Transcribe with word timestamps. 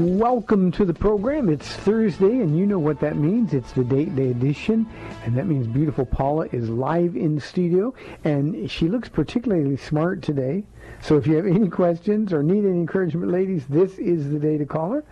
Welcome 0.00 0.72
to 0.72 0.84
the 0.86 0.94
program. 0.94 1.50
It's 1.50 1.68
Thursday, 1.68 2.40
and 2.40 2.56
you 2.56 2.64
know 2.64 2.78
what 2.78 3.00
that 3.00 3.16
means. 3.16 3.52
It's 3.52 3.72
the 3.72 3.84
date 3.84 4.16
day 4.16 4.30
edition, 4.30 4.88
and 5.26 5.36
that 5.36 5.46
means 5.46 5.66
beautiful 5.66 6.06
Paula 6.06 6.46
is 6.52 6.70
live 6.70 7.16
in 7.16 7.38
studio, 7.38 7.92
and 8.24 8.70
she 8.70 8.88
looks 8.88 9.10
particularly 9.10 9.76
smart 9.76 10.22
today. 10.22 10.64
So 11.02 11.16
if 11.16 11.26
you 11.26 11.36
have 11.36 11.46
any 11.46 11.68
questions 11.68 12.32
or 12.32 12.42
need 12.42 12.64
any 12.64 12.78
encouragement, 12.78 13.30
ladies, 13.30 13.66
this 13.66 13.98
is 13.98 14.30
the 14.30 14.38
day 14.38 14.56
to 14.58 14.66
call 14.66 14.92
her. 14.92 15.04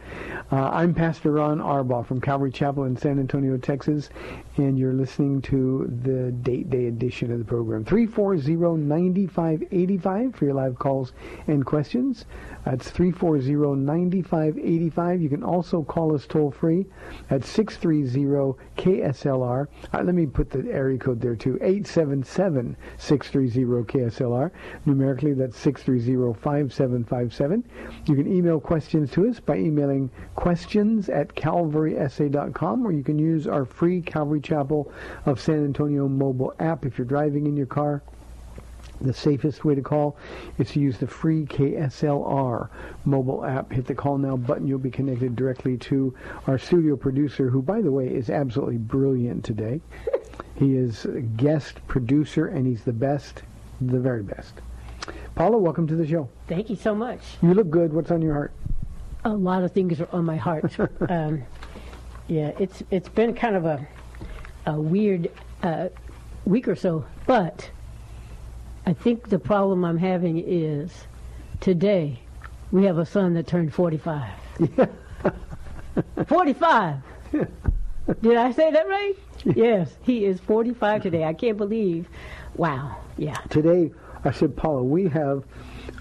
Uh, 0.52 0.68
I'm 0.70 0.94
Pastor 0.94 1.32
Ron 1.32 1.60
Arbaugh 1.60 2.06
from 2.06 2.20
Calvary 2.20 2.50
Chapel 2.50 2.84
in 2.84 2.96
San 2.96 3.18
Antonio, 3.18 3.56
Texas, 3.56 4.10
and 4.56 4.78
you're 4.78 4.92
listening 4.92 5.40
to 5.42 5.90
the 6.02 6.32
date 6.32 6.70
day 6.70 6.86
edition 6.86 7.32
of 7.32 7.38
the 7.38 7.44
program. 7.44 7.84
340-9585 7.84 10.34
for 10.34 10.44
your 10.44 10.54
live 10.54 10.78
calls 10.78 11.12
and 11.46 11.64
questions. 11.64 12.24
That's 12.68 12.90
340-9585. 12.90 15.22
You 15.22 15.30
can 15.30 15.42
also 15.42 15.82
call 15.82 16.14
us 16.14 16.26
toll 16.26 16.50
free 16.50 16.84
at 17.30 17.40
630-KSLR. 17.40 19.66
Uh, 19.94 20.02
let 20.02 20.14
me 20.14 20.26
put 20.26 20.50
the 20.50 20.70
area 20.70 20.98
code 20.98 21.18
there 21.18 21.34
too. 21.34 21.54
877-630-KSLR. 21.62 24.50
Numerically, 24.84 25.32
that's 25.32 25.56
630-5757. 25.64 27.64
You 28.06 28.14
can 28.14 28.30
email 28.30 28.60
questions 28.60 29.10
to 29.12 29.26
us 29.26 29.40
by 29.40 29.56
emailing 29.56 30.10
questions 30.34 31.08
at 31.08 31.34
calvarysa.com 31.34 32.86
or 32.86 32.92
you 32.92 33.02
can 33.02 33.18
use 33.18 33.46
our 33.46 33.64
free 33.64 34.02
Calvary 34.02 34.42
Chapel 34.42 34.92
of 35.24 35.40
San 35.40 35.64
Antonio 35.64 36.06
mobile 36.06 36.52
app 36.58 36.84
if 36.84 36.98
you're 36.98 37.06
driving 37.06 37.46
in 37.46 37.56
your 37.56 37.64
car. 37.64 38.02
The 39.00 39.12
safest 39.12 39.64
way 39.64 39.74
to 39.74 39.82
call 39.82 40.16
is 40.58 40.70
to 40.70 40.80
use 40.80 40.98
the 40.98 41.06
free 41.06 41.44
KSLR 41.44 42.68
mobile 43.04 43.44
app. 43.44 43.72
Hit 43.72 43.86
the 43.86 43.94
call 43.94 44.18
now 44.18 44.36
button. 44.36 44.66
You'll 44.66 44.78
be 44.78 44.90
connected 44.90 45.36
directly 45.36 45.76
to 45.78 46.14
our 46.46 46.58
studio 46.58 46.96
producer, 46.96 47.48
who, 47.48 47.62
by 47.62 47.80
the 47.80 47.92
way, 47.92 48.08
is 48.08 48.28
absolutely 48.28 48.78
brilliant 48.78 49.44
today. 49.44 49.80
he 50.56 50.76
is 50.76 51.04
a 51.04 51.20
guest 51.20 51.86
producer, 51.86 52.48
and 52.48 52.66
he's 52.66 52.82
the 52.82 52.92
best, 52.92 53.42
the 53.80 54.00
very 54.00 54.22
best. 54.22 54.54
Paula, 55.36 55.58
welcome 55.58 55.86
to 55.86 55.94
the 55.94 56.06
show. 56.06 56.28
Thank 56.48 56.68
you 56.68 56.76
so 56.76 56.94
much. 56.94 57.20
You 57.40 57.54
look 57.54 57.70
good. 57.70 57.92
What's 57.92 58.10
on 58.10 58.20
your 58.20 58.34
heart? 58.34 58.52
A 59.24 59.30
lot 59.30 59.62
of 59.62 59.70
things 59.72 60.00
are 60.00 60.08
on 60.10 60.24
my 60.24 60.36
heart. 60.36 60.76
um, 61.08 61.44
yeah, 62.26 62.52
it's 62.58 62.82
it's 62.90 63.08
been 63.08 63.34
kind 63.34 63.54
of 63.54 63.64
a 63.64 63.86
a 64.66 64.80
weird 64.80 65.30
uh, 65.62 65.88
week 66.44 66.66
or 66.66 66.74
so, 66.74 67.04
but 67.26 67.70
I 68.88 68.94
think 68.94 69.28
the 69.28 69.38
problem 69.38 69.84
I'm 69.84 69.98
having 69.98 70.42
is 70.46 70.90
today 71.60 72.20
we 72.72 72.86
have 72.86 72.96
a 72.96 73.04
son 73.04 73.34
that 73.34 73.46
turned 73.46 73.74
45. 73.74 74.32
45. 76.26 76.96
Did 78.22 78.36
I 78.38 78.50
say 78.50 78.70
that 78.70 78.88
right? 78.88 79.14
Yes, 79.44 79.94
he 80.00 80.24
is 80.24 80.40
45 80.40 81.02
today. 81.02 81.24
I 81.24 81.34
can't 81.34 81.58
believe. 81.58 82.08
Wow. 82.56 82.96
Yeah. 83.18 83.36
Today, 83.50 83.92
I 84.24 84.30
said, 84.30 84.56
Paula, 84.56 84.82
we 84.82 85.06
have 85.08 85.44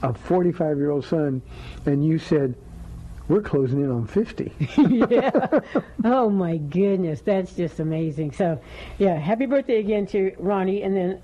a 0.01 0.13
45-year-old 0.13 1.03
son, 1.03 1.41
and 1.85 2.07
you 2.07 2.17
said, 2.17 2.55
we're 3.27 3.41
closing 3.41 3.81
in 3.81 3.91
on 3.91 4.07
50. 4.07 4.53
yeah. 5.09 5.59
Oh 6.05 6.29
my 6.29 6.55
goodness, 6.55 7.19
that's 7.19 7.51
just 7.51 7.81
amazing. 7.81 8.31
So, 8.31 8.61
yeah, 8.97 9.17
happy 9.17 9.45
birthday 9.45 9.79
again 9.79 10.07
to 10.07 10.33
Ronnie, 10.39 10.83
and 10.83 10.95
then 10.95 11.21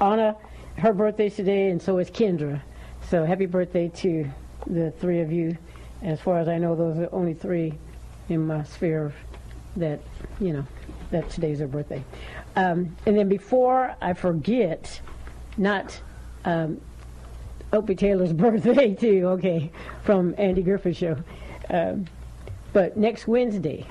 Anna, 0.00 0.36
her 0.78 0.92
birthday's 0.92 1.36
today, 1.36 1.70
and 1.70 1.80
so 1.80 1.98
is 1.98 2.10
Kendra. 2.10 2.60
So 3.08 3.24
happy 3.24 3.46
birthday 3.46 3.88
to 3.88 4.30
the 4.66 4.90
three 4.92 5.20
of 5.20 5.32
you. 5.32 5.56
As 6.02 6.20
far 6.20 6.38
as 6.38 6.48
I 6.48 6.58
know, 6.58 6.74
those 6.74 6.98
are 6.98 7.08
only 7.12 7.34
three 7.34 7.74
in 8.28 8.46
my 8.46 8.62
sphere 8.64 9.12
that 9.76 10.00
you 10.40 10.52
know 10.52 10.66
that 11.10 11.28
today's 11.30 11.58
their 11.58 11.68
birthday. 11.68 12.02
Um, 12.56 12.96
and 13.06 13.16
then 13.16 13.28
before 13.28 13.94
I 14.00 14.12
forget, 14.12 15.00
not 15.56 16.00
um, 16.44 16.80
Opie 17.72 17.94
Taylor's 17.94 18.32
birthday 18.32 18.94
too. 18.94 19.28
Okay, 19.28 19.70
from 20.02 20.34
Andy 20.38 20.62
Griffith 20.62 20.96
show. 20.96 21.16
Um, 21.70 22.06
but 22.72 22.96
next 22.96 23.28
Wednesday, 23.28 23.86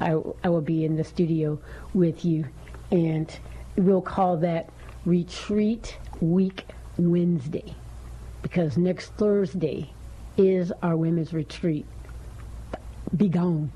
I, 0.00 0.18
I 0.42 0.48
will 0.48 0.62
be 0.62 0.84
in 0.84 0.96
the 0.96 1.04
studio 1.04 1.58
with 1.92 2.24
you, 2.24 2.46
and 2.90 3.30
we'll 3.76 4.02
call 4.02 4.38
that 4.38 4.70
Retreat 5.04 5.98
Week 6.20 6.66
Wednesday, 6.98 7.74
because 8.42 8.76
next 8.76 9.08
Thursday 9.14 9.90
is 10.36 10.72
our 10.82 10.96
women's 10.96 11.32
retreat. 11.32 11.86
Be 13.16 13.28
gone. 13.28 13.70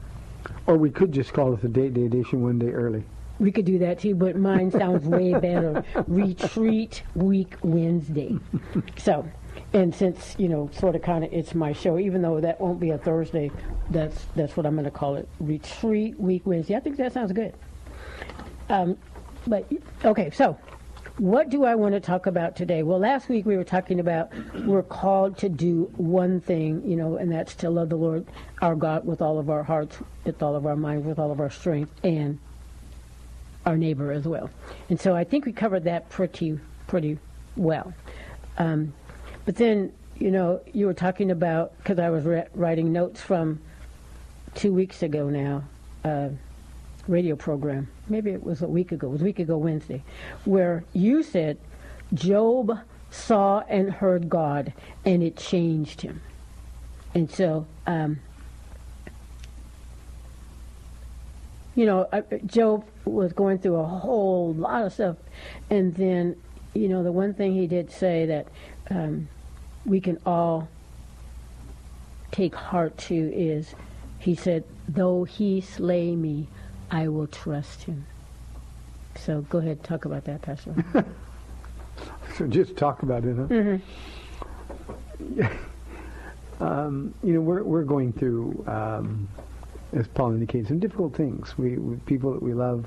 or 0.66 0.76
we 0.76 0.90
could 0.90 1.12
just 1.12 1.32
call 1.32 1.52
it 1.54 1.60
the 1.62 1.68
date 1.68 1.94
day 1.94 2.04
edition 2.06 2.42
one 2.42 2.58
day 2.58 2.70
early. 2.70 3.04
We 3.38 3.52
could 3.52 3.64
do 3.64 3.78
that 3.78 4.00
too, 4.00 4.14
but 4.16 4.34
mine 4.36 4.70
sounds 4.72 5.06
way 5.06 5.32
better. 5.34 5.84
Retreat 6.08 7.02
Week 7.14 7.56
Wednesday. 7.62 8.36
So, 8.98 9.26
and 9.72 9.94
since 9.94 10.34
you 10.38 10.48
know, 10.48 10.70
sort 10.72 10.96
of, 10.96 11.02
kind 11.02 11.24
of, 11.24 11.32
it's 11.32 11.54
my 11.54 11.72
show. 11.72 11.98
Even 11.98 12.20
though 12.22 12.40
that 12.40 12.60
won't 12.60 12.80
be 12.80 12.90
a 12.90 12.98
Thursday, 12.98 13.50
that's 13.90 14.26
that's 14.34 14.56
what 14.56 14.66
I'm 14.66 14.74
going 14.74 14.84
to 14.84 14.90
call 14.90 15.14
it. 15.16 15.28
Retreat 15.40 16.18
Week 16.18 16.42
Wednesday. 16.44 16.74
I 16.76 16.80
think 16.80 16.96
that 16.96 17.12
sounds 17.12 17.32
good. 17.32 17.54
Um, 18.68 18.96
but 19.46 19.66
okay, 20.04 20.30
so 20.30 20.58
what 21.18 21.50
do 21.50 21.64
I 21.64 21.74
want 21.74 21.94
to 21.94 22.00
talk 22.00 22.26
about 22.26 22.54
today? 22.54 22.82
Well, 22.82 23.00
last 23.00 23.28
week 23.28 23.44
we 23.44 23.56
were 23.56 23.64
talking 23.64 23.98
about 23.98 24.30
we're 24.64 24.82
called 24.82 25.36
to 25.38 25.48
do 25.48 25.90
one 25.96 26.40
thing, 26.40 26.88
you 26.88 26.96
know, 26.96 27.16
and 27.16 27.30
that's 27.30 27.54
to 27.56 27.70
love 27.70 27.88
the 27.88 27.96
Lord 27.96 28.26
our 28.62 28.76
God 28.76 29.04
with 29.04 29.20
all 29.20 29.38
of 29.38 29.50
our 29.50 29.62
hearts, 29.62 29.96
with 30.24 30.42
all 30.42 30.54
of 30.54 30.64
our 30.64 30.76
minds, 30.76 31.06
with 31.06 31.18
all 31.18 31.32
of 31.32 31.40
our 31.40 31.50
strength, 31.50 31.92
and 32.04 32.38
our 33.66 33.76
neighbor 33.76 34.12
as 34.12 34.24
well. 34.26 34.48
And 34.88 35.00
so 35.00 35.14
I 35.14 35.24
think 35.24 35.44
we 35.44 35.52
covered 35.52 35.84
that 35.84 36.08
pretty 36.08 36.58
pretty 36.86 37.18
well. 37.56 37.92
Um, 38.56 38.92
but 39.44 39.56
then, 39.56 39.92
you 40.18 40.30
know, 40.30 40.60
you 40.72 40.86
were 40.86 40.94
talking 40.94 41.30
about 41.30 41.76
because 41.78 41.98
I 41.98 42.10
was 42.10 42.24
re- 42.24 42.46
writing 42.54 42.92
notes 42.92 43.20
from 43.20 43.60
two 44.54 44.72
weeks 44.72 45.02
ago 45.02 45.28
now. 45.28 45.64
Uh, 46.04 46.30
radio 47.08 47.34
program. 47.34 47.88
Maybe 48.08 48.30
it 48.30 48.42
was 48.42 48.62
a 48.62 48.68
week 48.68 48.92
ago. 48.92 49.08
It 49.08 49.12
was 49.12 49.20
a 49.22 49.24
week 49.24 49.38
ago 49.38 49.56
Wednesday, 49.56 50.02
where 50.44 50.84
you 50.92 51.22
said 51.22 51.58
Job 52.14 52.78
saw 53.10 53.60
and 53.68 53.90
heard 53.90 54.28
God, 54.28 54.72
and 55.04 55.22
it 55.22 55.36
changed 55.36 56.02
him. 56.02 56.20
And 57.14 57.30
so, 57.30 57.66
um, 57.86 58.20
you 61.74 61.86
know, 61.86 62.06
uh, 62.12 62.22
Job 62.46 62.84
was 63.04 63.32
going 63.32 63.58
through 63.58 63.76
a 63.76 63.86
whole 63.86 64.52
lot 64.52 64.84
of 64.84 64.92
stuff, 64.92 65.16
and 65.70 65.94
then, 65.94 66.36
you 66.74 66.88
know, 66.88 67.02
the 67.02 67.12
one 67.12 67.32
thing 67.32 67.54
he 67.54 67.66
did 67.66 67.90
say 67.90 68.26
that 68.26 68.46
um, 68.90 69.28
we 69.86 70.00
can 70.00 70.18
all 70.26 70.68
take 72.30 72.54
heart 72.54 72.96
to 72.98 73.14
is, 73.14 73.74
he 74.18 74.34
said, 74.34 74.64
"Though 74.86 75.24
he 75.24 75.62
slay 75.62 76.14
me." 76.14 76.46
I 76.90 77.08
will 77.08 77.26
trust 77.26 77.82
him. 77.82 78.06
So 79.16 79.42
go 79.42 79.58
ahead, 79.58 79.82
talk 79.84 80.04
about 80.04 80.24
that, 80.24 80.42
Pastor. 80.42 80.74
So 82.36 82.46
just 82.46 82.76
talk 82.76 83.02
about 83.02 83.24
it, 83.24 83.36
huh? 85.40 85.48
um, 86.64 87.12
you 87.24 87.32
know, 87.32 87.40
we're 87.40 87.64
we're 87.64 87.82
going 87.82 88.12
through 88.12 88.64
um, 88.68 89.26
as 89.92 90.06
Paul 90.08 90.32
indicates, 90.32 90.68
some 90.68 90.78
difficult 90.78 91.16
things. 91.16 91.56
We, 91.56 91.78
we 91.78 91.96
people 91.98 92.32
that 92.32 92.42
we 92.42 92.54
love 92.54 92.86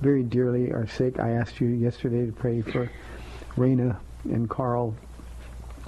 very 0.00 0.22
dearly 0.22 0.70
are 0.70 0.86
sick. 0.86 1.18
I 1.18 1.30
asked 1.30 1.60
you 1.60 1.68
yesterday 1.68 2.26
to 2.26 2.32
pray 2.32 2.62
for 2.62 2.90
Raina 3.56 3.96
and 4.24 4.48
Carl. 4.48 4.94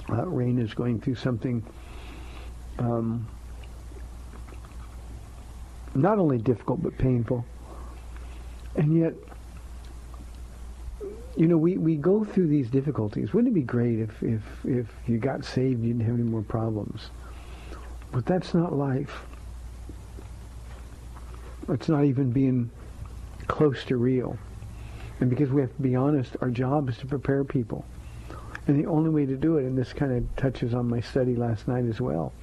Uh, 0.09 0.23
Raina 0.23 0.61
is 0.61 0.73
going 0.73 0.99
through 0.99 1.15
something 1.15 1.63
um, 2.79 3.27
not 5.95 6.19
only 6.19 6.37
difficult 6.37 6.81
but 6.81 6.97
painful. 6.97 7.45
And 8.75 8.97
yet, 8.97 9.13
you 11.35 11.47
know, 11.47 11.57
we, 11.57 11.77
we 11.77 11.95
go 11.95 12.23
through 12.23 12.47
these 12.47 12.69
difficulties. 12.69 13.33
Wouldn't 13.33 13.51
it 13.51 13.55
be 13.55 13.63
great 13.63 13.99
if, 13.99 14.21
if, 14.23 14.41
if 14.65 14.87
you 15.07 15.17
got 15.17 15.45
saved, 15.45 15.81
you 15.81 15.93
didn't 15.93 16.05
have 16.05 16.15
any 16.15 16.23
more 16.23 16.41
problems? 16.41 17.09
But 18.11 18.25
that's 18.25 18.53
not 18.53 18.73
life. 18.73 19.25
It's 21.69 21.87
not 21.87 22.03
even 22.03 22.31
being 22.31 22.69
close 23.47 23.83
to 23.85 23.97
real. 23.97 24.37
And 25.19 25.29
because 25.29 25.51
we 25.51 25.61
have 25.61 25.75
to 25.75 25.81
be 25.81 25.95
honest, 25.95 26.35
our 26.41 26.49
job 26.49 26.89
is 26.89 26.97
to 26.97 27.05
prepare 27.05 27.43
people. 27.43 27.85
And 28.67 28.77
the 28.77 28.89
only 28.89 29.09
way 29.09 29.25
to 29.25 29.35
do 29.35 29.57
it, 29.57 29.65
and 29.65 29.77
this 29.77 29.93
kind 29.93 30.11
of 30.11 30.35
touches 30.35 30.73
on 30.73 30.89
my 30.89 30.99
study 30.99 31.35
last 31.35 31.67
night 31.67 31.85
as 31.85 32.01
well, 32.01 32.33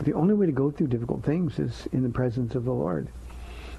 the 0.00 0.12
only 0.12 0.34
way 0.34 0.46
to 0.46 0.52
go 0.52 0.70
through 0.70 0.88
difficult 0.88 1.24
things 1.24 1.58
is 1.58 1.86
in 1.92 2.02
the 2.02 2.08
presence 2.08 2.54
of 2.54 2.64
the 2.64 2.72
Lord. 2.72 3.08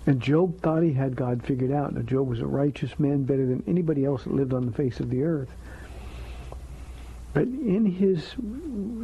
And 0.07 0.21
Job 0.21 0.61
thought 0.61 0.83
he 0.83 0.93
had 0.93 1.15
God 1.15 1.43
figured 1.43 1.71
out. 1.71 1.93
Now, 1.93 2.01
Job 2.01 2.27
was 2.27 2.39
a 2.39 2.45
righteous 2.45 2.99
man, 2.99 3.23
better 3.23 3.45
than 3.45 3.63
anybody 3.67 4.05
else 4.05 4.23
that 4.23 4.33
lived 4.33 4.53
on 4.53 4.65
the 4.65 4.71
face 4.71 4.99
of 4.99 5.09
the 5.09 5.23
earth. 5.23 5.49
But 7.33 7.43
in 7.43 7.85
his 7.85 8.35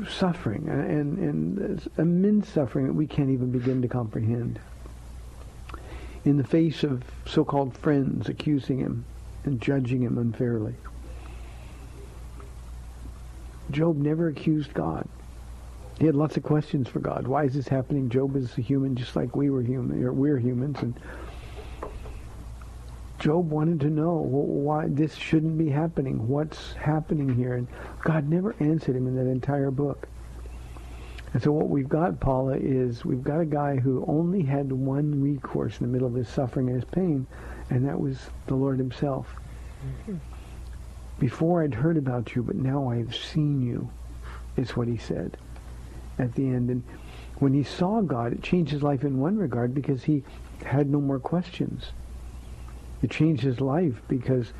suffering, 0.09 0.69
and, 0.69 1.17
and 1.17 1.89
immense 1.97 2.47
suffering 2.47 2.87
that 2.87 2.93
we 2.93 3.07
can't 3.07 3.29
even 3.29 3.51
begin 3.51 3.81
to 3.81 3.87
comprehend, 3.87 4.59
in 6.23 6.37
the 6.37 6.43
face 6.43 6.83
of 6.83 7.03
so-called 7.25 7.75
friends 7.75 8.29
accusing 8.29 8.77
him 8.77 9.05
and 9.43 9.59
judging 9.59 10.03
him 10.03 10.17
unfairly, 10.17 10.75
Job 13.71 13.97
never 13.97 14.27
accused 14.27 14.73
God. 14.73 15.07
He 16.01 16.07
had 16.07 16.15
lots 16.15 16.36
of 16.36 16.42
questions 16.42 16.89
for 16.89 16.98
God. 16.98 17.27
Why 17.27 17.44
is 17.44 17.53
this 17.53 17.68
happening? 17.68 18.09
Job 18.09 18.36
is 18.36 18.57
a 18.57 18.62
human 18.62 18.95
just 18.95 19.15
like 19.15 19.36
we 19.36 19.51
were 19.51 19.62
human, 19.62 20.03
or 20.03 20.12
we're 20.12 20.39
humans, 20.39 20.81
and 20.81 21.00
Job 23.19 23.51
wanted 23.51 23.80
to 23.81 23.89
know 23.92 24.15
why 24.15 24.88
this 24.88 25.13
shouldn't 25.13 25.59
be 25.59 25.69
happening. 25.69 26.27
What's 26.27 26.74
happening 26.74 27.36
here? 27.36 27.53
And 27.53 27.68
God 28.03 28.27
never 28.27 28.56
answered 28.59 28.95
him 28.95 29.06
in 29.06 29.15
that 29.15 29.30
entire 29.30 29.69
book. 29.69 30.07
And 31.36 31.44
so 31.44 31.51
what 31.51 31.69
we've 31.69 31.88
got, 31.88 32.19
Paula, 32.19 32.57
is 32.57 33.06
we've 33.06 33.24
got 33.24 33.39
a 33.39 33.45
guy 33.45 33.75
who 33.75 34.04
only 34.07 34.42
had 34.42 34.71
one 34.71 35.21
recourse 35.21 35.80
in 35.80 35.86
the 35.86 35.94
middle 35.94 36.07
of 36.07 36.15
his 36.15 36.27
suffering 36.27 36.65
and 36.69 36.81
his 36.81 36.89
pain, 36.89 37.27
and 37.69 37.88
that 37.88 38.00
was 38.00 38.18
the 38.47 38.56
Lord 38.56 38.80
himself. 38.80 39.27
Mm-hmm. 39.86 40.15
Before 41.19 41.62
I'd 41.62 41.75
heard 41.75 41.97
about 41.97 42.36
you, 42.36 42.42
but 42.42 42.56
now 42.56 42.89
I've 42.89 43.15
seen 43.15 43.62
you, 43.62 43.88
is 44.57 44.75
what 44.75 44.88
he 44.88 44.97
said 44.97 45.38
at 46.21 46.35
the 46.35 46.47
end. 46.47 46.69
And 46.69 46.83
when 47.39 47.53
he 47.53 47.63
saw 47.63 48.01
God, 48.01 48.33
it 48.33 48.44
changed 48.44 48.71
his 48.71 48.83
life 48.83 49.03
in 49.03 49.19
one 49.19 49.38
regard 49.38 49.73
because 49.73 50.03
he 50.03 50.23
had 50.63 50.89
no 50.89 51.01
more 51.01 51.19
questions. 51.19 51.91
It 53.01 53.09
changed 53.09 53.41
his 53.44 53.59
life 53.59 54.01
because 54.07 54.53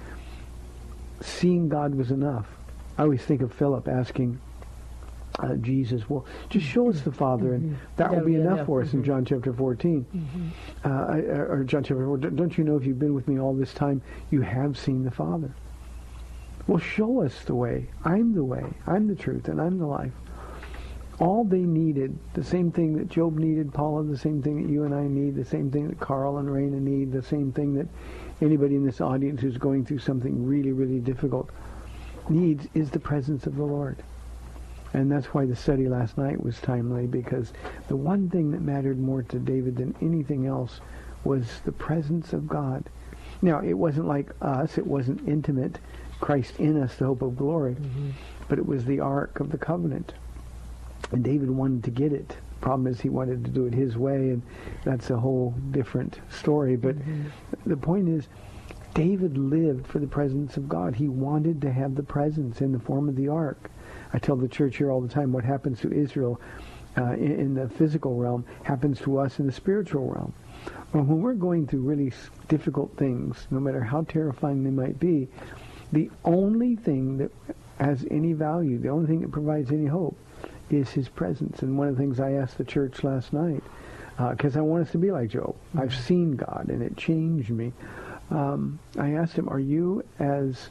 seeing 1.22 1.70
God 1.70 1.94
was 1.96 2.12
enough. 2.12 2.48
I 2.98 3.04
always 3.04 3.22
think 3.22 3.42
of 3.42 3.54
Philip 3.54 3.88
asking 3.88 4.42
uh, 5.40 5.56
Jesus, 5.56 6.10
well, 6.10 6.26
just 6.50 6.66
show 6.66 6.90
us 6.90 7.02
the 7.02 7.12
Father, 7.12 7.54
and 7.54 7.72
mm-hmm. 7.72 7.86
that 7.96 8.14
will 8.14 8.26
be 8.26 8.36
enough, 8.36 8.54
enough 8.54 8.66
for 8.66 8.82
us 8.82 8.90
mm-hmm. 8.90 8.98
in 8.98 9.04
John 9.04 9.26
chapter 9.26 9.54
14. 9.54 10.06
Mm-hmm. 10.14 10.48
Uh, 10.84 11.34
or 11.54 11.64
John 11.64 11.84
chapter 11.84 12.06
4. 12.06 12.18
Don't 12.18 12.58
you 12.58 12.64
know 12.64 12.76
if 12.76 12.86
you've 12.86 13.00
been 13.00 13.14
with 13.14 13.28
me 13.28 13.40
all 13.40 13.54
this 13.54 13.74
time, 13.74 14.02
you 14.30 14.42
have 14.42 14.78
seen 14.78 15.04
the 15.04 15.12
Father? 15.12 15.54
Well, 16.68 16.80
show 16.80 17.22
us 17.22 17.44
the 17.46 17.56
way. 17.56 17.90
I'm 18.04 18.34
the 18.34 18.44
way. 18.44 18.66
I'm 18.88 19.08
the 19.08 19.16
truth, 19.16 19.48
and 19.48 19.62
I'm 19.62 19.80
the 19.80 19.86
life 19.86 20.14
all 21.22 21.44
they 21.44 21.60
needed, 21.60 22.18
the 22.34 22.44
same 22.44 22.72
thing 22.72 22.98
that 22.98 23.08
Job 23.08 23.38
needed, 23.38 23.72
Paula, 23.72 24.04
the 24.04 24.18
same 24.18 24.42
thing 24.42 24.64
that 24.64 24.72
you 24.72 24.84
and 24.86 24.94
I 24.94 25.04
need, 25.04 25.36
the 25.36 25.46
same 25.46 25.70
thing 25.70 25.88
that 25.88 26.00
Carl 26.00 26.40
and 26.40 26.50
Raina 26.50 26.82
need, 26.82 27.12
the 27.12 27.22
same 27.22 27.52
thing 27.52 27.76
that 27.76 27.88
anybody 28.42 28.76
in 28.76 28.84
this 28.84 29.02
audience 29.02 29.40
who's 29.40 29.58
going 29.58 29.86
through 29.86 30.00
something 30.00 30.46
really, 30.46 30.72
really 30.72 31.00
difficult 31.00 31.52
needs 32.28 32.68
is 32.74 32.90
the 32.90 33.00
presence 33.00 33.46
of 33.46 33.56
the 33.56 33.64
Lord. 33.64 34.04
And 34.94 35.12
that's 35.12 35.28
why 35.28 35.46
the 35.46 35.56
study 35.56 35.88
last 35.88 36.18
night 36.18 36.44
was 36.44 36.60
timely, 36.60 37.06
because 37.06 37.54
the 37.88 37.96
one 37.96 38.28
thing 38.28 38.50
that 38.52 38.62
mattered 38.62 39.00
more 39.00 39.22
to 39.22 39.38
David 39.38 39.78
than 39.78 39.96
anything 40.02 40.48
else 40.48 40.82
was 41.24 41.62
the 41.66 41.72
presence 41.72 42.34
of 42.34 42.48
God. 42.48 42.90
Now, 43.44 43.62
it 43.62 43.74
wasn't 43.74 44.08
like 44.08 44.32
us, 44.42 44.80
it 44.80 44.88
wasn't 44.88 45.28
intimate, 45.30 45.78
Christ 46.20 46.60
in 46.60 46.82
us, 46.82 46.96
the 46.96 47.06
hope 47.06 47.22
of 47.22 47.38
glory, 47.38 47.76
mm-hmm. 47.76 48.10
but 48.50 48.58
it 48.58 48.66
was 48.66 48.86
the 48.86 49.00
Ark 49.00 49.40
of 49.40 49.52
the 49.52 49.58
Covenant. 49.58 50.14
And 51.12 51.24
David 51.24 51.50
wanted 51.50 51.84
to 51.86 51.92
get 51.92 52.14
it. 52.14 52.30
The 52.30 52.62
problem 52.62 52.88
is, 52.88 53.02
he 53.02 53.10
wanted 53.10 53.44
to 53.46 53.52
do 53.52 53.66
it 53.66 53.74
his 53.74 53.98
way, 53.98 54.30
and 54.30 54.42
that's 54.84 55.10
a 55.10 55.18
whole 55.18 55.56
different 55.72 56.20
story. 56.30 56.76
But 56.76 56.98
mm-hmm. 56.98 57.30
the 57.66 57.78
point 57.78 58.08
is, 58.08 58.28
David 58.94 59.38
lived 59.38 59.88
for 59.88 60.00
the 60.00 60.08
presence 60.08 60.58
of 60.58 60.68
God. 60.68 60.96
He 60.96 61.08
wanted 61.08 61.62
to 61.62 61.72
have 61.72 61.96
the 61.96 62.04
presence 62.04 62.62
in 62.62 62.72
the 62.72 62.80
form 62.80 63.08
of 63.10 63.16
the 63.16 63.30
ark. 63.30 63.72
I 64.14 64.20
tell 64.20 64.36
the 64.36 64.48
church 64.48 64.78
here 64.78 64.92
all 64.92 65.02
the 65.02 65.08
time 65.08 65.32
what 65.32 65.46
happens 65.46 65.80
to 65.82 65.92
Israel 65.92 66.40
uh, 66.98 67.14
in, 67.14 67.40
in, 67.40 67.54
the 67.54 67.70
physical 67.70 68.16
realm 68.16 68.46
happens 68.64 69.00
to 69.00 69.18
us 69.18 69.40
in 69.40 69.46
the 69.46 69.52
spiritual 69.52 70.10
realm. 70.10 70.34
Well, 70.94 71.04
when 71.04 71.22
we're 71.22 71.34
going 71.34 71.68
through 71.68 71.82
really 71.82 72.12
difficult 72.50 72.98
things, 72.98 73.48
no 73.50 73.62
matter 73.62 73.82
how 73.82 74.02
terrifying 74.04 74.64
they 74.64 74.72
might 74.72 75.00
be, 75.00 75.30
the 75.94 76.12
only 76.26 76.76
thing 76.76 77.18
that 77.18 77.32
has 77.80 78.06
any 78.12 78.34
value, 78.34 78.78
the 78.78 78.90
only 78.90 79.08
thing 79.08 79.22
that 79.22 79.32
provides 79.32 79.72
any 79.72 79.86
hope, 79.86 80.18
is 80.74 80.90
his 80.90 81.10
presence. 81.10 81.62
And 81.62 81.78
one 81.78 81.88
of 81.88 81.96
the 81.96 82.02
things 82.02 82.20
I 82.20 82.34
asked 82.34 82.58
the 82.58 82.64
church 82.64 83.04
last 83.04 83.34
night, 83.34 83.64
because 84.30 84.56
uh, 84.56 84.60
I 84.60 84.62
want 84.62 84.86
us 84.86 84.92
to 84.92 84.98
be 84.98 85.12
like 85.12 85.30
Job. 85.30 85.56
Mm-hmm. 85.56 85.80
I've 85.80 85.96
seen 85.96 86.36
God, 86.36 86.68
and 86.70 86.82
it 86.82 86.98
changed 86.98 87.50
me. 87.50 87.74
Um, 88.30 88.80
I 88.98 89.14
asked 89.14 89.34
him, 89.34 89.50
are 89.50 89.60
you 89.60 90.04
as 90.20 90.70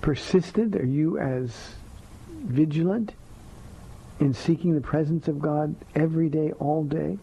persistent? 0.00 0.76
Are 0.76 0.86
you 0.86 1.18
as 1.18 1.74
vigilant 2.44 3.12
in 4.20 4.32
seeking 4.32 4.74
the 4.74 4.80
presence 4.80 5.28
of 5.28 5.40
God 5.40 5.74
every 5.94 6.28
day, 6.28 6.52
all 6.52 6.84
day? 6.84 7.18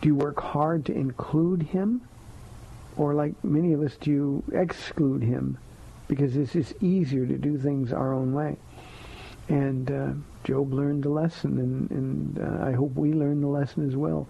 Do 0.00 0.08
you 0.08 0.14
work 0.14 0.40
hard 0.40 0.84
to 0.86 0.92
include 0.92 1.62
him? 1.62 2.02
Or 2.96 3.14
like 3.14 3.32
many 3.44 3.72
of 3.72 3.82
us, 3.82 3.96
do 4.00 4.10
you 4.10 4.44
exclude 4.52 5.22
him? 5.22 5.58
Because 6.08 6.36
it's 6.36 6.52
just 6.52 6.74
easier 6.82 7.26
to 7.26 7.38
do 7.38 7.56
things 7.56 7.92
our 7.92 8.12
own 8.12 8.32
way. 8.32 8.56
And 9.48 9.90
uh, 9.90 10.10
Job 10.44 10.72
learned 10.72 11.04
the 11.04 11.08
lesson, 11.08 11.58
and, 11.58 11.90
and 11.90 12.38
uh, 12.40 12.66
I 12.66 12.72
hope 12.72 12.94
we 12.94 13.12
learn 13.12 13.40
the 13.40 13.48
lesson 13.48 13.86
as 13.88 13.96
well. 13.96 14.28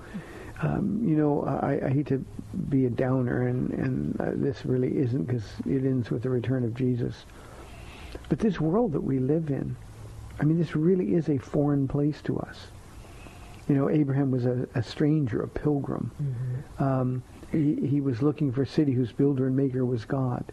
Um, 0.62 1.02
you 1.04 1.16
know, 1.16 1.44
I, 1.44 1.86
I, 1.86 1.90
hate 1.90 2.06
to 2.08 2.24
be 2.68 2.86
a 2.86 2.90
downer, 2.90 3.46
and, 3.46 3.70
and 3.70 4.20
uh, 4.20 4.30
this 4.34 4.64
really 4.64 4.98
isn't 4.98 5.24
because 5.24 5.44
it 5.66 5.84
ends 5.84 6.10
with 6.10 6.22
the 6.22 6.30
return 6.30 6.64
of 6.64 6.74
Jesus. 6.74 7.26
But 8.28 8.40
this 8.40 8.60
world 8.60 8.92
that 8.92 9.00
we 9.00 9.20
live 9.20 9.50
in, 9.50 9.76
I 10.40 10.44
mean, 10.44 10.58
this 10.58 10.74
really 10.74 11.14
is 11.14 11.28
a 11.28 11.38
foreign 11.38 11.86
place 11.86 12.20
to 12.22 12.38
us. 12.40 12.56
You 13.68 13.76
know, 13.76 13.90
Abraham 13.90 14.30
was 14.30 14.46
a, 14.46 14.66
a 14.74 14.82
stranger, 14.82 15.42
a 15.42 15.48
pilgrim. 15.48 16.10
Mm-hmm. 16.20 16.82
Um, 16.82 17.22
he, 17.52 17.76
he 17.86 18.00
was 18.00 18.22
looking 18.22 18.50
for 18.50 18.62
a 18.62 18.66
city 18.66 18.92
whose 18.92 19.12
builder 19.12 19.46
and 19.46 19.56
maker 19.56 19.84
was 19.84 20.04
God. 20.04 20.44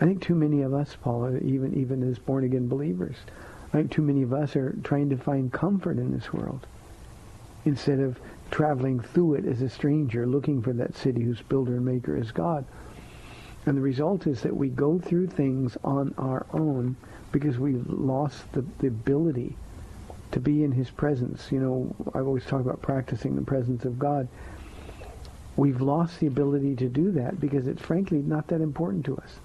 I 0.00 0.04
think 0.04 0.20
too 0.20 0.34
many 0.34 0.62
of 0.62 0.74
us, 0.74 0.96
Paula, 1.00 1.38
even 1.38 1.74
even 1.74 2.02
as 2.02 2.18
born 2.18 2.44
again 2.44 2.66
believers, 2.68 3.16
I 3.72 3.78
think 3.78 3.90
too 3.90 4.02
many 4.02 4.22
of 4.22 4.32
us 4.32 4.54
are 4.54 4.76
trying 4.84 5.08
to 5.10 5.16
find 5.16 5.50
comfort 5.50 5.96
in 5.96 6.12
this 6.12 6.32
world 6.32 6.66
instead 7.64 8.00
of 8.00 8.18
traveling 8.50 9.00
through 9.00 9.34
it 9.34 9.46
as 9.46 9.62
a 9.62 9.68
stranger, 9.68 10.26
looking 10.26 10.60
for 10.60 10.74
that 10.74 10.94
city 10.94 11.22
whose 11.22 11.40
builder 11.40 11.76
and 11.76 11.84
maker 11.84 12.16
is 12.16 12.32
God. 12.32 12.66
And 13.64 13.76
the 13.76 13.80
result 13.80 14.26
is 14.26 14.42
that 14.42 14.54
we 14.54 14.68
go 14.68 14.98
through 14.98 15.28
things 15.28 15.78
on 15.84 16.14
our 16.18 16.44
own 16.52 16.96
because 17.30 17.58
we've 17.58 17.88
lost 17.88 18.52
the, 18.52 18.62
the 18.80 18.88
ability 18.88 19.56
to 20.32 20.40
be 20.40 20.64
in 20.64 20.72
his 20.72 20.90
presence. 20.90 21.50
You 21.50 21.60
know, 21.60 21.96
I've 22.14 22.26
always 22.26 22.44
talked 22.44 22.66
about 22.66 22.82
practicing 22.82 23.36
the 23.36 23.42
presence 23.42 23.84
of 23.84 23.98
God. 23.98 24.28
We've 25.56 25.80
lost 25.80 26.20
the 26.20 26.26
ability 26.26 26.76
to 26.76 26.88
do 26.88 27.12
that 27.12 27.40
because 27.40 27.66
it's 27.66 27.80
frankly 27.80 28.18
not 28.18 28.48
that 28.48 28.60
important 28.60 29.04
to 29.06 29.16
us. 29.16 29.36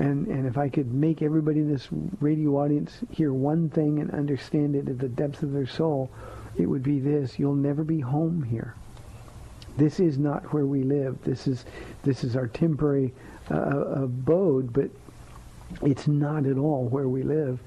And, 0.00 0.26
and 0.28 0.46
if 0.46 0.56
I 0.56 0.68
could 0.70 0.92
make 0.92 1.20
everybody 1.22 1.60
in 1.60 1.70
this 1.70 1.88
radio 2.20 2.56
audience 2.56 2.98
hear 3.10 3.32
one 3.32 3.68
thing 3.68 4.00
and 4.00 4.10
understand 4.10 4.74
it 4.74 4.88
at 4.88 4.98
the 4.98 5.08
depths 5.08 5.42
of 5.42 5.52
their 5.52 5.66
soul, 5.66 6.10
it 6.56 6.66
would 6.66 6.82
be 6.82 6.98
this. 6.98 7.38
You'll 7.38 7.54
never 7.54 7.84
be 7.84 8.00
home 8.00 8.42
here. 8.42 8.74
This 9.76 10.00
is 10.00 10.18
not 10.18 10.52
where 10.54 10.66
we 10.66 10.82
live. 10.82 11.22
This 11.22 11.46
is, 11.46 11.66
this 12.02 12.24
is 12.24 12.34
our 12.34 12.48
temporary 12.48 13.12
uh, 13.50 14.02
abode, 14.04 14.72
but 14.72 14.90
It's 15.82 16.08
not 16.08 16.46
at 16.46 16.58
all 16.58 16.84
where 16.86 17.08
we 17.08 17.22
live. 17.22 17.60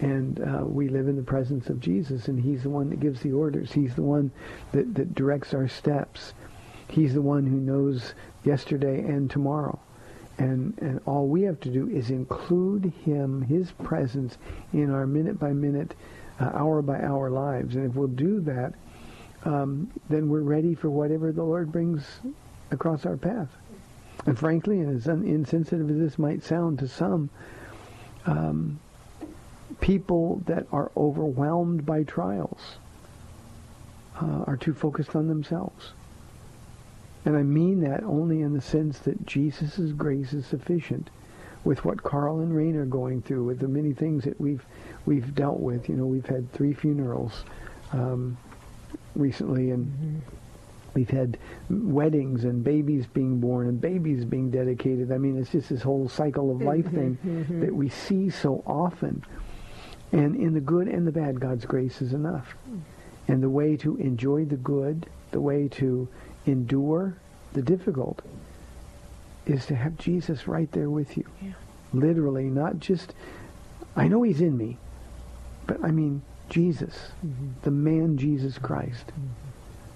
And 0.00 0.40
uh, 0.40 0.64
we 0.64 0.88
live 0.88 1.08
in 1.08 1.16
the 1.16 1.22
presence 1.22 1.68
of 1.68 1.80
Jesus, 1.80 2.28
and 2.28 2.40
he's 2.40 2.62
the 2.62 2.70
one 2.70 2.88
that 2.90 3.00
gives 3.00 3.20
the 3.20 3.32
orders. 3.32 3.72
He's 3.72 3.94
the 3.94 4.02
one 4.02 4.30
that, 4.72 4.94
that 4.94 5.14
directs 5.14 5.54
our 5.54 5.66
steps. 5.66 6.34
He's 6.88 7.14
the 7.14 7.22
one 7.22 7.46
who 7.46 7.56
knows 7.56 8.14
yesterday 8.44 9.00
and 9.00 9.28
tomorrow. 9.28 9.78
And, 10.38 10.78
and 10.78 11.00
all 11.04 11.26
we 11.26 11.42
have 11.42 11.58
to 11.60 11.68
do 11.68 11.88
is 11.88 12.10
include 12.10 12.92
him, 13.04 13.42
his 13.42 13.72
presence, 13.72 14.38
in 14.72 14.90
our 14.90 15.06
minute-by-minute, 15.06 15.94
uh, 16.40 16.50
hour-by-hour 16.54 17.30
lives. 17.30 17.74
And 17.74 17.90
if 17.90 17.96
we'll 17.96 18.06
do 18.06 18.40
that, 18.42 18.74
um, 19.44 19.90
then 20.08 20.28
we're 20.28 20.40
ready 20.40 20.74
for 20.74 20.90
whatever 20.90 21.32
the 21.32 21.42
Lord 21.42 21.72
brings 21.72 22.20
across 22.70 23.04
our 23.04 23.16
path. 23.16 23.48
And 24.26 24.38
frankly, 24.38 24.80
and 24.80 24.96
as 24.96 25.06
insensitive 25.06 25.90
as 25.90 25.96
this 25.96 26.18
might 26.18 26.44
sound 26.44 26.78
to 26.80 26.88
some, 26.88 27.30
um, 28.26 28.78
people 29.80 30.42
that 30.46 30.66
are 30.70 30.90
overwhelmed 30.96 31.84
by 31.84 32.02
trials 32.02 32.76
uh, 34.20 34.44
are 34.46 34.56
too 34.56 34.74
focused 34.74 35.16
on 35.16 35.28
themselves. 35.28 35.92
And 37.28 37.36
I 37.36 37.42
mean 37.42 37.80
that 37.80 38.02
only 38.04 38.40
in 38.40 38.54
the 38.54 38.60
sense 38.62 39.00
that 39.00 39.26
Jesus' 39.26 39.92
grace 39.92 40.32
is 40.32 40.46
sufficient 40.46 41.10
with 41.62 41.84
what 41.84 42.02
Carl 42.02 42.40
and 42.40 42.56
Rain 42.56 42.74
are 42.74 42.86
going 42.86 43.20
through, 43.20 43.44
with 43.44 43.58
the 43.58 43.68
many 43.68 43.92
things 43.92 44.24
that 44.24 44.40
we've 44.40 44.64
we've 45.04 45.34
dealt 45.34 45.60
with. 45.60 45.90
You 45.90 45.96
know, 45.96 46.06
we've 46.06 46.24
had 46.24 46.50
three 46.54 46.72
funerals 46.72 47.44
um, 47.92 48.38
recently, 49.14 49.72
and 49.72 49.86
mm-hmm. 49.88 50.18
we've 50.94 51.10
had 51.10 51.36
weddings 51.68 52.44
and 52.44 52.64
babies 52.64 53.04
being 53.06 53.40
born 53.40 53.68
and 53.68 53.78
babies 53.78 54.24
being 54.24 54.50
dedicated. 54.50 55.12
I 55.12 55.18
mean, 55.18 55.36
it's 55.36 55.50
just 55.50 55.68
this 55.68 55.82
whole 55.82 56.08
cycle 56.08 56.50
of 56.50 56.62
life 56.62 56.86
thing 56.86 57.18
mm-hmm, 57.18 57.42
mm-hmm. 57.42 57.60
that 57.60 57.74
we 57.74 57.90
see 57.90 58.30
so 58.30 58.62
often. 58.66 59.22
And 60.12 60.34
in 60.34 60.54
the 60.54 60.62
good 60.62 60.88
and 60.88 61.06
the 61.06 61.12
bad, 61.12 61.40
God's 61.40 61.66
grace 61.66 62.00
is 62.00 62.14
enough. 62.14 62.54
And 63.26 63.42
the 63.42 63.50
way 63.50 63.76
to 63.76 63.98
enjoy 63.98 64.46
the 64.46 64.56
good, 64.56 65.10
the 65.30 65.42
way 65.42 65.68
to 65.72 66.08
endure 66.48 67.16
the 67.52 67.62
difficult, 67.62 68.22
is 69.46 69.66
to 69.66 69.74
have 69.74 69.96
Jesus 69.98 70.46
right 70.46 70.70
there 70.72 70.90
with 70.90 71.16
you. 71.16 71.24
Yeah. 71.42 71.52
Literally, 71.92 72.44
not 72.44 72.80
just, 72.80 73.14
I 73.96 74.08
know 74.08 74.22
he's 74.22 74.40
in 74.40 74.56
me, 74.56 74.76
but 75.66 75.82
I 75.82 75.90
mean 75.90 76.22
Jesus, 76.50 76.94
mm-hmm. 77.24 77.48
the 77.62 77.70
man 77.70 78.18
Jesus 78.18 78.54
mm-hmm. 78.54 78.66
Christ, 78.66 79.06
mm-hmm. 79.08 79.26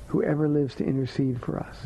who 0.09 0.23
ever 0.23 0.49
lives 0.49 0.75
to 0.76 0.85
intercede 0.85 1.40
for 1.40 1.59
us. 1.59 1.76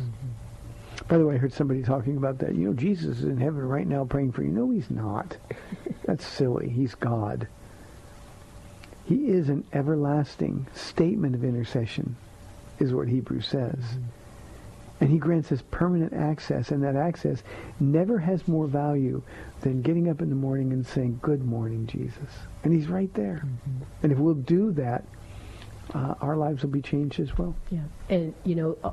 By 1.07 1.17
the 1.17 1.25
way, 1.25 1.35
I 1.35 1.37
heard 1.37 1.53
somebody 1.53 1.83
talking 1.83 2.17
about 2.17 2.39
that. 2.39 2.55
You 2.55 2.67
know, 2.67 2.73
Jesus 2.73 3.19
is 3.19 3.23
in 3.23 3.37
heaven 3.37 3.67
right 3.67 3.87
now 3.87 4.03
praying 4.03 4.33
for 4.33 4.43
you. 4.43 4.49
No, 4.49 4.69
he's 4.71 4.89
not. 4.89 5.37
That's 6.05 6.25
silly. 6.25 6.69
He's 6.69 6.95
God. 6.95 7.47
He 9.05 9.29
is 9.29 9.47
an 9.47 9.63
everlasting 9.71 10.67
statement 10.75 11.33
of 11.33 11.45
intercession, 11.45 12.17
is 12.79 12.93
what 12.93 13.07
Hebrews 13.07 13.47
says. 13.47 13.79
And 14.99 15.09
he 15.11 15.19
grants 15.19 15.51
us 15.51 15.61
permanent 15.69 16.13
access, 16.13 16.71
and 16.71 16.83
that 16.83 16.95
access 16.95 17.43
never 17.79 18.17
has 18.17 18.47
more 18.47 18.65
value 18.65 19.21
than 19.61 19.81
getting 19.83 20.09
up 20.09 20.21
in 20.21 20.29
the 20.29 20.35
morning 20.35 20.73
and 20.73 20.85
saying, 20.85 21.19
Good 21.21 21.45
morning, 21.45 21.85
Jesus. 21.85 22.29
And 22.63 22.73
he's 22.73 22.87
right 22.87 23.13
there. 23.13 23.43
And 24.01 24.11
if 24.11 24.17
we'll 24.17 24.33
do 24.33 24.71
that, 24.71 25.03
uh, 25.93 26.15
our 26.21 26.35
lives 26.35 26.63
will 26.63 26.69
be 26.69 26.81
changed 26.81 27.19
as 27.19 27.37
well. 27.37 27.55
Yeah, 27.69 27.79
and 28.09 28.33
you 28.43 28.55
know, 28.55 28.77
uh, 28.83 28.91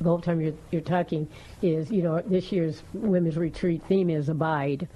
the 0.00 0.08
whole 0.08 0.20
time 0.20 0.40
you're 0.40 0.54
you're 0.70 0.80
talking 0.80 1.28
is 1.62 1.90
you 1.90 2.02
know 2.02 2.20
this 2.20 2.52
year's 2.52 2.82
women's 2.92 3.36
retreat 3.36 3.82
theme 3.88 4.10
is 4.10 4.28
abide, 4.28 4.88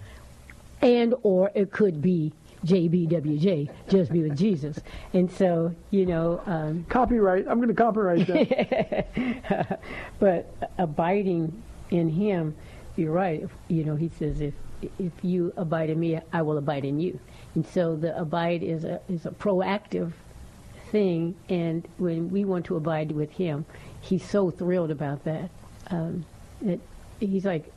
and 0.81 1.15
or 1.23 1.51
it 1.55 1.73
could 1.73 2.01
be 2.01 2.33
JBWJ, 2.65 3.71
just 3.89 4.13
be 4.13 4.23
with 4.23 4.37
Jesus, 4.37 4.79
and 5.13 5.31
so 5.31 5.75
you 5.91 6.07
know, 6.07 6.41
um, 6.47 6.85
Copyright. 6.89 7.47
I'm 7.49 7.59
going 7.59 7.69
to 7.69 7.75
copyright 7.75 8.27
that. 8.29 9.81
but 10.21 10.71
abiding 10.79 11.63
in 11.91 12.09
Him, 12.09 12.55
you're 12.97 13.13
right. 13.13 13.49
You 13.69 13.85
know, 13.85 13.97
He 13.97 14.11
says 14.19 14.41
if 14.41 14.55
if 14.99 15.13
you 15.23 15.53
abide 15.57 15.91
in 15.91 15.99
me, 15.99 16.21
I 16.33 16.43
will 16.43 16.59
abide 16.59 16.85
in 16.85 17.01
you, 17.01 17.19
and 17.55 17.67
so 17.67 17.97
the 17.97 18.17
abide 18.19 18.63
is 18.63 18.85
a 18.85 19.01
is 19.09 19.27
a 19.27 19.31
proactive 19.31 20.13
thing, 20.91 21.35
and 21.49 21.87
when 21.99 22.31
we 22.31 22.45
want 22.45 22.67
to 22.67 22.77
abide 22.77 23.13
with 23.13 23.33
Him, 23.33 23.65
He's 24.01 24.25
so 24.25 24.51
thrilled 24.51 24.91
about 24.91 25.25
that. 25.25 25.51
Um, 25.91 26.25
that 26.61 26.81
He's 27.19 27.45
like, 27.45 27.73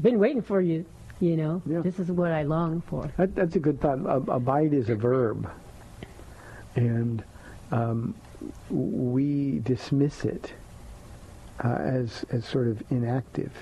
been 0.00 0.18
waiting 0.18 0.42
for 0.42 0.60
you. 0.60 0.84
You 1.20 1.36
know, 1.36 1.62
Yeah. 1.66 1.80
this 1.80 1.98
is 1.98 2.10
what 2.10 2.30
I 2.30 2.42
long 2.42 2.82
for. 2.82 3.10
That, 3.16 3.34
that's 3.34 3.56
a 3.56 3.58
good 3.60 3.80
thought. 3.80 4.06
Ab- 4.06 4.28
Abide 4.28 4.74
is 4.74 4.90
a 4.90 4.94
verb, 4.94 5.48
and 6.74 7.24
um, 7.72 8.14
we 8.70 9.60
dismiss 9.60 10.24
it 10.26 10.52
uh, 11.64 11.68
as 11.68 12.24
as 12.30 12.44
sort 12.44 12.68
of 12.68 12.82
inactive. 12.90 13.52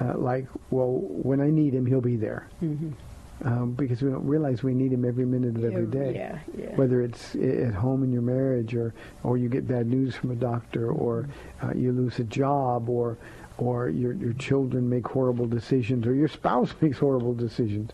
Uh, 0.00 0.16
like, 0.16 0.46
well, 0.70 0.92
when 1.00 1.40
I 1.40 1.50
need 1.50 1.74
him, 1.74 1.84
he'll 1.86 2.00
be 2.00 2.14
there, 2.14 2.46
Mm-hmm. 2.62 3.48
um, 3.48 3.72
because 3.72 4.00
we 4.00 4.08
don't 4.10 4.24
realize 4.24 4.62
we 4.62 4.74
need 4.74 4.92
him 4.92 5.04
every 5.04 5.26
minute 5.26 5.56
of 5.56 5.64
every 5.64 5.86
day. 5.86 6.14
Yeah, 6.14 6.38
yeah. 6.56 6.76
Whether 6.76 7.02
it's 7.02 7.34
at 7.34 7.74
home 7.74 8.04
in 8.04 8.12
your 8.12 8.22
marriage, 8.22 8.76
or 8.76 8.94
or 9.24 9.38
you 9.38 9.48
get 9.48 9.66
bad 9.66 9.88
news 9.88 10.14
from 10.14 10.30
a 10.30 10.36
doctor, 10.36 10.88
or 10.92 11.28
uh, 11.64 11.72
you 11.74 11.90
lose 11.90 12.20
a 12.20 12.24
job, 12.24 12.88
or 12.88 13.18
or 13.58 13.88
your 13.90 14.14
your 14.14 14.32
children 14.34 14.88
make 14.88 15.06
horrible 15.06 15.46
decisions, 15.46 16.06
or 16.06 16.14
your 16.14 16.28
spouse 16.28 16.72
makes 16.80 16.98
horrible 16.98 17.34
decisions. 17.34 17.90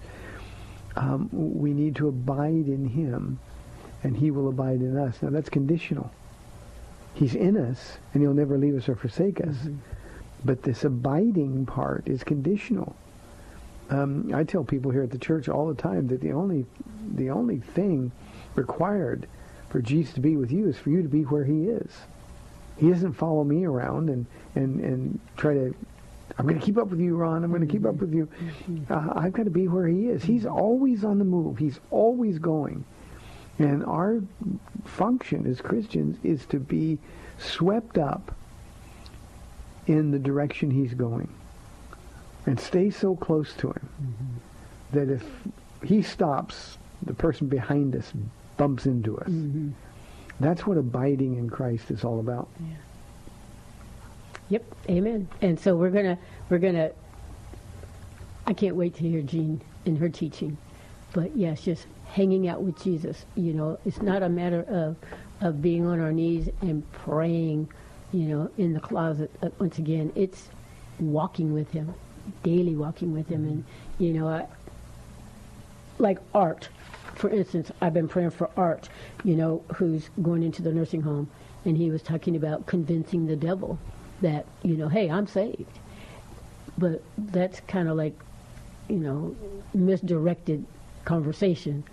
Um, 0.97 1.29
we 1.33 1.73
need 1.73 1.97
to 1.97 2.09
abide 2.09 2.69
in 2.69 2.87
Him, 2.87 3.39
and 4.03 4.17
He 4.17 4.31
will 4.31 4.49
abide 4.49 4.81
in 4.81 4.97
us. 4.97 5.21
Now 5.23 5.31
that's 5.31 5.49
conditional. 5.49 6.11
He's 7.15 7.35
in 7.35 7.57
us, 7.57 7.99
and 8.13 8.23
He'll 8.23 8.35
never 8.35 8.59
leave 8.59 8.77
us 8.77 8.89
or 8.89 8.95
forsake 8.95 9.41
us. 9.41 9.57
But 10.45 10.63
this 10.63 10.85
abiding 10.85 11.67
part 11.67 12.07
is 12.07 12.23
conditional. 12.23 12.95
Um, 13.91 14.31
I 14.35 14.45
tell 14.45 14.65
people 14.65 14.91
here 14.91 15.03
at 15.03 15.11
the 15.11 15.19
church 15.19 15.49
all 15.49 15.69
the 15.69 15.81
time 15.81 16.09
that 16.09 16.21
the 16.21 16.33
only 16.33 16.67
the 17.15 17.31
only 17.31 17.59
thing 17.59 18.13
required 18.55 19.27
for 19.69 19.81
Jesus 19.81 20.15
to 20.15 20.21
be 20.21 20.37
with 20.37 20.53
you 20.53 20.69
is 20.69 20.79
for 20.79 20.91
you 20.91 21.03
to 21.03 21.09
be 21.09 21.23
where 21.23 21.45
He 21.45 21.69
is. 21.69 21.91
He 22.77 22.91
doesn't 22.91 23.13
follow 23.15 23.45
me 23.45 23.65
around 23.65 24.11
and 24.11 24.27
and 24.55 24.81
and 24.81 25.21
try 25.37 25.55
to. 25.55 25.75
I'm 26.39 26.47
going 26.47 26.59
to 26.59 26.65
keep 26.65 26.79
up 26.79 26.89
with 26.89 27.01
you, 27.01 27.17
Ron. 27.17 27.45
I'm 27.45 27.51
going 27.51 27.67
to 27.67 27.73
keep 27.73 27.85
up 27.85 27.97
with 27.97 28.13
you. 28.13 28.29
Uh, 28.91 29.13
I've 29.15 29.33
got 29.33 29.45
to 29.45 29.51
be 29.51 29.69
where 29.69 29.87
He 29.87 30.09
is. 30.09 30.25
He's 30.25 30.47
always 30.47 31.05
on 31.05 31.19
the 31.19 31.25
move. 31.25 31.59
He's 31.59 31.79
always 31.91 32.39
going. 32.39 32.85
And 33.59 33.85
our 33.85 34.21
function 34.85 35.47
as 35.47 35.61
Christians 35.61 36.19
is 36.25 36.45
to 36.47 36.59
be 36.59 36.99
swept 37.39 37.99
up 37.99 38.35
in 39.87 40.11
the 40.11 40.19
direction 40.19 40.71
He's 40.71 40.95
going 40.95 41.29
and 42.47 42.59
stay 42.59 42.91
so 42.91 43.15
close 43.15 43.55
to 43.55 43.69
Him 43.69 43.89
that 44.93 45.11
if 45.11 45.25
He 45.85 46.03
stops, 46.03 46.79
the 47.03 47.15
person 47.15 47.47
behind 47.49 47.95
us 47.95 48.13
bumps 48.57 48.87
into 48.87 49.19
us. 49.19 49.29
Mm-hmm. 49.29 49.71
That's 50.41 50.67
what 50.67 50.77
abiding 50.77 51.37
in 51.37 51.49
Christ 51.49 51.91
is 51.91 52.05
all 52.05 52.21
about. 52.21 52.49
Yeah. 52.61 52.67
Yep, 54.51 54.65
amen. 54.91 55.29
And 55.41 55.59
so 55.59 55.75
we're 55.77 55.91
gonna 55.91 56.19
we're 56.51 56.59
gonna. 56.59 56.91
I 58.47 58.53
can't 58.53 58.77
wait 58.77 58.95
to 58.97 59.03
hear 59.09 59.23
Jean 59.23 59.61
in 59.87 59.97
her 59.97 60.09
teaching, 60.09 60.59
but 61.13 61.35
yes, 61.37 61.63
just 61.63 61.87
hanging 62.07 62.47
out 62.49 62.63
with 62.63 62.83
Jesus. 62.83 63.25
You 63.37 63.55
know, 63.55 63.79
it's 63.87 64.03
not 64.03 64.23
a 64.23 64.29
matter 64.29 64.63
of 64.69 64.97
of 65.41 65.63
being 65.63 65.87
on 65.87 66.01
our 66.01 66.13
knees 66.13 66.49
and 66.61 66.91
praying. 66.93 67.69
You 68.13 68.29
know, 68.29 68.51
in 68.59 68.75
the 68.75 68.81
closet. 68.81 69.31
Uh, 69.43 69.49
once 69.59 69.79
again, 69.79 70.13
it's 70.15 70.49
walking 71.01 71.53
with 71.53 71.71
Him, 71.73 71.93
daily 72.45 72.77
walking 72.77 73.13
with 73.13 73.29
Him, 73.29 73.45
and 73.45 73.65
you 73.99 74.13
know, 74.13 74.29
I, 74.29 74.47
like 75.99 76.19
art. 76.33 76.69
For 77.15 77.31
instance, 77.31 77.71
I've 77.81 77.95
been 77.95 78.09
praying 78.09 78.31
for 78.31 78.51
Art, 78.57 78.89
you 79.25 79.37
know, 79.37 79.63
who's 79.75 80.11
going 80.23 80.43
into 80.43 80.63
the 80.63 80.73
nursing 80.73 81.03
home, 81.03 81.31
and 81.65 81.77
he 81.77 81.91
was 81.91 82.03
talking 82.03 82.37
about 82.37 82.67
convincing 82.67 83.27
the 83.27 83.37
devil 83.37 83.79
that, 84.21 84.47
you 84.63 84.77
know, 84.77 84.89
hey, 84.89 85.11
I'm 85.11 85.27
saved. 85.27 85.79
But 86.77 87.03
that's 87.17 87.61
kind 87.61 87.89
of 87.89 87.97
like, 87.97 88.15
you 88.89 88.97
know, 88.97 89.37
misdirected 89.73 90.65
conversation 91.05 91.85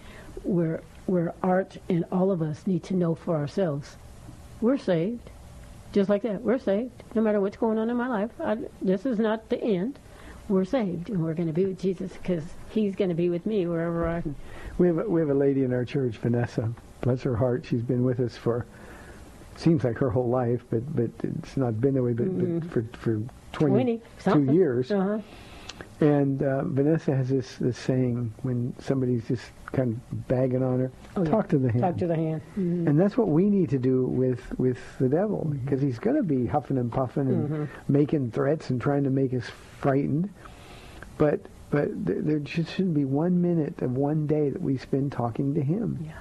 where 0.43 0.81
where 1.07 1.33
Art 1.43 1.77
and 1.89 2.05
all 2.11 2.31
of 2.31 2.41
us 2.41 2.65
need 2.65 2.83
to 2.83 2.93
know 2.93 3.15
for 3.15 3.35
ourselves, 3.35 3.97
we're 4.61 4.77
saved. 4.77 5.29
Just 5.91 6.09
like 6.09 6.21
that, 6.21 6.41
we're 6.41 6.59
saved. 6.59 7.03
No 7.15 7.21
matter 7.21 7.41
what's 7.41 7.57
going 7.57 7.77
on 7.77 7.89
in 7.89 7.97
my 7.97 8.07
life, 8.07 8.29
I, 8.39 8.57
this 8.81 9.05
is 9.05 9.19
not 9.19 9.49
the 9.49 9.61
end. 9.61 9.99
We're 10.51 10.65
saved, 10.65 11.09
and 11.09 11.23
we're 11.23 11.33
going 11.33 11.47
to 11.47 11.53
be 11.53 11.65
with 11.65 11.79
Jesus 11.79 12.11
because 12.11 12.43
He's 12.71 12.93
going 12.93 13.07
to 13.09 13.15
be 13.15 13.29
with 13.29 13.45
me 13.45 13.65
wherever 13.67 14.05
I 14.05 14.17
am. 14.17 14.35
We 14.77 14.87
have 14.87 14.97
a, 14.97 15.09
we 15.09 15.21
have 15.21 15.29
a 15.29 15.33
lady 15.33 15.63
in 15.63 15.71
our 15.71 15.85
church, 15.85 16.17
Vanessa. 16.17 16.73
Bless 16.99 17.21
her 17.23 17.37
heart. 17.37 17.65
She's 17.65 17.81
been 17.81 18.03
with 18.03 18.19
us 18.19 18.35
for 18.35 18.65
seems 19.55 19.85
like 19.85 19.97
her 19.99 20.09
whole 20.09 20.27
life, 20.27 20.61
but 20.69 20.93
but 20.93 21.09
it's 21.23 21.55
not 21.55 21.79
been 21.79 21.93
that 21.93 22.03
way. 22.03 22.11
But, 22.11 22.61
but 22.61 22.69
for 22.69 22.83
for 22.97 23.21
20 23.53 23.99
22 23.99 24.01
something. 24.19 24.53
years, 24.53 24.91
Uh-huh. 24.91 25.19
And 26.01 26.41
uh, 26.41 26.63
Vanessa 26.63 27.15
has 27.15 27.29
this, 27.29 27.57
this 27.57 27.77
saying 27.77 28.33
when 28.41 28.73
somebody's 28.79 29.27
just 29.27 29.43
kind 29.71 29.93
of 30.11 30.27
bagging 30.27 30.63
on 30.63 30.79
her, 30.79 30.91
Oh, 31.15 31.23
yeah. 31.23 31.29
talk 31.29 31.47
to 31.49 31.59
the 31.59 31.71
hand. 31.71 31.83
Talk 31.83 31.97
to 31.97 32.07
the 32.07 32.15
hand. 32.15 32.41
Mhm. 32.57 32.87
And 32.87 32.99
that's 32.99 33.15
what 33.17 33.27
we 33.29 33.49
need 33.51 33.69
to 33.69 33.77
do 33.77 34.05
with, 34.07 34.41
with 34.59 34.79
the 34.99 35.07
devil, 35.07 35.45
Mm-hmm. 35.47 35.63
because 35.63 35.79
he's 35.81 35.99
going 35.99 36.15
to 36.17 36.23
be 36.23 36.47
huffing 36.47 36.77
and 36.79 36.91
puffing 36.91 37.27
and 37.27 37.69
making 37.87 38.31
threats 38.31 38.71
and 38.71 38.81
trying 38.81 39.03
to 39.03 39.11
make 39.11 39.31
us 39.33 39.45
frightened. 39.79 40.29
But 41.17 41.39
but 41.69 41.87
there, 42.05 42.19
there 42.21 42.39
just 42.39 42.71
shouldn't 42.73 42.95
be 42.95 43.05
one 43.05 43.41
minute 43.41 43.81
of 43.81 43.95
one 43.95 44.27
day 44.27 44.49
that 44.49 44.61
we 44.61 44.77
spend 44.77 45.11
talking 45.13 45.53
to 45.53 45.61
him. 45.61 45.99
Yeah. 46.03 46.11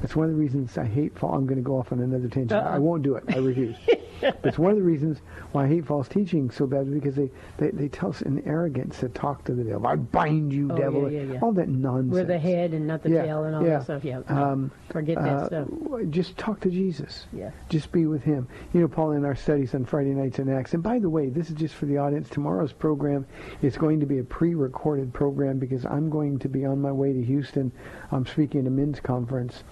That's 0.00 0.14
one 0.14 0.26
of 0.26 0.32
the 0.32 0.38
reasons 0.40 0.78
I 0.78 0.84
hate 0.86 1.18
fall. 1.18 1.34
I'm 1.34 1.46
going 1.46 1.56
to 1.58 1.62
go 1.62 1.78
off 1.78 1.90
on 1.92 2.00
another 2.00 2.28
tangent. 2.28 2.52
Uh-uh. 2.52 2.74
I 2.74 2.78
won't 2.78 3.02
do 3.02 3.16
it. 3.16 3.24
I 3.28 3.38
refuse. 3.38 3.76
it's 4.22 4.58
one 4.58 4.70
of 4.70 4.76
the 4.76 4.82
reasons 4.82 5.18
why 5.52 5.64
I 5.64 5.68
hate 5.68 5.86
false 5.86 6.08
teaching 6.08 6.50
so 6.50 6.66
bad 6.66 6.92
because 6.92 7.14
they, 7.14 7.30
they, 7.56 7.70
they 7.70 7.88
tell 7.88 8.10
us 8.10 8.22
in 8.22 8.46
arrogance 8.46 9.00
to 9.00 9.08
talk 9.08 9.44
to 9.44 9.54
the 9.54 9.64
devil. 9.64 9.86
I 9.86 9.96
bind 9.96 10.52
you, 10.52 10.70
Oh, 10.70 10.76
devil. 10.76 11.10
yeah, 11.10 11.20
yeah, 11.22 11.32
yeah. 11.34 11.40
All 11.40 11.52
that 11.52 11.68
nonsense. 11.68 12.12
We're 12.12 12.24
the 12.24 12.38
head 12.38 12.74
and 12.74 12.86
not 12.86 13.02
the 13.02 13.10
tail 13.10 13.44
and 13.44 13.54
all 13.54 13.62
that 13.64 13.84
stuff. 13.84 14.04
Yeah. 14.04 14.20
Um, 14.28 14.70
Forget 14.90 15.16
that 15.16 15.28
uh, 15.28 15.46
stuff. 15.46 15.68
Just 16.10 16.36
talk 16.36 16.60
to 16.60 16.70
Jesus. 16.70 17.26
Yeah. 17.32 17.50
Just 17.68 17.90
be 17.92 18.06
with 18.06 18.22
him. 18.22 18.46
You 18.72 18.80
know, 18.80 18.88
Paul, 18.88 19.12
in 19.12 19.24
our 19.24 19.36
studies 19.36 19.74
on 19.74 19.84
Friday 19.84 20.10
nights 20.10 20.38
in 20.38 20.48
Acts, 20.48 20.74
and 20.74 20.82
by 20.82 20.98
the 20.98 21.10
way, 21.10 21.28
this 21.28 21.48
is 21.50 21.56
just 21.56 21.74
for 21.74 21.86
the 21.86 21.98
audience. 21.98 22.28
Tomorrow's 22.28 22.72
program 22.72 23.26
is 23.62 23.76
going 23.76 24.00
to 24.00 24.06
be 24.06 24.18
a 24.18 24.24
pre-recorded 24.24 25.12
program 25.12 25.58
because 25.58 25.84
I'm 25.86 26.10
going 26.10 26.38
to 26.40 26.48
be 26.48 26.64
on 26.64 26.80
my 26.80 26.92
way 26.92 27.12
to 27.12 27.22
Houston. 27.22 27.72
I'm 28.10 28.26
speaking 28.26 28.60
at 28.62 28.66
a 28.66 28.70
men's 28.70 29.00
conference 29.00 29.64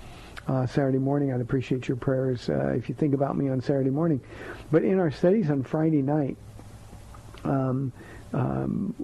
uh, 0.49 0.67
Saturday 0.67 0.99
morning. 0.99 1.33
I'd 1.33 1.41
appreciate 1.41 1.89
your 1.89 1.97
prayers 1.97 2.49
uh, 2.49 2.69
if 2.77 2.89
you 2.89 2.95
think 2.95 3.15
about 3.15 3.37
me 3.37 3.49
on 3.49 3.61
Saturday 3.61 3.91
morning. 3.91 4.21
But 4.71 4.85
in 4.85 4.99
our 4.99 5.11
studies 5.11 5.51
on 5.51 5.63
Friday 5.63 6.03
night, 6.03 6.37
um, 7.45 7.93
um, 8.33 8.95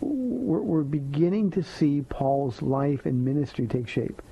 we're, 0.00 0.60
we're 0.60 0.82
beginning 0.82 1.50
to 1.52 1.62
see 1.62 2.02
Paul's 2.02 2.62
life 2.62 3.06
and 3.06 3.24
ministry 3.24 3.66
take 3.66 3.88
shape. 3.88 4.22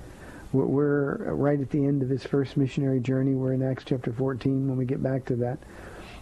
We're, 0.51 0.65
we're 0.65 1.33
right 1.33 1.59
at 1.59 1.69
the 1.69 1.85
end 1.85 2.01
of 2.01 2.09
his 2.09 2.23
first 2.23 2.57
missionary 2.57 2.99
journey. 2.99 3.35
We're 3.35 3.53
in 3.53 3.61
Acts 3.61 3.83
chapter 3.85 4.11
14 4.11 4.67
when 4.67 4.77
we 4.77 4.85
get 4.85 5.01
back 5.03 5.25
to 5.25 5.35
that. 5.37 5.59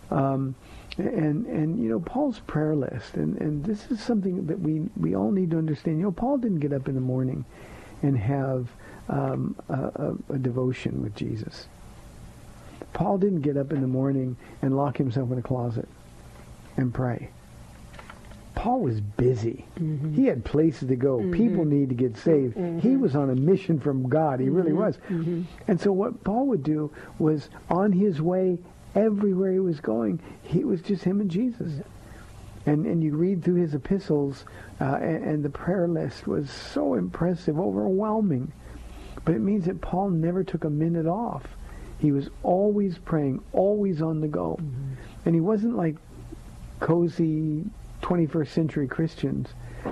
Um, 0.10 0.55
and 0.98 1.46
and 1.46 1.79
you 1.79 1.89
know 1.89 2.00
Paul's 2.00 2.39
prayer 2.48 2.75
list, 2.75 3.15
and, 3.15 3.39
and 3.39 3.63
this 3.63 3.91
is 3.91 4.01
something 4.01 4.48
that 4.48 4.60
we, 4.60 4.79
we 4.96 5.15
all 5.15 5.31
need 5.31 5.51
to 5.51 5.57
understand. 5.57 6.00
You 6.00 6.05
know, 6.05 6.12
Paul 6.12 6.38
didn't 6.38 6.60
get 6.60 6.74
up 6.74 6.88
in 6.88 6.96
the 6.96 7.01
morning 7.01 7.46
and 8.01 8.17
have 8.17 8.69
um, 9.10 9.56
a, 9.70 10.14
a, 10.34 10.38
devotion 10.38 11.02
with 11.02 11.16
Jesus. 11.16 11.68
Paul 12.94 13.18
didn't 13.18 13.42
get 13.42 13.58
up 13.58 13.72
in 13.72 13.82
the 13.82 13.88
morning 13.88 14.38
and 14.62 14.76
lock 14.76 14.98
himself 14.98 15.32
in 15.32 15.38
a 15.38 15.42
closet 15.42 15.88
and 16.76 16.94
pray. 16.94 17.30
Paul 18.56 18.82
was 18.82 19.00
busy. 19.02 19.66
Mm-hmm. 19.80 20.16
He 20.16 20.26
had 20.26 20.44
places 20.44 20.90
to 20.90 20.96
go. 20.96 21.20
Mm-hmm. 21.20 21.32
People 21.32 21.66
need 21.66 21.90
to 21.90 21.96
get 21.96 22.18
saved. 22.18 22.58
Mm-hmm. 22.58 22.80
He 22.80 22.96
was 22.96 23.16
on 23.16 23.30
a 23.30 23.36
mission 23.36 23.80
from 23.80 24.10
God. 24.10 24.40
He 24.40 24.50
really 24.50 24.74
was. 24.74 24.98
And 25.68 25.80
so 25.80 25.92
what 25.92 26.24
Paul 26.24 26.48
would 26.48 26.64
do 26.64 26.92
was 27.20 27.50
on 27.70 27.92
his 27.92 28.20
way 28.20 28.58
everywhere 28.96 29.54
he 29.54 29.60
was 29.60 29.80
going, 29.80 30.20
he 30.42 30.64
was 30.64 30.82
just 30.82 31.04
him 31.04 31.22
and 31.22 31.30
Jesus. 31.30 31.72
And 32.66 32.86
and 32.86 33.02
you 33.04 33.16
read 33.16 33.44
through 33.44 33.62
his 33.62 33.76
epistles, 33.76 34.44
uh, 34.82 34.96
and, 34.96 35.24
and 35.24 35.46
the 35.46 35.50
prayer 35.50 35.88
list 35.88 36.28
was 36.28 36.50
so 36.50 36.96
impressive, 36.96 37.58
overwhelming. 37.60 38.52
But 39.27 39.36
it 39.36 39.41
means 39.41 39.65
that 39.65 39.81
Paul 39.81 40.12
never 40.12 40.41
took 40.41 40.63
a 40.63 40.69
minute 40.69 41.05
off. 41.05 41.43
He 42.00 42.13
was 42.13 42.29
always 42.43 42.98
praying, 42.98 43.43
always 43.51 44.01
on 44.01 44.22
the 44.22 44.27
go. 44.29 44.57
Mm-hmm. 44.57 44.93
And 45.25 45.36
he 45.36 45.41
wasn't 45.41 45.75
like 45.75 45.98
cozy 46.79 47.65
21st 48.01 48.48
century 48.48 48.88
Christians 48.88 49.50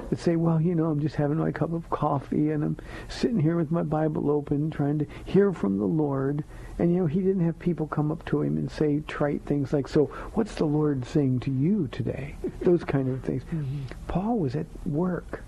that 0.10 0.20
say, 0.20 0.38
well, 0.38 0.62
you 0.62 0.74
know, 0.74 0.86
I'm 0.86 1.02
just 1.02 1.18
having 1.18 1.36
my 1.36 1.52
cup 1.52 1.74
of 1.74 1.90
coffee 1.90 2.52
and 2.52 2.64
I'm 2.64 2.78
sitting 3.10 3.42
here 3.42 3.58
with 3.58 3.72
my 3.72 3.84
Bible 3.84 4.32
open 4.32 4.72
trying 4.72 5.00
to 5.00 5.06
hear 5.26 5.52
from 5.52 5.80
the 5.80 5.86
Lord. 5.86 6.46
And, 6.80 6.94
you 6.94 7.02
know, 7.02 7.06
he 7.06 7.20
didn't 7.20 7.46
have 7.46 7.60
people 7.60 7.88
come 7.88 8.14
up 8.14 8.24
to 8.28 8.42
him 8.42 8.56
and 8.56 8.72
say 8.72 9.02
trite 9.02 9.42
things 9.42 9.74
like, 9.74 9.90
so 9.90 10.06
what's 10.36 10.56
the 10.56 10.64
Lord 10.64 11.04
saying 11.06 11.42
to 11.42 11.52
you 11.52 11.90
today? 11.92 12.38
Those 12.62 12.86
kind 12.86 13.10
of 13.10 13.22
things. 13.26 13.44
Mm-hmm. 13.44 13.82
Paul 14.08 14.40
was 14.40 14.56
at 14.56 14.68
work. 14.86 15.44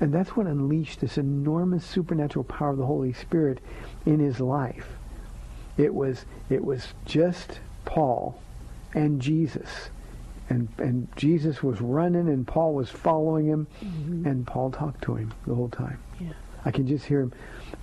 And 0.00 0.12
that's 0.12 0.30
what 0.36 0.46
unleashed 0.46 1.00
this 1.00 1.18
enormous 1.18 1.84
supernatural 1.84 2.44
power 2.44 2.70
of 2.70 2.78
the 2.78 2.86
Holy 2.86 3.12
Spirit 3.12 3.58
in 4.06 4.18
his 4.18 4.40
life. 4.40 4.88
It 5.76 5.94
was 5.94 6.24
it 6.48 6.64
was 6.64 6.94
just 7.04 7.60
Paul 7.84 8.40
and 8.94 9.20
Jesus. 9.20 9.90
And 10.48 10.68
and 10.78 11.08
Jesus 11.16 11.62
was 11.62 11.80
running 11.80 12.28
and 12.28 12.46
Paul 12.46 12.74
was 12.74 12.90
following 12.90 13.46
him 13.46 13.66
mm-hmm. 13.84 14.26
and 14.26 14.46
Paul 14.46 14.70
talked 14.70 15.02
to 15.04 15.14
him 15.14 15.32
the 15.46 15.54
whole 15.54 15.68
time. 15.68 15.98
Yeah. 16.18 16.32
I 16.64 16.70
can 16.70 16.86
just 16.86 17.04
hear 17.06 17.20
him. 17.20 17.32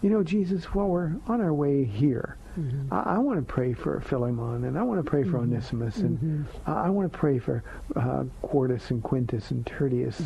You 0.02 0.10
know, 0.10 0.24
Jesus, 0.24 0.66
while 0.66 0.88
we're 0.88 1.14
on 1.28 1.42
our 1.42 1.54
way 1.54 1.84
here, 1.84 2.38
mm-hmm. 2.60 2.94
I, 2.94 3.16
I 3.16 3.18
want 3.18 3.40
to 3.40 3.54
pray 3.54 3.74
for 3.74 4.00
Philemon, 4.02 4.66
and 4.66 4.78
I 4.78 4.84
want 4.84 5.04
to 5.04 5.10
pray 5.10 5.24
for 5.24 5.40
mm-hmm. 5.40 5.54
Onesimus, 5.54 5.98
and 5.98 6.46
I, 6.68 6.86
I 6.86 6.90
want 6.90 7.12
to 7.12 7.18
pray 7.18 7.40
for 7.40 7.64
uh, 7.96 8.26
Quartus 8.44 8.92
and 8.92 9.02
Quintus 9.02 9.50
and 9.50 9.66
Tertius. 9.66 10.22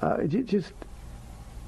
Uh, 0.00 0.22
j- 0.22 0.42
just 0.42 0.72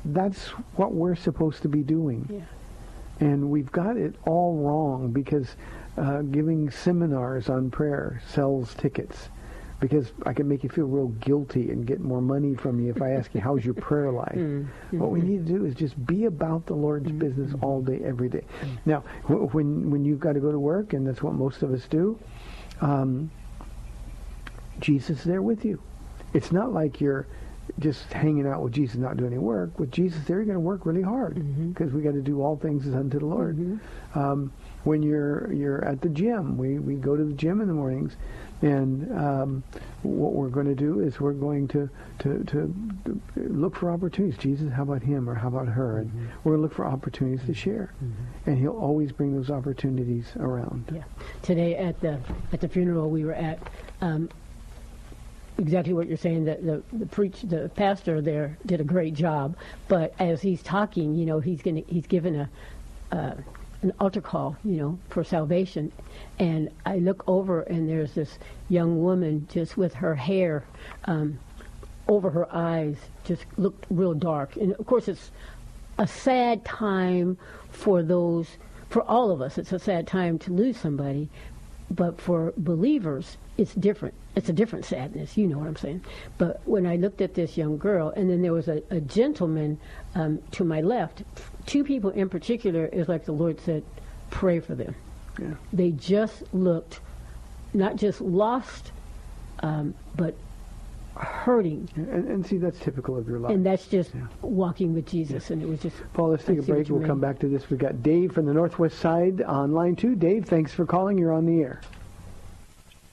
that's 0.05 0.49
what 0.77 0.93
we're 0.93 1.15
supposed 1.15 1.63
to 1.63 1.69
be 1.69 1.83
doing. 1.83 2.29
Yeah. 2.31 3.27
And 3.27 3.51
we've 3.51 3.71
got 3.71 3.97
it 3.97 4.15
all 4.27 4.57
wrong 4.57 5.13
because 5.13 5.57
uh, 5.97 6.23
giving 6.23 6.71
seminars 6.71 7.49
on 7.49 7.71
prayer 7.71 8.21
sells 8.29 8.75
tickets. 8.75 9.29
Because 9.79 10.13
I 10.25 10.33
can 10.33 10.47
make 10.49 10.63
you 10.63 10.69
feel 10.69 10.85
real 10.87 11.09
guilty 11.09 11.71
and 11.73 11.85
get 11.85 12.01
more 12.01 12.23
money 12.23 12.55
from 12.55 12.79
you 12.81 12.91
if 12.93 13.03
I 13.03 13.11
ask 13.13 13.35
you, 13.35 13.41
how's 13.41 13.65
your 13.65 13.75
prayer 13.75 14.13
life? 14.25 14.37
What 14.93 15.11
we 15.11 15.21
need 15.21 15.45
to 15.47 15.53
do 15.53 15.65
is 15.65 15.75
just 15.75 16.05
be 16.07 16.27
about 16.27 16.67
the 16.67 16.75
Lord's 16.75 17.11
business 17.11 17.53
all 17.63 17.83
day, 17.83 18.01
every 18.05 18.29
day. 18.29 18.45
Now, 18.87 19.01
wh- 19.25 19.53
when, 19.55 19.91
when 19.91 20.05
you've 20.05 20.21
got 20.21 20.35
to 20.35 20.41
go 20.41 20.53
to 20.53 20.59
work, 20.59 20.93
and 20.93 21.05
that's 21.05 21.21
what 21.21 21.35
most 21.35 21.63
of 21.63 21.73
us 21.73 21.87
do, 21.91 22.17
um, 22.81 23.29
Jesus 24.79 25.19
is 25.19 25.25
there 25.25 25.43
with 25.43 25.65
you. 25.65 25.81
It's 26.33 26.53
not 26.53 26.73
like 26.73 27.01
you're 27.01 27.27
just 27.79 28.13
hanging 28.13 28.47
out 28.47 28.63
with 28.63 28.73
Jesus, 28.73 28.97
not 28.97 29.17
doing 29.17 29.33
any 29.33 29.39
work. 29.39 29.79
With 29.79 29.91
Jesus 29.91 30.23
there, 30.27 30.37
you're 30.37 30.45
going 30.45 30.55
to 30.55 30.61
work 30.61 30.87
really 30.87 31.03
hard 31.03 31.35
because 31.73 31.93
we 31.93 32.03
got 32.03 32.13
to 32.13 32.23
do 32.23 32.43
all 32.43 32.57
things 32.57 32.87
unto 32.93 33.19
the 33.19 33.27
Lord. 33.27 33.81
Um, 34.15 34.53
when 34.85 35.03
you're 35.03 35.53
you're 35.53 35.85
at 35.85 36.01
the 36.01 36.09
gym, 36.09 36.57
we, 36.59 36.79
we 36.79 36.95
go 36.95 37.17
to 37.17 37.25
the 37.25 37.33
gym 37.33 37.61
in 37.61 37.69
the 37.69 37.75
mornings, 37.75 38.17
and 38.63 39.11
um, 39.19 39.63
what 40.03 40.33
we're 40.33 40.49
going 40.49 40.67
to 40.67 40.75
do 40.75 41.01
is 41.01 41.21
we're 41.21 41.33
going 41.33 41.69
to, 41.69 41.89
to, 42.21 42.45
to 42.45 42.75
look 43.37 43.77
for 43.77 43.91
opportunities. 43.91 44.39
Jesus, 44.39 44.73
how 44.73 44.83
about 44.83 45.03
him 45.03 45.29
or 45.29 45.35
how 45.35 45.49
about 45.49 45.69
her? 45.69 45.99
And 45.99 46.13
we're 46.43 46.53
going 46.53 46.59
to 46.59 46.63
look 46.63 46.75
for 46.75 46.87
opportunities 46.87 47.47
to 47.47 47.55
share, 47.55 47.93
and 48.47 48.59
He'll 48.59 48.77
always 48.77 49.13
bring 49.13 49.35
those 49.35 49.51
opportunities 49.51 50.33
around. 50.37 50.91
Yeah. 50.93 51.03
Today 51.43 51.77
at 51.77 52.01
the 52.01 52.19
at 52.53 52.61
the 52.61 52.69
funeral 52.69 53.11
we 53.11 53.25
were 53.25 53.35
at, 53.35 53.59
um, 54.01 54.29
exactly 55.59 55.93
what 55.93 56.09
you're 56.09 56.17
saying. 56.17 56.45
That 56.45 56.65
the 56.65 56.83
the 56.93 57.07
preach 57.07 57.43
the 57.43 57.71
pastor 57.75 58.21
there 58.21 58.59
did 58.67 58.81
a 58.81 58.85
great 58.85 59.15
job, 59.15 59.57
but 59.89 60.15
as 60.19 60.43
he's 60.43 60.63
talking, 60.63 61.15
you 61.15 61.27
know, 61.27 61.41
he's 61.41 61.63
gonna 61.63 61.83
he's 61.87 62.07
given 62.07 62.37
a. 62.37 62.51
Uh, 63.11 63.35
an 63.83 63.93
altar 63.99 64.21
call, 64.21 64.57
you 64.65 64.77
know, 64.77 64.99
for 65.11 65.25
salvation. 65.25 65.93
And 66.39 66.71
I 66.87 66.99
look 66.99 67.25
over 67.27 67.63
and 67.63 67.89
there's 67.89 68.13
this 68.13 68.39
young 68.69 69.03
woman 69.03 69.49
just 69.53 69.77
with 69.77 69.95
her 69.95 70.15
hair 70.15 70.65
um, 71.07 71.39
over 72.09 72.31
her 72.31 72.47
eyes, 72.55 72.97
just 73.25 73.45
looked 73.57 73.87
real 73.91 74.15
dark. 74.15 74.57
And 74.57 74.73
of 74.75 74.87
course, 74.87 75.09
it's 75.09 75.31
a 75.99 76.07
sad 76.07 76.65
time 76.65 77.37
for 77.71 78.03
those, 78.03 78.49
for 78.89 79.03
all 79.03 79.31
of 79.31 79.41
us. 79.43 79.59
It's 79.59 79.73
a 79.73 79.79
sad 79.79 80.07
time 80.07 80.39
to 80.41 80.53
lose 80.53 80.77
somebody, 80.77 81.29
but 81.91 82.21
for 82.21 82.53
believers, 82.57 83.37
it's 83.59 83.75
different. 83.75 84.15
It's 84.35 84.49
a 84.49 84.53
different 84.53 84.85
sadness. 84.85 85.37
You 85.37 85.47
know 85.47 85.59
what 85.59 85.69
I'm 85.69 85.77
saying? 85.77 86.05
But 86.39 86.61
when 86.67 86.87
I 86.87 86.97
looked 86.97 87.21
at 87.21 87.35
this 87.35 87.57
young 87.57 87.77
girl, 87.77 88.13
and 88.17 88.31
then 88.31 88.41
there 88.43 88.53
was 88.53 88.69
a, 88.69 88.83
a 88.91 89.01
gentleman 89.01 89.79
um, 90.15 90.39
to 90.53 90.65
my 90.65 90.81
left, 90.81 91.23
two 91.67 91.85
people 91.85 92.11
in 92.11 92.29
particular, 92.29 92.87
is 92.87 93.09
like 93.09 93.25
the 93.25 93.33
Lord 93.33 93.61
said, 93.61 93.85
pray 94.31 94.61
for 94.61 94.75
them. 94.75 94.95
Yeah. 95.41 95.55
They 95.73 95.91
just 95.93 96.43
looked 96.55 97.01
not 97.75 97.97
just 97.97 98.21
lost, 98.21 98.93
um, 99.61 99.95
but 100.17 100.35
hurting. 101.17 101.89
And, 101.97 102.29
and 102.29 102.47
see, 102.47 102.59
that's 102.59 102.79
typical 102.79 103.17
of 103.17 103.29
your 103.29 103.39
life. 103.39 103.53
And 103.53 103.65
that's 103.65 103.87
just 103.87 104.15
Yeah. 104.15 104.27
walking 104.41 104.95
with 104.95 105.07
Jesus. 105.07 105.51
And 105.51 105.63
it 105.63 105.69
was 105.69 105.81
just, 105.81 105.97
Paul, 106.15 106.31
let's 106.31 106.45
take 106.45 106.59
I 106.59 106.63
a 106.63 106.63
break. 106.63 106.89
We'll 106.89 107.01
mean. 107.01 107.09
come 107.09 107.21
back 107.21 107.39
to 107.41 107.49
this. 107.49 107.69
We've 107.71 107.79
got 107.79 108.03
Dave 108.03 108.33
from 108.33 108.47
the 108.47 108.55
Northwest 108.55 108.99
Side 108.99 109.43
on 109.43 109.73
line 109.73 109.97
two. 109.97 110.15
Dave, 110.15 110.47
thanks 110.47 110.73
for 110.73 110.87
calling. 110.87 111.19
You're 111.19 111.33
on 111.33 111.47
the 111.47 111.61
air. 111.61 111.81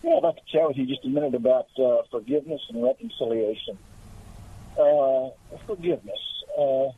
Yeah, 0.03 0.15
I'd 0.15 0.23
like 0.23 0.35
to 0.35 0.41
chat 0.51 0.67
with 0.67 0.77
you 0.77 0.85
just 0.85 1.05
a 1.05 1.09
minute 1.09 1.35
about 1.35 1.67
uh, 1.77 2.03
forgiveness 2.09 2.61
and 2.69 2.83
reconciliation. 2.83 3.77
Uh, 4.77 5.29
forgiveness. 5.67 6.19
Uh, 6.57 6.85
uh, 6.87 6.91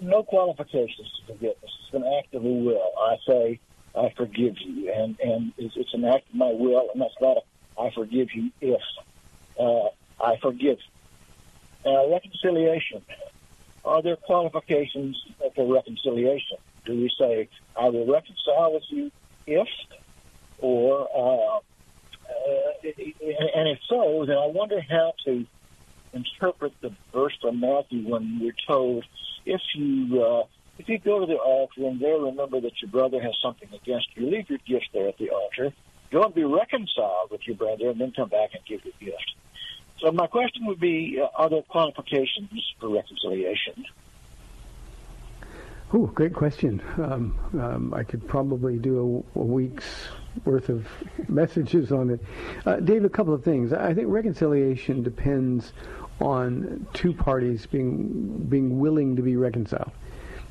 no 0.00 0.22
qualifications 0.22 1.10
to 1.18 1.32
forgiveness. 1.32 1.70
It's 1.84 1.94
an 1.94 2.04
act 2.18 2.34
of 2.34 2.42
the 2.42 2.48
will. 2.48 2.92
I 3.00 3.16
say, 3.26 3.60
I 3.96 4.12
forgive 4.16 4.54
you, 4.60 4.92
and 4.92 5.18
and 5.20 5.52
it's, 5.58 5.76
it's 5.76 5.94
an 5.94 6.04
act 6.04 6.28
of 6.30 6.36
my 6.36 6.52
will, 6.52 6.88
and 6.92 7.00
that's 7.00 7.14
not 7.20 7.38
a 7.38 7.40
I 7.80 7.90
forgive 7.94 8.28
you 8.34 8.50
if 8.60 8.80
uh, 9.58 9.88
I 10.20 10.36
forgive. 10.42 10.78
Uh 11.86 12.08
reconciliation. 12.10 13.02
Are 13.84 14.02
there 14.02 14.16
qualifications 14.16 15.16
for 15.54 15.72
reconciliation? 15.72 16.58
Do 16.84 16.92
we 16.94 17.10
say, 17.18 17.48
I 17.78 17.88
will 17.88 18.06
reconcile 18.06 18.74
with 18.74 18.82
you 18.90 19.10
if, 19.46 19.68
or, 20.58 21.08
uh, 21.14 21.58
uh, 21.58 22.88
and 23.54 23.68
if 23.68 23.78
so, 23.88 24.24
then 24.26 24.36
I 24.36 24.46
wonder 24.46 24.80
how 24.80 25.14
to 25.24 25.46
interpret 26.12 26.72
the 26.80 26.94
verse 27.12 27.36
from 27.40 27.60
Matthew 27.60 28.08
when 28.08 28.38
we're 28.40 28.54
told, 28.66 29.04
if 29.44 29.60
you, 29.74 30.22
uh, 30.22 30.44
if 30.78 30.88
you 30.88 30.98
go 30.98 31.20
to 31.20 31.26
the 31.26 31.36
altar 31.36 31.86
and 31.86 32.00
there 32.00 32.18
remember 32.18 32.60
that 32.60 32.80
your 32.80 32.90
brother 32.90 33.20
has 33.20 33.34
something 33.42 33.68
against 33.72 34.08
you, 34.14 34.30
leave 34.30 34.48
your 34.48 34.58
gift 34.66 34.88
there 34.92 35.08
at 35.08 35.18
the 35.18 35.30
altar, 35.30 35.72
go 36.10 36.22
and 36.22 36.34
be 36.34 36.44
reconciled 36.44 37.30
with 37.30 37.46
your 37.46 37.56
brother, 37.56 37.90
and 37.90 38.00
then 38.00 38.12
come 38.12 38.28
back 38.28 38.50
and 38.54 38.64
give 38.64 38.84
your 38.84 38.94
gift. 39.00 39.34
So 40.00 40.12
my 40.12 40.26
question 40.26 40.66
would 40.66 40.80
be, 40.80 41.20
uh, 41.20 41.28
are 41.34 41.50
there 41.50 41.62
qualifications 41.62 42.50
for 42.78 42.88
reconciliation? 42.88 43.84
Oh, 45.92 46.06
great 46.06 46.34
question. 46.34 46.82
Um, 46.98 47.38
um, 47.58 47.94
I 47.94 48.04
could 48.04 48.28
probably 48.28 48.78
do 48.78 49.24
a, 49.34 49.38
a, 49.38 49.42
week's 49.42 50.08
worth 50.44 50.68
of 50.68 50.86
messages 51.28 51.92
on 51.92 52.10
it. 52.10 52.20
Uh, 52.66 52.76
Dave, 52.76 53.04
a 53.04 53.08
couple 53.08 53.34
of 53.34 53.44
things. 53.44 53.72
I 53.72 53.94
think 53.94 54.08
reconciliation 54.08 55.02
depends 55.02 55.72
on 56.20 56.86
two 56.94 57.12
parties 57.12 57.66
being 57.66 58.46
being 58.48 58.80
willing 58.80 59.16
to 59.16 59.22
be 59.22 59.36
reconciled. 59.36 59.92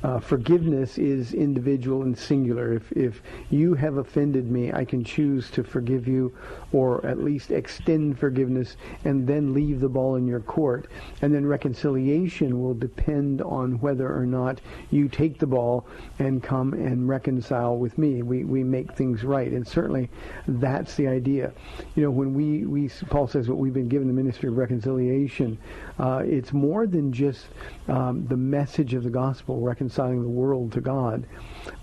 Uh, 0.02 0.20
forgiveness 0.20 0.96
is 0.96 1.34
individual 1.34 2.02
and 2.02 2.16
singular. 2.16 2.72
If, 2.72 2.92
if 2.92 3.22
you 3.50 3.74
have 3.74 3.96
offended 3.96 4.48
me, 4.50 4.72
I 4.72 4.84
can 4.84 5.02
choose 5.02 5.50
to 5.50 5.64
forgive 5.64 6.06
you 6.06 6.32
or 6.72 7.04
at 7.04 7.18
least 7.18 7.50
extend 7.50 8.18
forgiveness 8.18 8.76
and 9.04 9.26
then 9.26 9.54
leave 9.54 9.80
the 9.80 9.88
ball 9.88 10.14
in 10.14 10.26
your 10.26 10.40
court. 10.40 10.88
And 11.22 11.34
then 11.34 11.46
reconciliation 11.46 12.62
will 12.62 12.74
depend 12.74 13.42
on 13.42 13.80
whether 13.80 14.14
or 14.14 14.24
not 14.24 14.60
you 14.90 15.08
take 15.08 15.38
the 15.38 15.46
ball 15.46 15.86
and 16.20 16.42
come 16.42 16.74
and 16.74 17.08
reconcile 17.08 17.76
with 17.76 17.98
me. 17.98 18.22
We, 18.22 18.44
we 18.44 18.62
make 18.62 18.94
things 18.94 19.24
right. 19.24 19.50
And 19.50 19.66
certainly 19.66 20.10
that's 20.46 20.94
the 20.94 21.08
idea. 21.08 21.52
You 21.96 22.04
know, 22.04 22.10
when 22.10 22.34
we, 22.34 22.66
we 22.66 22.88
Paul 23.10 23.26
says 23.26 23.48
what 23.48 23.58
we've 23.58 23.74
been 23.74 23.88
given 23.88 24.06
the 24.06 24.14
ministry 24.14 24.48
of 24.48 24.56
reconciliation, 24.56 25.58
uh, 25.98 26.22
it's 26.24 26.52
more 26.52 26.86
than 26.86 27.12
just 27.12 27.46
um, 27.88 28.26
the 28.28 28.36
message 28.36 28.94
of 28.94 29.02
the 29.02 29.10
gospel, 29.10 29.60
reconciling 29.88 30.22
the 30.22 30.28
world 30.28 30.72
to 30.72 30.80
God, 30.80 31.26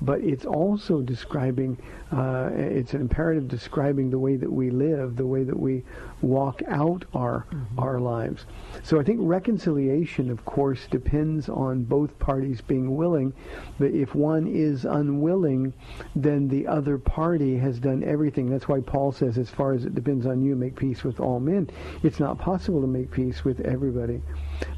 but 0.01 0.21
it's 0.21 0.45
also 0.45 1.01
describing, 1.01 1.77
uh, 2.11 2.49
it's 2.53 2.93
an 2.93 3.01
imperative 3.01 3.47
describing 3.47 4.09
the 4.11 4.19
way 4.19 4.35
that 4.35 4.51
we 4.51 4.69
live, 4.69 5.15
the 5.15 5.25
way 5.25 5.43
that 5.43 5.59
we 5.59 5.83
walk 6.21 6.61
out 6.67 7.05
our 7.13 7.45
mm-hmm. 7.49 7.79
our 7.79 7.99
lives. 7.99 8.45
So 8.83 8.99
I 8.99 9.03
think 9.03 9.19
reconciliation, 9.21 10.29
of 10.29 10.45
course, 10.45 10.87
depends 10.87 11.49
on 11.49 11.83
both 11.83 12.17
parties 12.19 12.61
being 12.61 12.95
willing. 12.95 13.33
But 13.79 13.91
if 13.91 14.13
one 14.15 14.47
is 14.47 14.85
unwilling, 14.85 15.73
then 16.15 16.47
the 16.47 16.67
other 16.67 16.97
party 16.97 17.57
has 17.57 17.79
done 17.79 18.03
everything. 18.03 18.49
That's 18.49 18.67
why 18.67 18.81
Paul 18.81 19.11
says, 19.11 19.37
as 19.37 19.49
far 19.49 19.73
as 19.73 19.85
it 19.85 19.95
depends 19.95 20.25
on 20.25 20.43
you, 20.43 20.55
make 20.55 20.75
peace 20.75 21.03
with 21.03 21.19
all 21.19 21.39
men. 21.39 21.69
It's 22.03 22.19
not 22.19 22.37
possible 22.37 22.81
to 22.81 22.87
make 22.87 23.11
peace 23.11 23.43
with 23.43 23.61
everybody. 23.61 24.21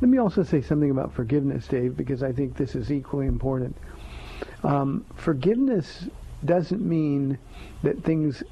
Let 0.02 0.10
me 0.10 0.18
also 0.18 0.44
say 0.44 0.62
something 0.62 0.92
about 0.92 1.14
forgiveness, 1.14 1.68
Dave, 1.68 1.98
because 1.98 2.24
I 2.24 2.32
think 2.32 2.56
this 2.56 2.76
is 2.76 2.92
equally 2.92 3.28
important. 3.28 3.76
Um, 4.64 5.06
forgiveness 5.16 6.08
doesn't 6.46 6.82
mean 6.82 7.38
that 7.84 8.04
things 8.04 8.44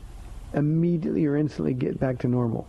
immediately 0.54 1.26
or 1.26 1.36
instantly 1.36 1.74
get 1.74 2.00
back 2.00 2.20
to 2.20 2.28
normal. 2.28 2.68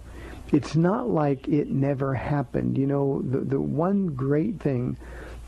It's 0.53 0.77
not 0.77 1.09
like 1.09 1.49
it 1.49 1.71
never 1.71 2.15
happened. 2.15 2.79
You 2.79 2.87
know, 2.87 3.23
the, 3.23 3.39
the 3.41 3.61
one 3.61 4.09
great 4.09 4.61
thing, 4.61 4.97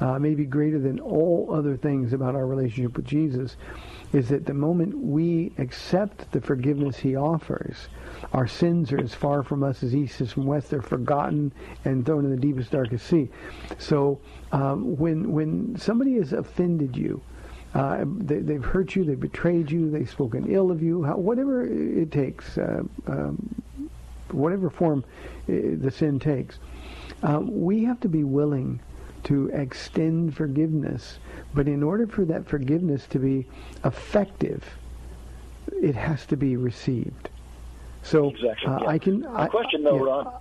uh, 0.01 0.18
maybe 0.18 0.44
greater 0.44 0.79
than 0.79 1.01
all 1.01 1.51
other 1.53 1.77
things 1.77 2.12
about 2.12 2.35
our 2.35 2.47
relationship 2.47 2.97
with 2.97 3.07
Jesus, 3.07 3.57
is 4.12 4.29
that 4.29 4.47
the 4.47 4.55
moment 4.55 4.97
we 4.99 5.53
accept 5.59 6.31
the 6.33 6.40
forgiveness 6.40 6.97
he 6.97 7.14
offers, 7.14 7.88
our 8.33 8.47
sins 8.47 8.92
are 8.92 9.01
as 9.01 9.14
far 9.14 9.42
from 9.42 9.62
us 9.62 9.83
as 9.83 9.94
east 9.94 10.21
is 10.21 10.33
from 10.33 10.47
west. 10.47 10.71
They're 10.71 10.83
forgotten 10.83 11.53
and 11.85 12.05
thrown 12.05 12.25
in 12.25 12.31
the 12.31 12.40
deepest, 12.40 12.71
darkest 12.71 13.07
sea. 13.07 13.29
So 13.79 14.18
um, 14.53 14.97
when 14.97 15.33
when 15.33 15.77
somebody 15.77 16.14
has 16.14 16.33
offended 16.33 16.97
you, 16.97 17.21
uh, 17.75 18.05
they, 18.07 18.55
have 18.55 18.64
hurt 18.64 18.97
you, 18.97 19.05
they've 19.05 19.21
betrayed 19.21 19.71
you, 19.71 19.90
they've 19.90 20.09
spoken 20.09 20.51
ill 20.51 20.71
of 20.71 20.83
you, 20.83 21.05
how, 21.05 21.16
whatever 21.16 21.66
it 21.66 22.11
takes, 22.11 22.57
uh, 22.57 22.83
um, 23.07 23.62
whatever 24.31 24.71
form 24.71 25.05
uh, 25.49 25.53
the 25.77 25.90
sin 25.90 26.18
takes, 26.18 26.59
um, 27.23 27.62
we 27.62 27.85
have 27.85 28.01
to 28.01 28.09
be 28.09 28.25
willing 28.25 28.81
to 29.25 29.49
extend 29.53 30.35
forgiveness. 30.35 31.18
But 31.54 31.66
in 31.66 31.82
order 31.82 32.06
for 32.06 32.24
that 32.26 32.46
forgiveness 32.46 33.06
to 33.08 33.18
be 33.18 33.46
effective, 33.84 34.64
it 35.82 35.94
has 35.94 36.26
to 36.26 36.37
be 36.37 36.56
received. 36.56 37.30
So 38.02 38.30
exactly, 38.30 38.68
uh, 38.68 38.87
I 38.87 38.98
can. 38.98 39.26
I, 39.26 39.48
question 39.48 39.82
though, 39.82 39.96
yeah. 39.96 40.02
Ron. 40.02 40.32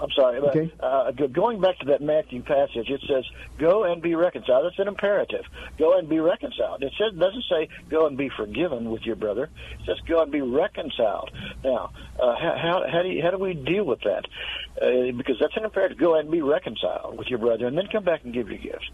I'm 0.00 0.10
sorry. 0.12 0.38
Okay. 0.38 0.72
Uh, 0.80 1.10
going 1.10 1.60
back 1.60 1.78
to 1.80 1.86
that 1.86 2.00
Matthew 2.00 2.42
passage, 2.42 2.88
it 2.88 3.02
says, 3.06 3.24
"Go 3.58 3.84
and 3.84 4.00
be 4.00 4.14
reconciled." 4.14 4.66
It's 4.66 4.78
an 4.78 4.88
imperative. 4.88 5.44
Go 5.78 5.98
and 5.98 6.08
be 6.08 6.20
reconciled. 6.20 6.82
It 6.82 6.92
says, 6.98 7.18
doesn't 7.18 7.44
say, 7.50 7.68
"Go 7.90 8.06
and 8.06 8.16
be 8.16 8.30
forgiven 8.30 8.90
with 8.90 9.02
your 9.02 9.16
brother." 9.16 9.44
It 9.44 9.86
says, 9.86 9.98
"Go 10.06 10.22
and 10.22 10.32
be 10.32 10.40
reconciled." 10.40 11.30
Now, 11.62 11.90
uh, 12.18 12.34
how, 12.34 12.84
how 12.90 13.02
do 13.02 13.08
you, 13.08 13.22
how 13.22 13.30
do 13.30 13.38
we 13.38 13.52
deal 13.52 13.84
with 13.84 14.00
that? 14.00 14.24
Uh, 14.80 15.12
because 15.12 15.36
that's 15.38 15.56
an 15.56 15.64
imperative. 15.64 15.98
Go 15.98 16.14
and 16.14 16.30
be 16.30 16.40
reconciled 16.40 17.18
with 17.18 17.28
your 17.28 17.38
brother, 17.38 17.66
and 17.66 17.76
then 17.76 17.86
come 17.88 18.04
back 18.04 18.24
and 18.24 18.32
give 18.32 18.48
your 18.48 18.58
gifts. 18.58 18.88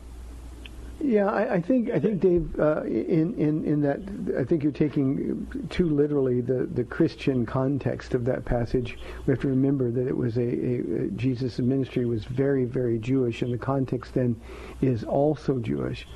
Yeah, 0.99 1.27
I, 1.27 1.55
I, 1.55 1.61
think 1.61 1.91
I 1.91 2.01
think 2.01 2.21
Dave, 2.21 2.59
uh, 2.59 2.83
in 2.85 3.35
in 3.35 3.65
in 3.65 3.83
that 3.83 4.01
I 4.39 4.45
think 4.45 4.63
you're 4.63 4.73
taking 4.73 5.47
too 5.69 5.91
literally 5.91 6.41
the 6.41 6.67
the 6.73 6.85
Christian 6.85 7.45
context 7.45 8.15
of 8.15 8.25
that 8.25 8.47
passage. 8.47 8.99
We 9.27 9.33
have 9.33 9.41
to 9.43 9.49
remember 9.49 9.91
that 9.91 10.07
it 10.07 10.17
was 10.17 10.39
a, 10.39 10.41
a 10.41 11.09
Jesus' 11.11 11.59
ministry 11.59 12.07
was 12.07 12.25
very 12.25 12.65
very 12.65 12.99
Jewish, 12.99 13.43
and 13.43 13.53
the 13.53 13.59
context 13.59 14.15
then 14.15 14.41
is 14.81 15.05
also 15.05 15.59
Jewish. 15.59 16.09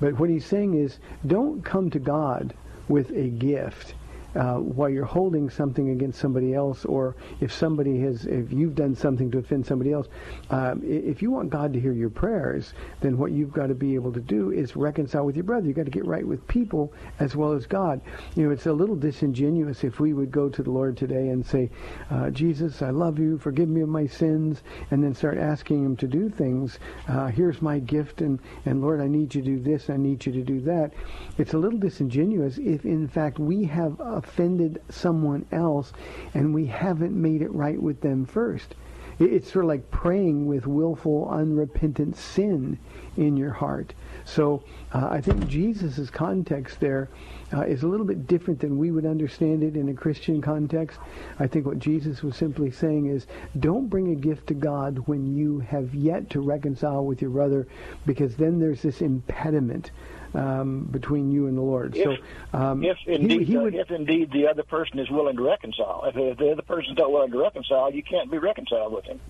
But 0.00 0.18
what 0.18 0.30
he's 0.30 0.46
saying 0.46 0.74
is, 0.74 0.98
don't 1.26 1.62
come 1.62 1.90
to 1.90 1.98
God 1.98 2.54
with 2.88 3.10
a 3.10 3.28
gift 3.28 3.94
uh, 4.34 4.56
while 4.56 4.88
you're 4.88 5.04
holding 5.04 5.50
something 5.50 5.90
against 5.90 6.18
somebody 6.18 6.54
else, 6.54 6.84
or 6.84 7.16
if 7.40 7.52
somebody 7.52 8.00
has, 8.00 8.24
if 8.26 8.52
you've 8.52 8.74
done 8.74 8.94
something 8.94 9.30
to 9.30 9.38
offend 9.38 9.66
somebody 9.66 9.92
else, 9.92 10.08
um, 10.50 10.80
if 10.84 11.20
you 11.22 11.30
want 11.30 11.50
God 11.50 11.72
to 11.72 11.80
hear 11.80 11.92
your 11.92 12.10
prayers, 12.10 12.74
then 13.00 13.18
what 13.18 13.32
you've 13.32 13.52
got 13.52 13.66
to 13.66 13.74
be 13.74 13.94
able 13.94 14.12
to 14.12 14.20
do 14.20 14.50
is 14.50 14.76
reconcile 14.76 15.26
with 15.26 15.36
your 15.36 15.44
brother. 15.44 15.66
You've 15.66 15.76
got 15.76 15.84
to 15.84 15.90
get 15.90 16.06
right 16.06 16.26
with 16.26 16.46
people 16.48 16.92
as 17.20 17.36
well 17.36 17.52
as 17.52 17.66
God. 17.66 18.00
You 18.34 18.44
know, 18.44 18.50
it's 18.50 18.66
a 18.66 18.72
little 18.72 18.96
disingenuous 18.96 19.84
if 19.84 20.00
we 20.00 20.12
would 20.12 20.30
go 20.30 20.48
to 20.48 20.62
the 20.62 20.70
Lord 20.70 20.96
today 20.96 21.28
and 21.28 21.44
say, 21.44 21.70
uh, 22.10 22.30
Jesus, 22.30 22.82
I 22.82 22.90
love 22.90 23.18
you, 23.18 23.38
forgive 23.38 23.68
me 23.68 23.82
of 23.82 23.88
my 23.88 24.06
sins, 24.06 24.62
and 24.90 25.02
then 25.04 25.14
start 25.14 25.38
asking 25.38 25.84
Him 25.84 25.96
to 25.96 26.06
do 26.06 26.28
things. 26.28 26.78
Uh, 27.08 27.26
here's 27.26 27.60
my 27.60 27.78
gift, 27.78 28.20
and, 28.22 28.38
and 28.64 28.80
Lord, 28.80 29.00
I 29.00 29.08
need 29.08 29.34
you 29.34 29.42
to 29.42 29.56
do 29.56 29.60
this, 29.60 29.90
I 29.90 29.96
need 29.96 30.24
you 30.24 30.32
to 30.32 30.42
do 30.42 30.60
that. 30.62 30.92
It's 31.38 31.52
a 31.52 31.58
little 31.58 31.78
disingenuous 31.78 32.58
if, 32.58 32.84
in 32.84 33.08
fact, 33.08 33.38
we 33.38 33.64
have 33.64 34.00
a 34.00 34.21
offended 34.22 34.80
someone 34.88 35.46
else 35.52 35.92
and 36.34 36.54
we 36.54 36.66
haven't 36.66 37.14
made 37.14 37.42
it 37.42 37.52
right 37.52 37.80
with 37.80 38.00
them 38.00 38.24
first. 38.24 38.74
It's 39.18 39.52
sort 39.52 39.66
of 39.66 39.68
like 39.68 39.90
praying 39.90 40.46
with 40.46 40.66
willful, 40.66 41.28
unrepentant 41.30 42.16
sin 42.16 42.78
in 43.16 43.36
your 43.36 43.52
heart. 43.52 43.92
So 44.24 44.64
uh, 44.92 45.08
I 45.10 45.20
think 45.20 45.46
Jesus' 45.46 46.10
context 46.10 46.80
there 46.80 47.08
uh, 47.52 47.60
is 47.62 47.82
a 47.82 47.88
little 47.88 48.06
bit 48.06 48.26
different 48.26 48.58
than 48.58 48.78
we 48.78 48.90
would 48.90 49.04
understand 49.04 49.62
it 49.62 49.76
in 49.76 49.90
a 49.90 49.94
Christian 49.94 50.40
context. 50.40 50.98
I 51.38 51.46
think 51.46 51.66
what 51.66 51.78
Jesus 51.78 52.22
was 52.22 52.36
simply 52.36 52.70
saying 52.70 53.06
is, 53.06 53.26
don't 53.60 53.88
bring 53.88 54.12
a 54.12 54.16
gift 54.16 54.46
to 54.48 54.54
God 54.54 54.98
when 55.06 55.36
you 55.36 55.60
have 55.60 55.94
yet 55.94 56.30
to 56.30 56.40
reconcile 56.40 57.04
with 57.04 57.20
your 57.20 57.30
brother, 57.30 57.68
because 58.06 58.34
then 58.36 58.58
there's 58.58 58.82
this 58.82 59.02
impediment 59.02 59.90
um, 60.34 60.88
between 60.90 61.30
you 61.30 61.46
and 61.46 61.56
the 61.56 61.62
Lord. 61.62 61.96
If, 61.96 62.04
so, 62.04 62.58
um, 62.58 62.82
if 62.84 62.98
indeed, 63.06 63.40
he, 63.40 63.52
he 63.52 63.56
would, 63.56 63.74
if 63.74 63.90
indeed 63.90 64.30
the 64.32 64.48
other 64.48 64.62
person 64.62 64.98
is 64.98 65.10
willing 65.10 65.36
to 65.36 65.42
reconcile, 65.42 66.04
if, 66.06 66.16
if 66.16 66.38
the 66.38 66.52
other 66.52 66.62
person's 66.62 66.98
not 66.98 67.10
willing 67.10 67.30
to 67.32 67.38
reconcile, 67.38 67.92
you 67.92 68.02
can't 68.02 68.30
be 68.30 68.38
reconciled 68.38 68.92
with 68.92 69.04
him. 69.04 69.20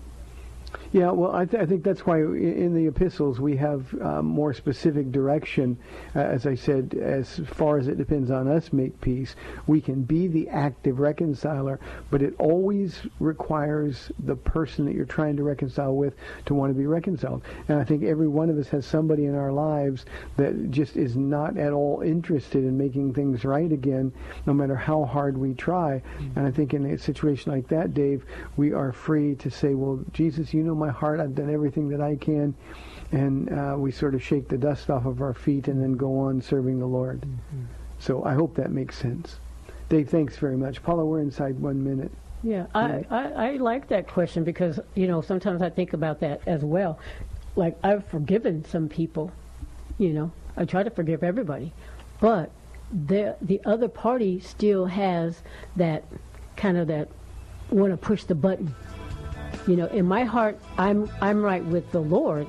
Yeah, 0.93 1.09
well, 1.09 1.35
I, 1.35 1.45
th- 1.45 1.61
I, 1.61 1.65
think 1.65 1.83
that's 1.83 2.05
why 2.05 2.19
in 2.19 2.75
the 2.75 2.85
epistles 2.85 3.39
we 3.39 3.57
have 3.57 3.99
uh, 3.99 4.21
more 4.21 4.53
specific 4.53 5.11
direction. 5.11 5.75
Uh, 6.15 6.19
as 6.19 6.45
I 6.45 6.53
said, 6.53 6.93
as 7.01 7.41
far 7.47 7.79
as 7.79 7.87
it 7.87 7.97
depends 7.97 8.29
on 8.29 8.47
us, 8.47 8.71
make 8.71 9.01
peace. 9.01 9.35
We 9.65 9.81
can 9.81 10.03
be 10.03 10.27
the 10.27 10.47
active 10.49 10.99
reconciler, 10.99 11.79
but 12.11 12.21
it 12.21 12.35
always 12.37 13.07
requires 13.19 14.11
the 14.19 14.35
person 14.35 14.85
that 14.85 14.93
you're 14.93 15.05
trying 15.05 15.35
to 15.37 15.43
reconcile 15.43 15.95
with 15.95 16.13
to 16.45 16.53
want 16.53 16.69
to 16.69 16.77
be 16.77 16.85
reconciled. 16.85 17.41
And 17.67 17.79
I 17.79 17.83
think 17.83 18.03
every 18.03 18.27
one 18.27 18.51
of 18.51 18.59
us 18.59 18.67
has 18.67 18.85
somebody 18.85 19.25
in 19.25 19.33
our 19.33 19.51
lives 19.51 20.05
that 20.37 20.69
just 20.69 20.95
is 20.95 21.15
not 21.15 21.57
at 21.57 21.73
all 21.73 22.01
interested 22.01 22.63
in 22.63 22.77
making 22.77 23.15
things 23.15 23.43
right 23.43 23.71
again, 23.71 24.13
no 24.45 24.53
matter 24.53 24.75
how 24.75 25.05
hard 25.05 25.39
we 25.39 25.55
try. 25.55 26.03
Mm-hmm. 26.19 26.37
And 26.37 26.47
I 26.47 26.51
think 26.51 26.75
in 26.75 26.85
a 26.85 26.99
situation 26.99 27.51
like 27.51 27.67
that, 27.69 27.95
Dave, 27.95 28.25
we 28.57 28.73
are 28.73 28.91
free 28.91 29.33
to 29.37 29.49
say, 29.49 29.73
well, 29.73 29.99
Jesus, 30.13 30.53
you 30.53 30.61
know 30.61 30.82
my 30.83 30.91
heart. 30.91 31.19
I've 31.19 31.35
done 31.35 31.49
everything 31.49 31.87
that 31.89 32.01
I 32.01 32.15
can. 32.15 32.53
And 33.11 33.49
uh, 33.51 33.75
we 33.77 33.91
sort 33.91 34.15
of 34.15 34.23
shake 34.23 34.47
the 34.47 34.57
dust 34.57 34.89
off 34.89 35.05
of 35.05 35.21
our 35.21 35.33
feet 35.33 35.67
and 35.67 35.81
then 35.81 35.93
go 35.93 36.19
on 36.19 36.41
serving 36.41 36.79
the 36.79 36.85
Lord. 36.85 37.21
Mm-hmm. 37.21 37.63
So 37.99 38.23
I 38.25 38.33
hope 38.33 38.55
that 38.55 38.71
makes 38.71 38.97
sense. 38.97 39.37
Dave, 39.89 40.09
thanks 40.09 40.35
very 40.37 40.57
much. 40.57 40.83
Paula, 40.83 41.05
we're 41.05 41.21
inside 41.21 41.59
one 41.59 41.83
minute. 41.83 42.11
Yeah, 42.43 42.65
I, 42.75 43.05
I, 43.09 43.23
I 43.31 43.51
like 43.57 43.87
that 43.87 44.07
question 44.07 44.43
because, 44.43 44.79
you 44.95 45.07
know, 45.07 45.21
sometimes 45.21 45.61
I 45.61 45.69
think 45.69 45.93
about 45.93 46.19
that 46.19 46.41
as 46.45 46.61
well. 46.63 46.99
Like, 47.55 47.77
I've 47.83 48.05
forgiven 48.07 48.65
some 48.65 48.89
people, 48.89 49.31
you 49.97 50.11
know, 50.11 50.31
I 50.57 50.65
try 50.65 50.83
to 50.83 50.89
forgive 50.89 51.23
everybody, 51.23 51.71
but 52.19 52.51
the, 53.07 53.37
the 53.41 53.61
other 53.63 53.87
party 53.87 54.41
still 54.41 54.85
has 54.87 55.41
that 55.77 56.03
kind 56.57 56.77
of 56.77 56.87
that 56.87 57.07
want 57.69 57.91
to 57.91 57.97
push 57.97 58.25
the 58.25 58.35
button. 58.35 58.75
You 59.67 59.75
know, 59.77 59.85
in 59.87 60.05
my 60.05 60.23
heart, 60.23 60.59
I'm, 60.77 61.09
I'm 61.21 61.41
right 61.41 61.63
with 61.65 61.89
the 61.91 61.99
Lord. 62.01 62.45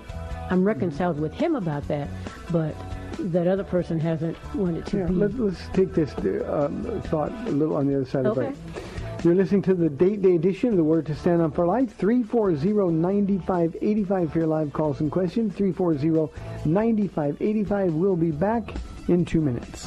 I'm 0.50 0.62
reconciled 0.64 1.18
with 1.20 1.32
Him 1.32 1.54
about 1.56 1.86
that, 1.88 2.08
but 2.50 2.74
that 3.18 3.46
other 3.46 3.62
person 3.64 3.98
hasn't 4.00 4.36
wanted 4.54 4.84
to 4.86 4.98
Yeah, 4.98 5.06
be. 5.06 5.14
let, 5.14 5.38
let's 5.38 5.68
take 5.72 5.94
this 5.94 6.12
uh, 6.18 6.66
um, 6.66 7.00
thought 7.02 7.30
a 7.46 7.50
little 7.52 7.76
on 7.76 7.86
the 7.86 7.94
other 7.96 8.04
side 8.04 8.26
of 8.26 8.34
the 8.34 8.40
Okay. 8.42 8.52
break. 8.72 8.84
You're 9.24 9.34
listening 9.36 9.62
to 9.62 9.72
the 9.74 9.88
date 9.88 10.20
day 10.20 10.34
edition 10.34 10.68
of 10.70 10.76
the 10.76 10.84
Word 10.84 11.06
to 11.06 11.14
Stand 11.14 11.40
on 11.40 11.50
for 11.52 11.64
Life. 11.66 11.96
340-9585 11.98 14.30
for 14.32 14.38
your 14.38 14.48
live 14.48 14.72
calls 14.74 15.00
and 15.00 15.10
questions. 15.10 15.54
340-9585. 15.54 17.92
We'll 17.94 18.16
be 18.16 18.32
back 18.32 18.64
in 19.08 19.24
two 19.24 19.40
minutes. 19.40 19.86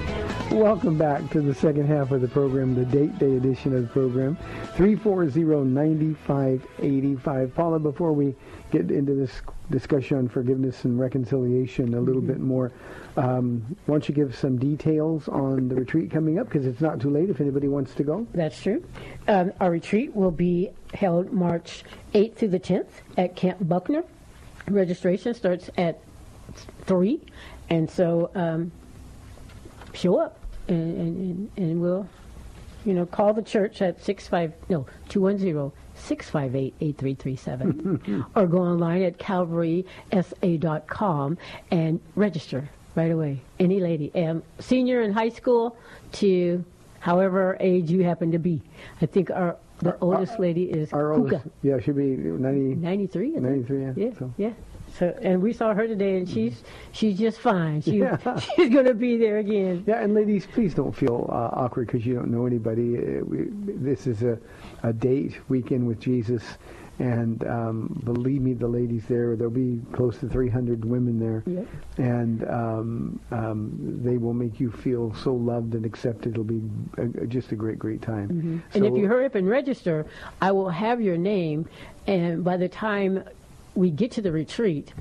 Welcome 0.51 0.97
back 0.97 1.29
to 1.29 1.39
the 1.39 1.55
second 1.55 1.87
half 1.87 2.11
of 2.11 2.19
the 2.19 2.27
program, 2.27 2.75
the 2.75 2.83
date 2.83 3.17
day 3.17 3.37
edition 3.37 3.73
of 3.73 3.83
the 3.83 3.87
program. 3.87 4.37
340-9585. 4.75 7.55
Paula, 7.55 7.79
before 7.79 8.11
we 8.11 8.35
get 8.69 8.91
into 8.91 9.15
this 9.15 9.31
discussion 9.69 10.17
on 10.17 10.27
forgiveness 10.27 10.83
and 10.83 10.99
reconciliation 10.99 11.93
a 11.93 12.01
little 12.01 12.21
bit 12.21 12.41
more, 12.41 12.73
um, 13.15 13.77
why 13.85 13.93
don't 13.93 14.09
you 14.09 14.13
give 14.13 14.35
some 14.35 14.57
details 14.57 15.29
on 15.29 15.69
the 15.69 15.75
retreat 15.75 16.11
coming 16.11 16.37
up? 16.37 16.49
Because 16.49 16.65
it's 16.65 16.81
not 16.81 16.99
too 16.99 17.09
late 17.09 17.29
if 17.29 17.39
anybody 17.39 17.69
wants 17.69 17.95
to 17.95 18.03
go. 18.03 18.27
That's 18.33 18.61
true. 18.61 18.83
Um, 19.29 19.53
our 19.61 19.71
retreat 19.71 20.13
will 20.13 20.31
be 20.31 20.71
held 20.93 21.31
March 21.31 21.85
8th 22.13 22.35
through 22.35 22.49
the 22.49 22.59
10th 22.59 22.89
at 23.17 23.37
Camp 23.37 23.69
Buckner. 23.69 24.03
Registration 24.67 25.33
starts 25.33 25.69
at 25.77 26.01
3, 26.81 27.21
and 27.69 27.89
so 27.89 28.29
um, 28.35 28.73
show 29.93 30.17
up, 30.17 30.39
and, 30.71 30.97
and, 30.97 31.51
and 31.57 31.81
we'll, 31.81 32.07
you 32.85 32.93
know, 32.93 33.05
call 33.05 33.33
the 33.33 33.41
church 33.41 33.81
at 33.81 34.01
65, 34.03 34.53
no, 34.69 34.85
210 35.09 35.71
658 35.95 36.73
8337, 36.81 38.25
or 38.35 38.47
go 38.47 38.59
online 38.59 39.03
at 39.03 39.17
calvarysa.com 39.19 41.37
and 41.69 41.99
register 42.15 42.69
right 42.95 43.11
away. 43.11 43.39
Any 43.59 43.79
lady, 43.79 44.11
um, 44.15 44.41
senior 44.59 45.01
in 45.01 45.13
high 45.13 45.29
school 45.29 45.77
to 46.13 46.65
however 46.99 47.55
age 47.59 47.91
you 47.91 48.03
happen 48.03 48.31
to 48.31 48.39
be. 48.39 48.61
I 49.01 49.05
think 49.05 49.29
our 49.31 49.57
the 49.79 49.97
oldest 49.99 50.39
lady 50.39 50.63
is 50.65 50.93
Our 50.93 51.15
Kuka, 51.15 51.35
oldest, 51.35 51.47
yeah, 51.63 51.79
she'll 51.79 51.95
be 51.95 52.03
90, 52.03 52.75
93. 52.75 53.29
I 53.29 53.31
think. 53.31 53.43
93, 53.43 53.81
yeah. 53.81 53.93
Yeah, 53.95 54.09
so. 54.17 54.33
yeah. 54.37 54.51
So, 54.97 55.17
and 55.21 55.41
we 55.41 55.53
saw 55.53 55.73
her 55.73 55.87
today, 55.87 56.17
and 56.17 56.27
she's 56.29 56.63
she's 56.91 57.17
just 57.17 57.39
fine. 57.39 57.81
She 57.81 57.97
Yeah. 57.97 58.17
she's 58.55 58.69
gonna 58.69 58.93
be 58.93 59.17
there 59.17 59.37
again. 59.39 59.83
Yeah, 59.87 60.01
and 60.03 60.13
ladies, 60.13 60.45
please 60.45 60.73
don't 60.73 60.95
feel 60.95 61.27
uh, 61.31 61.49
awkward 61.61 61.87
because 61.87 62.05
you 62.05 62.13
don't 62.15 62.29
know 62.29 62.45
anybody. 62.45 62.97
Uh, 62.97 63.23
we, 63.23 63.47
this 63.51 64.05
is 64.07 64.23
a, 64.23 64.37
a 64.83 64.91
date 64.93 65.39
weekend 65.49 65.87
with 65.87 65.99
Jesus, 65.99 66.43
and 66.99 67.43
um, 67.47 68.01
believe 68.03 68.41
me, 68.41 68.53
the 68.53 68.67
ladies 68.67 69.05
there, 69.07 69.35
there'll 69.35 69.49
be 69.51 69.79
close 69.93 70.17
to 70.19 70.27
300 70.27 70.83
women 70.85 71.19
there, 71.19 71.43
Yep. 71.47 71.67
and 71.97 72.43
um, 72.49 73.19
um, 73.31 73.71
they 74.03 74.17
will 74.17 74.33
make 74.33 74.59
you 74.59 74.71
feel 74.71 75.13
so 75.15 75.33
loved 75.33 75.73
and 75.73 75.85
accepted. 75.85 76.33
It'll 76.33 76.43
be 76.43 76.61
a, 76.97 77.23
a- 77.23 77.27
just 77.27 77.51
a 77.53 77.55
great, 77.55 77.79
great 77.79 78.01
time. 78.01 78.61
And 78.73 78.85
if 78.85 78.95
you 78.95 79.07
hurry 79.07 79.25
up 79.25 79.35
and 79.35 79.47
register, 79.49 80.05
I 80.41 80.51
will 80.51 80.69
have 80.69 81.01
your 81.01 81.17
name, 81.17 81.67
and 82.07 82.43
by 82.43 82.57
the 82.57 82.67
time 82.69 83.23
we 83.75 83.89
get 83.89 84.11
to 84.11 84.21
the 84.21 84.31
retreat, 84.31 84.93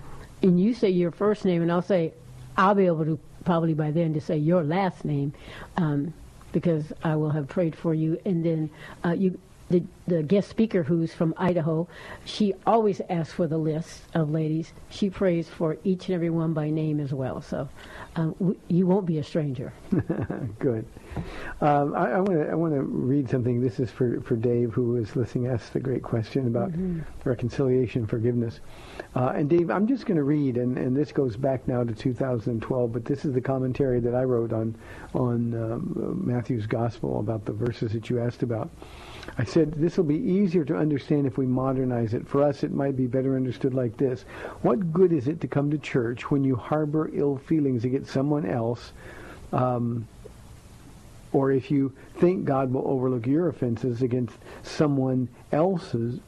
and 0.42 0.60
you 0.60 0.74
say 0.74 0.90
your 0.90 1.10
first 1.10 1.44
name, 1.44 1.62
and 1.62 1.70
I'll 1.70 1.82
say, 1.82 2.12
I'll 2.56 2.74
be 2.74 2.86
able 2.86 3.04
to 3.04 3.18
probably 3.44 3.74
by 3.74 3.90
then 3.90 4.14
to 4.14 4.20
say 4.20 4.36
your 4.36 4.62
last 4.62 5.04
name, 5.04 5.32
um, 5.76 6.12
because 6.52 6.92
I 7.02 7.16
will 7.16 7.30
have 7.30 7.48
prayed 7.48 7.74
for 7.74 7.94
you, 7.94 8.20
and 8.24 8.44
then 8.44 8.70
uh, 9.04 9.12
you. 9.12 9.38
The, 9.70 9.84
the 10.08 10.22
guest 10.24 10.48
speaker 10.48 10.82
who's 10.82 11.14
from 11.14 11.32
Idaho, 11.36 11.86
she 12.24 12.54
always 12.66 13.00
asks 13.08 13.32
for 13.32 13.46
the 13.46 13.56
list 13.56 14.02
of 14.14 14.30
ladies. 14.30 14.72
She 14.90 15.10
prays 15.10 15.48
for 15.48 15.76
each 15.84 16.08
and 16.08 16.14
every 16.16 16.30
one 16.30 16.52
by 16.52 16.70
name 16.70 16.98
as 16.98 17.14
well. 17.14 17.40
So 17.40 17.68
um, 18.16 18.34
w- 18.40 18.58
you 18.66 18.86
won't 18.86 19.06
be 19.06 19.18
a 19.18 19.24
stranger. 19.24 19.72
Good. 20.58 20.84
Um, 21.60 21.94
I 21.94 22.18
want 22.18 22.30
to 22.30 22.48
I 22.50 22.54
want 22.54 22.74
to 22.74 22.82
read 22.82 23.30
something. 23.30 23.60
This 23.60 23.78
is 23.78 23.90
for, 23.90 24.20
for 24.22 24.36
Dave, 24.36 24.72
who 24.72 24.92
was 24.92 25.14
listening. 25.14 25.46
Asked 25.46 25.74
a 25.76 25.80
great 25.80 26.02
question 26.02 26.46
about 26.46 26.72
reconciliation, 27.24 28.06
forgiveness. 28.06 28.60
Uh, 29.14 29.32
and 29.36 29.48
Dave, 29.48 29.70
I'm 29.70 29.86
just 29.86 30.06
going 30.06 30.16
to 30.16 30.24
read, 30.24 30.56
and, 30.56 30.78
and 30.78 30.96
this 30.96 31.12
goes 31.12 31.36
back 31.36 31.66
now 31.68 31.84
to 31.84 31.92
2012. 31.92 32.92
But 32.92 33.04
this 33.04 33.24
is 33.24 33.34
the 33.34 33.40
commentary 33.40 34.00
that 34.00 34.14
I 34.14 34.24
wrote 34.24 34.52
on 34.52 34.74
on 35.14 35.54
um, 35.54 36.22
Matthew's 36.24 36.66
Gospel 36.66 37.20
about 37.20 37.44
the 37.44 37.52
verses 37.52 37.92
that 37.92 38.10
you 38.10 38.20
asked 38.20 38.42
about. 38.42 38.70
I 39.38 39.44
said 39.44 39.72
this 39.72 39.96
will 39.96 40.04
be 40.04 40.16
easier 40.16 40.64
to 40.64 40.76
understand 40.76 41.26
if 41.26 41.38
we 41.38 41.46
modernize 41.46 42.14
it. 42.14 42.26
For 42.26 42.42
us, 42.42 42.62
it 42.62 42.72
might 42.72 42.96
be 42.96 43.06
better 43.06 43.36
understood 43.36 43.74
like 43.74 43.96
this: 43.96 44.22
What 44.62 44.92
good 44.92 45.12
is 45.12 45.28
it 45.28 45.40
to 45.42 45.48
come 45.48 45.70
to 45.70 45.78
church 45.78 46.30
when 46.30 46.44
you 46.44 46.56
harbor 46.56 47.10
ill 47.12 47.36
feelings 47.36 47.84
against 47.84 48.12
someone 48.12 48.46
else? 48.46 48.92
Um, 49.52 50.06
or 51.32 51.52
if 51.52 51.70
you 51.70 51.92
think 52.16 52.44
God 52.44 52.72
will 52.72 52.86
overlook 52.86 53.26
your 53.26 53.48
offenses 53.48 54.02
against 54.02 54.36
someone 54.62 55.28
else's 55.52 56.18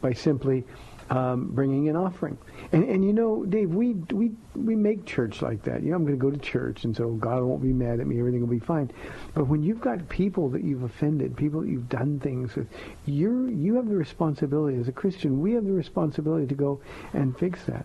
by 0.00 0.12
simply 0.12 0.64
um, 1.10 1.48
bringing 1.52 1.88
an 1.88 1.96
offering. 1.96 2.38
And, 2.72 2.84
and 2.84 3.04
you 3.04 3.12
know, 3.12 3.44
Dave, 3.44 3.70
we, 3.70 3.94
we, 4.12 4.30
we 4.54 4.76
make 4.76 5.04
church 5.04 5.42
like 5.42 5.62
that. 5.64 5.82
You 5.82 5.90
know, 5.90 5.96
I'm 5.96 6.04
going 6.06 6.18
to 6.18 6.22
go 6.22 6.30
to 6.30 6.38
church, 6.38 6.84
and 6.84 6.96
so 6.96 7.10
God 7.10 7.42
won't 7.42 7.62
be 7.62 7.72
mad 7.72 8.00
at 8.00 8.06
me. 8.06 8.18
Everything 8.18 8.40
will 8.40 8.48
be 8.48 8.60
fine. 8.60 8.90
But 9.34 9.48
when 9.48 9.62
you've 9.62 9.80
got 9.80 10.08
people 10.08 10.48
that 10.50 10.62
you've 10.62 10.84
offended, 10.84 11.36
people 11.36 11.60
that 11.62 11.68
you've 11.68 11.88
done 11.88 12.20
things 12.20 12.54
with, 12.54 12.68
you're, 13.06 13.48
you 13.50 13.74
have 13.74 13.88
the 13.88 13.96
responsibility, 13.96 14.78
as 14.78 14.88
a 14.88 14.92
Christian, 14.92 15.40
we 15.40 15.52
have 15.52 15.64
the 15.64 15.72
responsibility 15.72 16.46
to 16.46 16.54
go 16.54 16.80
and 17.12 17.36
fix 17.36 17.64
that. 17.64 17.84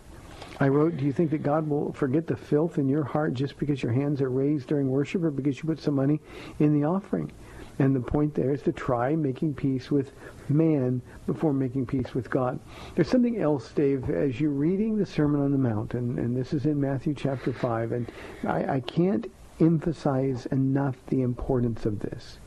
I 0.59 0.69
wrote, 0.69 0.95
do 0.97 1.05
you 1.05 1.11
think 1.11 1.31
that 1.31 1.43
God 1.43 1.67
will 1.67 1.91
forget 1.93 2.27
the 2.27 2.35
filth 2.35 2.77
in 2.77 2.87
your 2.87 3.03
heart 3.03 3.33
just 3.33 3.57
because 3.57 3.83
your 3.83 3.91
hands 3.91 4.21
are 4.21 4.29
raised 4.29 4.67
during 4.67 4.89
worship 4.89 5.23
or 5.23 5.31
because 5.31 5.57
you 5.57 5.63
put 5.63 5.81
some 5.81 5.95
money 5.95 6.21
in 6.59 6.79
the 6.79 6.87
offering? 6.87 7.31
And 7.77 7.95
the 7.95 7.99
point 7.99 8.33
there 8.35 8.53
is 8.53 8.61
to 8.63 8.71
try 8.71 9.15
making 9.15 9.55
peace 9.55 9.91
with 9.91 10.11
man 10.47 11.01
before 11.25 11.53
making 11.53 11.87
peace 11.87 12.13
with 12.13 12.29
God. 12.29 12.59
There's 12.95 13.09
something 13.09 13.39
else, 13.39 13.71
Dave, 13.71 14.09
as 14.09 14.39
you're 14.39 14.51
reading 14.51 14.97
the 14.97 15.05
Sermon 15.05 15.41
on 15.41 15.51
the 15.51 15.57
Mount, 15.57 15.93
and, 15.93 16.17
and 16.17 16.37
this 16.37 16.53
is 16.53 16.65
in 16.65 16.79
Matthew 16.79 17.13
chapter 17.13 17.51
5, 17.51 17.91
and 17.91 18.11
I, 18.45 18.75
I 18.75 18.79
can't 18.79 19.29
emphasize 19.59 20.45
enough 20.47 20.95
the 21.07 21.21
importance 21.21 21.85
of 21.85 21.99
this. 21.99 22.39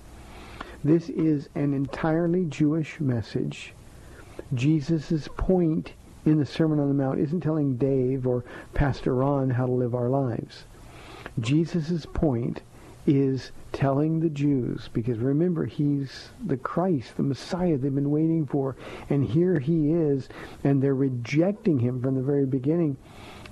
This 0.84 1.08
is 1.08 1.48
an 1.54 1.74
entirely 1.74 2.44
Jewish 2.44 3.00
message. 3.00 3.74
Jesus' 4.54 5.28
point 5.36 5.92
in 6.24 6.38
the 6.38 6.46
Sermon 6.46 6.78
on 6.78 6.88
the 6.88 6.94
Mount 6.94 7.18
isn't 7.18 7.40
telling 7.40 7.76
Dave 7.76 8.26
or 8.26 8.44
Pastor 8.74 9.14
Ron 9.14 9.50
how 9.50 9.66
to 9.66 9.72
live 9.72 9.94
our 9.94 10.08
lives. 10.08 10.64
Jesus' 11.40 12.06
point 12.06 12.62
is 13.08 13.52
telling 13.72 14.20
the 14.20 14.28
Jews, 14.28 14.90
because 14.92 15.18
remember, 15.18 15.64
he's 15.64 16.28
the 16.44 16.58
Christ, 16.58 17.16
the 17.16 17.22
Messiah 17.22 17.78
they've 17.78 17.94
been 17.94 18.10
waiting 18.10 18.46
for, 18.46 18.76
and 19.08 19.24
here 19.24 19.58
he 19.58 19.92
is, 19.92 20.28
and 20.62 20.82
they're 20.82 20.94
rejecting 20.94 21.78
him 21.78 22.02
from 22.02 22.14
the 22.14 22.22
very 22.22 22.44
beginning. 22.44 22.96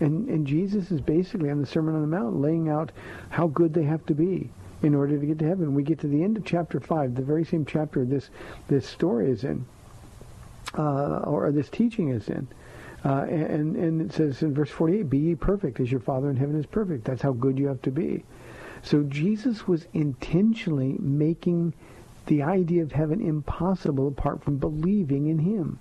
And, 0.01 0.29
and 0.29 0.47
Jesus 0.47 0.91
is 0.91 1.01
basically 1.01 1.51
on 1.51 1.61
the 1.61 1.67
Sermon 1.67 1.95
on 1.95 2.03
the 2.03 2.07
Mount 2.07 2.37
laying 2.37 2.69
out 2.69 2.93
how 3.31 3.47
good 3.47 3.73
they 3.73 3.85
have 3.85 4.05
to 4.07 4.15
be 4.15 4.51
in 4.83 4.95
order 4.95 5.19
to 5.19 5.27
get 5.27 5.39
to 5.39 5.47
heaven. 5.49 5.75
We 5.75 5.83
get 5.83 6.01
to 6.01 6.09
the 6.09 6.23
end 6.23 6.37
of 6.37 6.45
chapter 6.45 6.79
5, 6.79 7.15
the 7.15 7.23
very 7.23 7.45
same 7.45 7.65
chapter 7.65 8.05
this, 8.05 8.29
this 8.69 8.87
story 8.87 9.31
is 9.31 9.43
in 9.43 9.65
uh, 10.77 11.21
or 11.25 11.51
this 11.51 11.69
teaching 11.71 12.11
is 12.11 12.29
in. 12.29 12.47
Uh, 13.05 13.23
and, 13.29 13.77
and 13.77 14.01
it 14.03 14.13
says 14.13 14.43
in 14.43 14.53
verse 14.53 14.71
48, 14.71 15.09
be 15.09 15.19
ye 15.19 15.35
perfect 15.35 15.81
as 15.81 15.91
your 15.91 16.01
Father 16.01 16.29
in 16.29 16.37
heaven 16.37 16.59
is 16.59 16.67
perfect. 16.67 17.05
That's 17.05 17.23
how 17.23 17.33
good 17.33 17.59
you 17.59 17.69
have 17.69 17.81
to 17.83 17.91
be. 17.91 18.25
So 18.87 19.03
Jesus 19.03 19.67
was 19.67 19.89
intentionally 19.95 20.95
making 21.01 21.75
the 22.27 22.45
idea 22.45 22.85
of 22.85 22.93
heaven 22.93 23.21
impossible 23.21 24.07
apart 24.07 24.45
from 24.45 24.59
believing 24.59 25.27
in 25.27 25.41
him. 25.41 25.81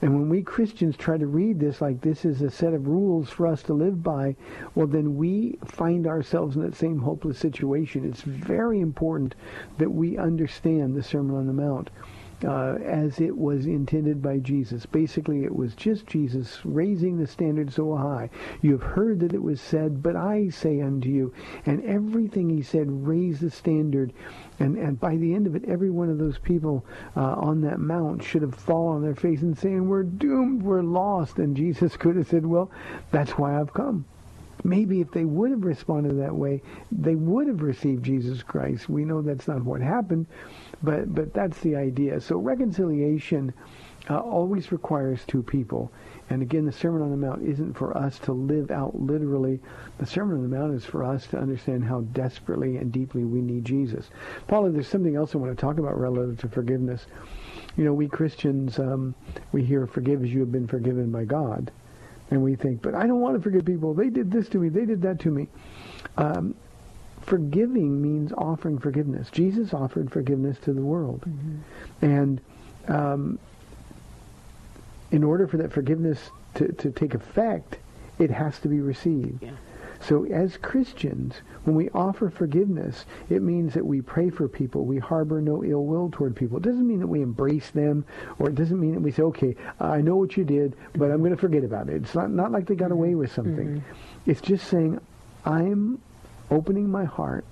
And 0.00 0.14
when 0.14 0.28
we 0.28 0.42
Christians 0.42 0.96
try 0.96 1.18
to 1.18 1.26
read 1.26 1.58
this 1.58 1.80
like 1.80 2.00
this 2.00 2.24
is 2.24 2.40
a 2.40 2.52
set 2.52 2.72
of 2.72 2.86
rules 2.86 3.30
for 3.30 3.48
us 3.48 3.64
to 3.64 3.74
live 3.74 4.00
by, 4.04 4.36
well, 4.76 4.86
then 4.86 5.16
we 5.16 5.58
find 5.64 6.06
ourselves 6.06 6.54
in 6.54 6.62
that 6.62 6.76
same 6.76 7.00
hopeless 7.00 7.36
situation. 7.36 8.04
It's 8.04 8.22
very 8.22 8.78
important 8.78 9.34
that 9.78 9.90
we 9.90 10.16
understand 10.16 10.94
the 10.94 11.02
Sermon 11.02 11.34
on 11.34 11.48
the 11.48 11.52
Mount 11.52 11.90
uh, 12.44 12.74
as 12.84 13.20
it 13.20 13.36
was 13.36 13.66
intended 13.66 14.22
by 14.22 14.38
Jesus. 14.38 14.86
Basically, 14.86 15.44
it 15.44 15.54
was 15.54 15.74
just 15.74 16.06
Jesus 16.06 16.58
raising 16.64 17.18
the 17.18 17.26
standard 17.26 17.72
so 17.72 17.96
high. 17.96 18.30
You 18.62 18.72
have 18.72 18.82
heard 18.82 19.20
that 19.20 19.34
it 19.34 19.42
was 19.42 19.60
said, 19.60 20.02
but 20.02 20.16
I 20.16 20.48
say 20.48 20.80
unto 20.80 21.08
you. 21.08 21.32
And 21.66 21.84
everything 21.84 22.48
he 22.48 22.62
said 22.62 22.86
raised 23.06 23.40
the 23.40 23.50
standard. 23.50 24.12
And, 24.60 24.76
and 24.76 25.00
by 25.00 25.16
the 25.16 25.34
end 25.34 25.46
of 25.46 25.56
it, 25.56 25.64
every 25.64 25.90
one 25.90 26.10
of 26.10 26.18
those 26.18 26.38
people 26.38 26.84
uh, 27.16 27.34
on 27.34 27.60
that 27.62 27.80
mount 27.80 28.22
should 28.22 28.42
have 28.42 28.54
fallen 28.54 28.96
on 28.96 29.02
their 29.02 29.14
face 29.14 29.42
and 29.42 29.56
saying, 29.56 29.88
we're 29.88 30.02
doomed, 30.02 30.62
we're 30.62 30.82
lost. 30.82 31.38
And 31.38 31.56
Jesus 31.56 31.96
could 31.98 32.16
have 32.16 32.28
said, 32.28 32.46
well, 32.46 32.70
that's 33.10 33.32
why 33.32 33.58
I've 33.58 33.72
come 33.72 34.04
maybe 34.64 35.00
if 35.00 35.10
they 35.10 35.24
would 35.24 35.50
have 35.50 35.64
responded 35.64 36.18
that 36.18 36.34
way, 36.34 36.62
they 36.90 37.14
would 37.14 37.46
have 37.46 37.62
received 37.62 38.04
Jesus 38.04 38.42
Christ. 38.42 38.88
We 38.88 39.04
know 39.04 39.22
that's 39.22 39.48
not 39.48 39.64
what 39.64 39.80
happened, 39.80 40.26
but 40.82 41.14
but 41.14 41.32
that's 41.32 41.60
the 41.60 41.76
idea. 41.76 42.20
So 42.20 42.38
reconciliation 42.38 43.52
uh, 44.10 44.18
always 44.18 44.72
requires 44.72 45.24
two 45.26 45.42
people. 45.42 45.90
And 46.30 46.42
again, 46.42 46.66
the 46.66 46.72
Sermon 46.72 47.02
on 47.02 47.10
the 47.10 47.16
Mount 47.16 47.42
isn't 47.42 47.74
for 47.74 47.96
us 47.96 48.18
to 48.20 48.32
live 48.32 48.70
out 48.70 49.00
literally. 49.00 49.60
The 49.98 50.06
Sermon 50.06 50.36
on 50.36 50.42
the 50.42 50.56
Mount 50.56 50.74
is 50.74 50.84
for 50.84 51.02
us 51.02 51.26
to 51.28 51.38
understand 51.38 51.84
how 51.84 52.00
desperately 52.00 52.76
and 52.76 52.92
deeply 52.92 53.24
we 53.24 53.40
need 53.40 53.64
Jesus. 53.64 54.10
Paula, 54.46 54.70
there's 54.70 54.88
something 54.88 55.16
else 55.16 55.34
I 55.34 55.38
want 55.38 55.56
to 55.56 55.60
talk 55.60 55.78
about 55.78 55.98
relative 55.98 56.38
to 56.40 56.48
forgiveness. 56.48 57.06
You 57.76 57.84
know, 57.84 57.94
we 57.94 58.08
Christians, 58.08 58.78
um, 58.78 59.14
we 59.52 59.64
hear, 59.64 59.86
forgive 59.86 60.22
as 60.22 60.32
you 60.32 60.40
have 60.40 60.52
been 60.52 60.66
forgiven 60.66 61.10
by 61.10 61.24
God. 61.24 61.70
And 62.30 62.42
we 62.42 62.56
think, 62.56 62.82
but 62.82 62.94
I 62.94 63.06
don't 63.06 63.20
want 63.20 63.36
to 63.36 63.42
forgive 63.42 63.64
people. 63.64 63.94
They 63.94 64.10
did 64.10 64.30
this 64.30 64.48
to 64.50 64.58
me. 64.58 64.68
They 64.68 64.84
did 64.84 65.02
that 65.02 65.18
to 65.20 65.30
me. 65.30 65.48
Um, 66.16 66.54
forgiving 67.22 68.02
means 68.02 68.32
offering 68.36 68.78
forgiveness. 68.78 69.30
Jesus 69.30 69.72
offered 69.72 70.10
forgiveness 70.12 70.58
to 70.60 70.72
the 70.72 70.82
world. 70.82 71.22
Mm-hmm. 71.22 72.04
And 72.04 72.40
um, 72.88 73.38
in 75.10 75.24
order 75.24 75.46
for 75.46 75.56
that 75.58 75.72
forgiveness 75.72 76.30
to, 76.54 76.72
to 76.72 76.90
take 76.90 77.14
effect, 77.14 77.78
it 78.18 78.30
has 78.30 78.58
to 78.60 78.68
be 78.68 78.80
received. 78.80 79.42
Yeah. 79.42 79.52
So 80.00 80.24
as 80.26 80.56
Christians, 80.56 81.34
when 81.64 81.74
we 81.74 81.90
offer 81.90 82.30
forgiveness, 82.30 83.04
it 83.28 83.42
means 83.42 83.74
that 83.74 83.84
we 83.84 84.00
pray 84.00 84.30
for 84.30 84.48
people. 84.48 84.84
We 84.84 84.98
harbor 84.98 85.40
no 85.40 85.64
ill 85.64 85.84
will 85.84 86.08
toward 86.10 86.36
people. 86.36 86.58
It 86.58 86.62
doesn't 86.62 86.86
mean 86.86 87.00
that 87.00 87.08
we 87.08 87.20
embrace 87.20 87.70
them, 87.70 88.04
or 88.38 88.48
it 88.48 88.54
doesn't 88.54 88.80
mean 88.80 88.94
that 88.94 89.00
we 89.00 89.10
say, 89.10 89.22
okay, 89.22 89.56
I 89.80 90.00
know 90.00 90.16
what 90.16 90.36
you 90.36 90.44
did, 90.44 90.76
but 90.94 91.10
I'm 91.10 91.18
going 91.18 91.32
to 91.32 91.36
forget 91.36 91.64
about 91.64 91.88
it. 91.88 92.02
It's 92.02 92.14
not, 92.14 92.30
not 92.30 92.52
like 92.52 92.66
they 92.66 92.76
got 92.76 92.92
away 92.92 93.14
with 93.14 93.32
something. 93.32 93.80
Mm-hmm. 93.80 94.30
It's 94.30 94.40
just 94.40 94.68
saying, 94.68 95.00
I'm 95.44 96.00
opening 96.50 96.90
my 96.90 97.04
heart 97.04 97.44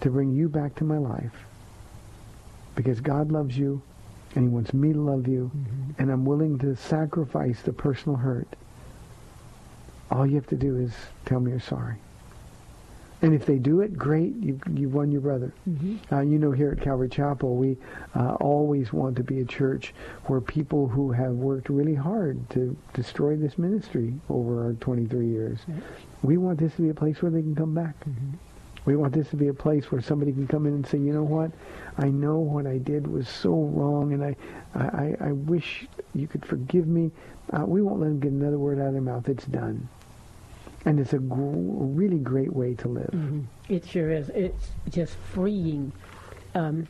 to 0.00 0.10
bring 0.10 0.32
you 0.32 0.48
back 0.48 0.74
to 0.76 0.84
my 0.84 0.98
life 0.98 1.44
because 2.74 3.00
God 3.00 3.30
loves 3.30 3.56
you 3.56 3.82
and 4.34 4.44
he 4.44 4.48
wants 4.48 4.72
me 4.72 4.92
to 4.92 5.00
love 5.00 5.28
you 5.28 5.50
mm-hmm. 5.54 6.02
and 6.02 6.10
I'm 6.10 6.24
willing 6.24 6.58
to 6.60 6.76
sacrifice 6.76 7.60
the 7.62 7.72
personal 7.72 8.16
hurt. 8.16 8.48
All 10.10 10.26
you 10.26 10.34
have 10.34 10.46
to 10.48 10.56
do 10.56 10.76
is 10.76 10.92
tell 11.24 11.40
me 11.40 11.52
you're 11.52 11.60
sorry. 11.60 11.96
And 13.22 13.34
if 13.34 13.44
they 13.44 13.58
do 13.58 13.82
it, 13.82 13.98
great, 13.98 14.34
you've, 14.36 14.62
you've 14.74 14.94
won 14.94 15.12
your 15.12 15.20
brother. 15.20 15.52
Mm-hmm. 15.68 16.14
Uh, 16.14 16.20
you 16.20 16.38
know, 16.38 16.52
here 16.52 16.72
at 16.72 16.80
Calvary 16.82 17.08
Chapel, 17.08 17.54
we 17.54 17.76
uh, 18.14 18.34
always 18.40 18.94
want 18.94 19.16
to 19.16 19.22
be 19.22 19.40
a 19.40 19.44
church 19.44 19.92
where 20.24 20.40
people 20.40 20.88
who 20.88 21.12
have 21.12 21.32
worked 21.32 21.68
really 21.68 21.94
hard 21.94 22.48
to 22.50 22.74
destroy 22.94 23.36
this 23.36 23.58
ministry 23.58 24.14
over 24.30 24.64
our 24.64 24.72
23 24.74 25.26
years, 25.26 25.58
we 26.22 26.38
want 26.38 26.58
this 26.58 26.74
to 26.76 26.82
be 26.82 26.88
a 26.88 26.94
place 26.94 27.20
where 27.20 27.30
they 27.30 27.42
can 27.42 27.54
come 27.54 27.74
back. 27.74 27.94
Mm-hmm. 28.00 28.36
We 28.86 28.96
want 28.96 29.12
this 29.12 29.28
to 29.28 29.36
be 29.36 29.48
a 29.48 29.54
place 29.54 29.92
where 29.92 30.00
somebody 30.00 30.32
can 30.32 30.46
come 30.46 30.64
in 30.64 30.72
and 30.72 30.86
say, 30.86 30.96
you 30.96 31.12
know 31.12 31.22
what, 31.22 31.50
I 31.98 32.08
know 32.08 32.38
what 32.38 32.66
I 32.66 32.78
did 32.78 33.06
was 33.06 33.28
so 33.28 33.50
wrong, 33.50 34.14
and 34.14 34.24
I, 34.24 34.36
I, 34.74 35.16
I 35.20 35.32
wish 35.32 35.86
you 36.14 36.26
could 36.26 36.46
forgive 36.46 36.86
me. 36.86 37.10
Uh, 37.52 37.66
we 37.66 37.82
won't 37.82 38.00
let 38.00 38.06
them 38.06 38.20
get 38.20 38.32
another 38.32 38.58
word 38.58 38.78
out 38.78 38.86
of 38.86 38.92
their 38.94 39.02
mouth. 39.02 39.28
It's 39.28 39.44
done. 39.44 39.86
And 40.84 40.98
it's 40.98 41.12
a 41.12 41.18
really 41.18 42.18
great 42.18 42.52
way 42.52 42.74
to 42.74 42.88
live. 42.88 43.10
Mm-hmm. 43.10 43.42
It 43.68 43.86
sure 43.86 44.10
is. 44.10 44.30
It's 44.30 44.70
just 44.88 45.14
freeing. 45.32 45.92
Um, 46.54 46.86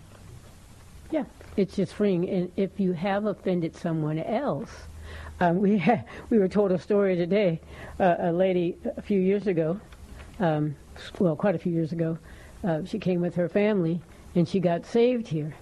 yeah, 1.11 1.25
it's 1.57 1.75
just 1.75 1.95
freeing. 1.95 2.29
And 2.29 2.53
if 2.57 2.79
you 2.79 2.93
have 2.93 3.27
offended 3.27 3.75
someone 3.75 4.21
else, 4.21 4.71
um, 5.41 5.59
we 5.59 5.83
we 6.31 6.39
were 6.39 6.49
told 6.49 6.71
a 6.71 6.79
story 6.79 7.17
today. 7.17 7.61
Uh, 7.99 8.17
a 8.19 8.33
lady 8.33 8.77
a 8.97 9.03
few 9.03 9.21
years 9.21 9.47
ago, 9.47 9.81
um, 10.39 10.77
well, 11.19 11.35
quite 11.35 11.55
a 11.55 11.59
few 11.59 11.73
years 11.73 11.93
ago, 11.93 12.17
uh, 12.63 12.85
she 12.85 12.99
came 12.99 13.21
with 13.21 13.35
her 13.35 13.49
family 13.49 14.01
and 14.35 14.49
she 14.49 14.61
got 14.61 14.87
saved 14.87 15.29
here. 15.29 15.55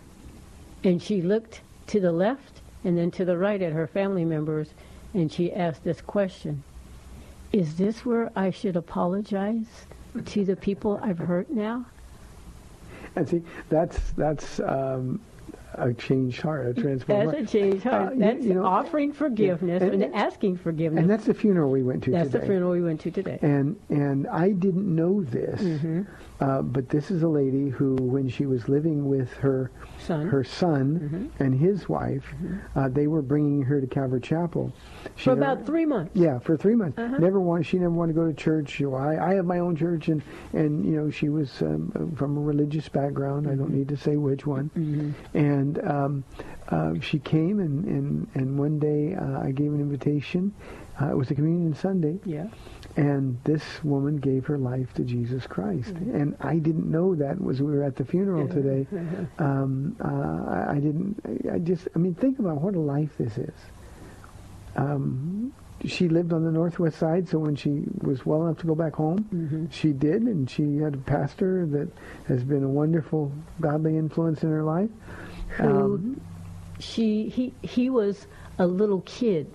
And 0.84 1.02
she 1.02 1.22
looked 1.22 1.60
to 1.88 2.00
the 2.00 2.12
left 2.12 2.60
and 2.84 2.96
then 2.96 3.10
to 3.12 3.24
the 3.24 3.36
right 3.36 3.60
at 3.60 3.72
her 3.72 3.86
family 3.86 4.24
members, 4.24 4.68
and 5.14 5.32
she 5.32 5.52
asked 5.52 5.82
this 5.84 6.00
question: 6.00 6.62
Is 7.52 7.76
this 7.76 8.04
where 8.04 8.30
I 8.36 8.50
should 8.50 8.76
apologize 8.76 9.66
to 10.26 10.44
the 10.44 10.56
people 10.56 11.00
I've 11.02 11.18
hurt 11.18 11.50
now? 11.50 11.86
And 13.16 13.28
see, 13.28 13.42
that's 13.68 13.98
that's 14.12 14.60
um, 14.60 15.20
a 15.74 15.92
changed 15.94 16.40
heart, 16.42 16.66
a 16.66 16.80
transformed 16.80 17.24
heart. 17.24 17.38
That's 17.38 17.54
a 17.54 17.58
changed 17.58 17.84
heart. 17.84 18.12
Uh, 18.12 18.16
that's 18.16 18.44
you 18.44 18.54
know, 18.54 18.64
offering 18.64 19.12
forgiveness 19.12 19.82
and- 19.82 20.02
and, 20.02 20.14
asking 20.14 20.58
forgiveness. 20.58 21.00
And 21.02 21.10
that's 21.10 21.24
the 21.24 21.34
funeral 21.34 21.70
we 21.70 21.82
went 21.82 22.02
to 22.04 22.10
today. 22.10 22.18
That's 22.18 22.32
today. 22.32 22.40
the 22.40 22.46
funeral 22.52 22.72
we 22.72 22.82
went 22.82 23.00
to 23.02 23.10
today. 23.10 23.38
And 23.42 23.76
and 23.88 24.26
I 24.28 24.50
didn't 24.50 24.94
know 24.94 25.22
this, 25.22 25.60
Mm-hmm. 25.60 26.02
Uh, 26.40 26.62
but 26.62 26.88
this 26.88 27.10
is 27.10 27.22
a 27.22 27.28
lady 27.28 27.68
who, 27.68 27.96
when 27.96 28.28
she 28.28 28.46
was 28.46 28.68
living 28.68 29.08
with 29.08 29.32
her 29.34 29.70
Son. 29.98 30.28
her 30.28 30.44
son 30.44 31.30
and 31.40 31.58
his 31.58 31.88
wife, 31.88 32.24
uh, 32.76 32.88
they 32.88 33.06
were 33.08 33.22
bringing 33.22 33.62
her 33.62 33.80
to 33.80 33.86
Calvary 33.86 34.20
Chapel. 34.20 34.72
She 35.16 35.24
For 35.24 35.30
never- 35.36 35.52
about 35.52 35.66
three 35.66 35.84
months. 35.84 36.12
yeah, 36.14 36.38
for 36.38 36.56
three 36.56 36.74
months. 36.76 36.98
Uh-huh. 36.98 37.18
Never 37.18 37.40
wanted. 37.40 37.64
She 37.66 37.78
never 37.78 37.90
wanted 37.90 38.12
to 38.14 38.20
go 38.20 38.26
to 38.26 38.32
church. 38.34 38.78
You 38.78 38.90
know, 38.90 38.96
I, 38.96 39.30
I 39.30 39.34
have 39.34 39.46
my 39.46 39.58
own 39.58 39.74
church, 39.74 40.08
and 40.08 40.22
and 40.52 40.84
you 40.84 40.92
know, 40.96 41.10
she 41.10 41.28
was 41.28 41.60
um, 41.62 42.14
from 42.16 42.36
a 42.36 42.40
religious 42.40 42.88
background. 42.88 43.46
I 43.46 43.50
Mm-hmm. 43.50 43.58
don't 43.60 43.74
need 43.74 43.88
to 43.88 43.96
say 43.96 44.16
which 44.16 44.46
one. 44.46 45.14
And 45.34 45.84
um, 45.86 46.24
uh, 46.68 46.94
she 47.00 47.18
came, 47.18 47.58
and 47.60 47.84
and 47.84 48.28
and 48.34 48.58
one 48.58 48.78
day 48.78 49.14
uh, 49.14 49.40
I 49.40 49.50
gave 49.50 49.72
an 49.72 49.80
invitation. 49.80 50.54
Uh, 51.00 51.10
it 51.10 51.16
was 51.16 51.30
a 51.30 51.34
communion 51.34 51.74
Sunday, 51.74 52.18
Yeah. 52.24 52.46
And 52.98 53.38
this 53.44 53.62
woman 53.84 54.16
gave 54.16 54.44
her 54.46 54.58
life 54.58 54.92
to 54.94 55.04
Jesus 55.04 55.46
Christ. 55.46 55.90
And 55.90 56.36
I 56.40 56.56
didn't 56.56 56.90
know 56.90 57.14
that 57.14 57.40
was 57.40 57.62
we 57.62 57.72
were 57.72 57.84
at 57.84 57.94
the 57.94 58.04
funeral 58.04 58.48
today. 58.48 58.86
Um, 59.38 59.96
uh, 60.04 60.72
I, 60.72 60.80
didn't. 60.80 61.20
I 61.52 61.58
just. 61.58 61.86
I 61.94 61.98
mean, 61.98 62.14
think 62.14 62.40
about 62.40 62.60
what 62.60 62.74
a 62.74 62.80
life 62.80 63.10
this 63.18 63.38
is. 63.38 63.54
Um, 64.74 65.52
she 65.84 66.08
lived 66.08 66.32
on 66.32 66.44
the 66.44 66.50
northwest 66.50 66.98
side, 66.98 67.28
so 67.28 67.38
when 67.38 67.54
she 67.54 67.84
was 68.00 68.26
well 68.26 68.44
enough 68.44 68.58
to 68.58 68.66
go 68.66 68.74
back 68.74 68.94
home, 68.94 69.68
she 69.70 69.92
did, 69.92 70.22
and 70.22 70.50
she 70.50 70.78
had 70.78 70.94
a 70.94 70.98
pastor 70.98 71.66
that 71.66 71.88
has 72.26 72.42
been 72.42 72.64
a 72.64 72.68
wonderful, 72.68 73.30
godly 73.60 73.96
influence 73.96 74.42
in 74.42 74.50
her 74.50 74.64
life. 74.64 74.90
Who 75.58 75.64
Um, 75.64 76.20
she 76.80 77.28
he 77.28 77.54
he 77.62 77.90
was 77.90 78.26
a 78.58 78.66
little 78.66 79.02
kid, 79.02 79.46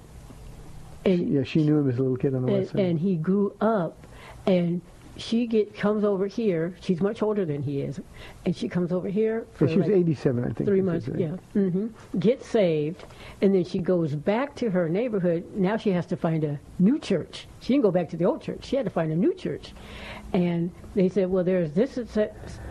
and 1.05 1.29
yeah, 1.33 1.43
she 1.43 1.63
knew 1.63 1.79
him 1.79 1.89
as 1.89 1.97
a 1.97 2.01
little 2.01 2.17
kid 2.17 2.33
on 2.35 2.43
the 2.43 2.47
and, 2.47 2.57
west 2.59 2.71
side. 2.71 2.81
and 2.81 2.99
he 2.99 3.15
grew 3.15 3.55
up, 3.61 4.05
and 4.45 4.81
she 5.15 5.45
get 5.45 5.75
comes 5.75 6.03
over 6.03 6.25
here. 6.25 6.75
She's 6.81 6.99
much 6.99 7.21
older 7.21 7.45
than 7.45 7.61
he 7.61 7.81
is, 7.81 7.99
and 8.45 8.55
she 8.55 8.67
comes 8.67 8.91
over 8.91 9.07
here 9.07 9.45
for 9.53 9.65
Yeah, 9.65 9.73
she 9.73 9.79
was 9.79 9.87
like 9.87 9.97
87, 9.97 10.43
I 10.43 10.47
think. 10.53 10.67
three 10.67 10.81
months. 10.81 11.07
Yeah, 11.15 11.35
hmm 11.53 11.87
gets 12.19 12.47
saved, 12.47 13.05
and 13.41 13.53
then 13.53 13.63
she 13.63 13.79
goes 13.79 14.15
back 14.15 14.55
to 14.55 14.71
her 14.71 14.89
neighborhood. 14.89 15.43
Now 15.55 15.77
she 15.77 15.91
has 15.91 16.05
to 16.07 16.17
find 16.17 16.43
a 16.43 16.59
new 16.79 16.97
church. 16.99 17.47
She 17.59 17.73
didn't 17.73 17.83
go 17.83 17.91
back 17.91 18.09
to 18.09 18.17
the 18.17 18.25
old 18.25 18.41
church. 18.41 18.65
She 18.65 18.75
had 18.75 18.85
to 18.85 18.91
find 18.91 19.11
a 19.11 19.15
new 19.15 19.33
church, 19.35 19.73
and 20.33 20.71
they 20.95 21.09
said, 21.09 21.29
"Well, 21.29 21.43
there's 21.43 21.73
this 21.73 21.95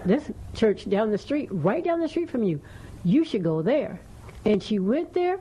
this 0.05 0.31
church 0.55 0.89
down 0.91 1.11
the 1.11 1.19
street, 1.19 1.49
right 1.53 1.85
down 1.85 2.01
the 2.01 2.09
street 2.09 2.29
from 2.31 2.43
you. 2.43 2.61
You 3.05 3.25
should 3.25 3.45
go 3.45 3.63
there." 3.63 4.01
And 4.45 4.61
she 4.61 4.81
went 4.81 5.13
there, 5.13 5.39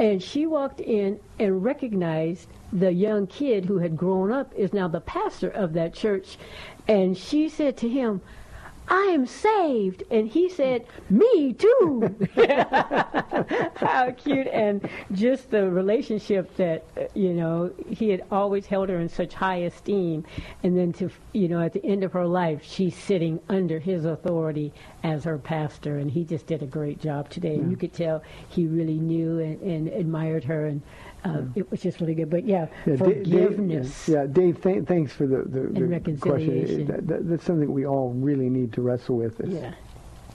and 0.00 0.22
she 0.22 0.46
walked 0.46 0.80
in 0.80 1.20
and 1.38 1.62
recognized 1.62 2.48
the 2.72 2.90
young 2.90 3.26
kid 3.26 3.66
who 3.66 3.76
had 3.76 3.98
grown 3.98 4.32
up 4.32 4.50
is 4.56 4.72
now 4.72 4.88
the 4.88 5.00
pastor 5.00 5.50
of 5.50 5.74
that 5.74 5.92
church, 5.92 6.38
and 6.88 7.18
she 7.18 7.50
said 7.50 7.76
to 7.76 7.86
him. 7.86 8.22
I 8.90 9.12
am 9.12 9.24
saved. 9.24 10.02
And 10.10 10.28
he 10.28 10.48
said, 10.48 10.84
Me 11.08 11.52
too. 11.52 12.14
How 13.76 14.10
cute. 14.16 14.48
And 14.48 14.88
just 15.12 15.50
the 15.50 15.70
relationship 15.70 16.54
that, 16.56 16.84
uh, 16.96 17.04
you 17.14 17.32
know, 17.32 17.72
he 17.88 18.08
had 18.08 18.24
always 18.32 18.66
held 18.66 18.88
her 18.88 18.98
in 18.98 19.08
such 19.08 19.32
high 19.32 19.58
esteem. 19.58 20.24
And 20.64 20.76
then 20.76 20.92
to, 20.94 21.08
you 21.32 21.48
know, 21.48 21.62
at 21.62 21.72
the 21.72 21.84
end 21.86 22.02
of 22.02 22.12
her 22.12 22.26
life, 22.26 22.62
she's 22.64 22.96
sitting 22.96 23.38
under 23.48 23.78
his 23.78 24.04
authority 24.04 24.72
as 25.04 25.22
her 25.22 25.38
pastor. 25.38 25.98
And 25.98 26.10
he 26.10 26.24
just 26.24 26.46
did 26.46 26.62
a 26.62 26.66
great 26.66 27.00
job 27.00 27.30
today. 27.30 27.54
And 27.54 27.70
you 27.70 27.76
could 27.76 27.92
tell 27.92 28.22
he 28.48 28.66
really 28.66 28.98
knew 28.98 29.38
and, 29.38 29.60
and 29.62 29.88
admired 29.88 30.42
her. 30.44 30.66
And 30.66 30.82
uh, 31.24 31.42
it 31.54 31.70
was 31.70 31.80
just 31.82 32.00
really 32.00 32.14
good. 32.14 32.30
But 32.30 32.44
yeah, 32.46 32.66
Yeah, 32.86 32.96
Da- 32.96 33.06
Dave- 33.06 33.16
forgiveness. 33.24 34.08
yeah, 34.08 34.26
Dave, 34.26 34.62
th- 34.62 34.84
thanks 34.84 35.12
for 35.12 35.26
the, 35.26 35.42
the, 35.46 35.60
the 35.72 35.84
reconciliation. 35.86 36.86
question. 36.86 36.86
That, 36.86 37.06
that, 37.08 37.28
that's 37.28 37.44
something 37.44 37.72
we 37.72 37.86
all 37.86 38.12
really 38.14 38.48
need 38.48 38.72
to 38.74 38.82
wrestle 38.82 39.16
with. 39.16 39.40
Is, 39.40 39.50
Yeah. 39.54 39.74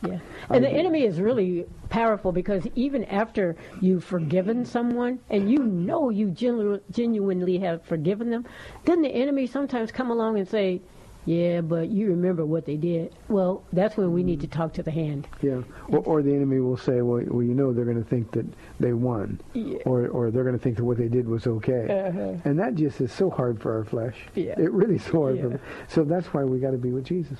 Yeah. 0.05 0.19
And 0.51 0.63
the 0.63 0.69
enemy 0.69 1.03
is 1.03 1.19
really 1.19 1.65
powerful 1.89 2.31
because 2.31 2.67
even 2.75 3.05
after 3.05 3.55
you've 3.81 4.03
forgiven 4.03 4.63
someone 4.63 5.19
and 5.31 5.49
you 5.49 5.59
know 5.63 6.09
you 6.11 6.29
genu- 6.29 6.79
genuinely 6.91 7.57
have 7.59 7.83
forgiven 7.83 8.29
them, 8.29 8.45
then 8.83 9.01
the 9.01 9.09
enemy 9.09 9.47
sometimes 9.47 9.91
come 9.91 10.11
along 10.11 10.37
and 10.37 10.47
say, 10.47 10.81
yeah, 11.25 11.61
but 11.61 11.89
you 11.89 12.07
remember 12.07 12.45
what 12.45 12.65
they 12.65 12.77
did. 12.77 13.13
Well, 13.27 13.63
that's 13.73 13.97
when 13.97 14.13
we 14.13 14.23
need 14.23 14.41
to 14.41 14.47
talk 14.47 14.73
to 14.73 14.83
the 14.83 14.91
hand. 14.91 15.27
Yeah, 15.41 15.61
or, 15.87 15.99
or 15.99 16.21
the 16.21 16.33
enemy 16.33 16.59
will 16.59 16.77
say, 16.77 17.01
well, 17.01 17.23
well 17.27 17.43
you 17.43 17.53
know 17.53 17.73
they're 17.73 17.85
going 17.85 18.01
to 18.01 18.09
think 18.09 18.31
that 18.31 18.45
they 18.79 18.93
won, 18.93 19.39
Yeah. 19.53 19.79
or 19.85 20.07
or 20.07 20.31
they're 20.31 20.43
going 20.43 20.57
to 20.57 20.61
think 20.63 20.77
that 20.77 20.83
what 20.85 20.97
they 20.97 21.07
did 21.07 21.27
was 21.27 21.47
okay, 21.47 22.09
Uh-huh. 22.09 22.33
and 22.45 22.59
that 22.59 22.75
just 22.75 23.01
is 23.01 23.11
so 23.11 23.29
hard 23.29 23.61
for 23.61 23.75
our 23.75 23.83
flesh. 23.85 24.15
Yeah. 24.35 24.53
It 24.59 24.71
really 24.71 24.95
is 24.95 25.03
so 25.03 25.21
hard. 25.23 25.37
Yeah. 25.37 25.41
For, 25.43 25.59
so 25.89 26.03
that's 26.03 26.27
why 26.33 26.43
we 26.43 26.59
got 26.59 26.71
to 26.71 26.77
be 26.77 26.91
with 26.91 27.05
Jesus. 27.05 27.39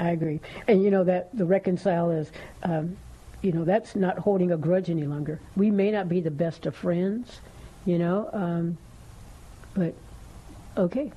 I 0.00 0.10
agree. 0.10 0.40
And 0.68 0.82
you 0.82 0.90
know 0.90 1.02
that 1.04 1.36
the 1.36 1.44
reconcile 1.44 2.10
is, 2.12 2.30
um, 2.62 2.96
you 3.42 3.50
know, 3.50 3.64
that's 3.64 3.96
not 3.96 4.18
holding 4.18 4.52
a 4.52 4.56
grudge 4.56 4.90
any 4.90 5.04
longer. 5.06 5.40
We 5.56 5.70
may 5.72 5.90
not 5.90 6.08
be 6.08 6.20
the 6.20 6.30
best 6.30 6.66
of 6.66 6.76
friends, 6.76 7.40
you 7.84 7.98
know, 7.98 8.30
um, 8.32 8.78
but 9.74 9.94
okay, 10.76 11.10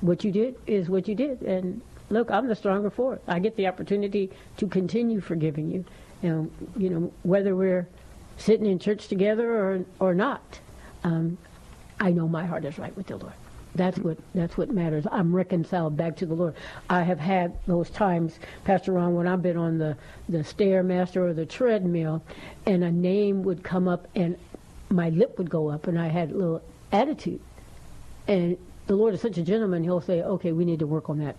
what 0.00 0.24
you 0.24 0.30
did 0.30 0.56
is 0.66 0.88
what 0.88 1.08
you 1.08 1.14
did, 1.14 1.42
and 1.42 1.80
look, 2.10 2.30
I'm 2.30 2.46
the 2.46 2.54
stronger 2.54 2.90
for 2.90 3.14
it. 3.14 3.22
I 3.26 3.38
get 3.38 3.56
the 3.56 3.66
opportunity 3.66 4.30
to 4.58 4.66
continue 4.66 5.20
forgiving 5.20 5.70
you, 5.70 5.84
and 6.22 6.50
you 6.76 6.90
know 6.90 7.12
whether 7.22 7.56
we're 7.56 7.88
sitting 8.36 8.66
in 8.66 8.78
church 8.78 9.08
together 9.08 9.50
or 9.50 9.84
or 9.98 10.14
not. 10.14 10.60
Um, 11.04 11.38
I 12.00 12.10
know 12.10 12.28
my 12.28 12.44
heart 12.44 12.64
is 12.64 12.78
right 12.78 12.94
with 12.96 13.06
the 13.06 13.16
Lord. 13.16 13.32
That's 13.74 13.98
what 13.98 14.18
that's 14.34 14.56
what 14.56 14.70
matters. 14.70 15.06
I'm 15.10 15.34
reconciled 15.34 15.96
back 15.96 16.16
to 16.16 16.26
the 16.26 16.34
Lord. 16.34 16.54
I 16.88 17.02
have 17.02 17.20
had 17.20 17.56
those 17.66 17.90
times, 17.90 18.38
Pastor 18.64 18.92
Ron, 18.92 19.14
when 19.14 19.26
I've 19.26 19.42
been 19.42 19.56
on 19.56 19.78
the 19.78 19.96
the 20.28 20.38
stairmaster 20.38 21.16
or 21.16 21.32
the 21.32 21.46
treadmill, 21.46 22.22
and 22.64 22.84
a 22.84 22.90
name 22.90 23.42
would 23.42 23.62
come 23.62 23.88
up, 23.88 24.08
and 24.14 24.36
my 24.88 25.10
lip 25.10 25.38
would 25.38 25.50
go 25.50 25.68
up, 25.68 25.86
and 25.86 25.98
I 25.98 26.08
had 26.08 26.30
a 26.30 26.34
little 26.34 26.62
attitude. 26.92 27.40
And 28.28 28.56
the 28.86 28.94
Lord 28.96 29.14
is 29.14 29.20
such 29.20 29.38
a 29.38 29.42
gentleman; 29.42 29.82
He'll 29.84 30.00
say, 30.00 30.22
"Okay, 30.22 30.52
we 30.52 30.64
need 30.64 30.78
to 30.80 30.86
work 30.86 31.10
on 31.10 31.18
that 31.18 31.36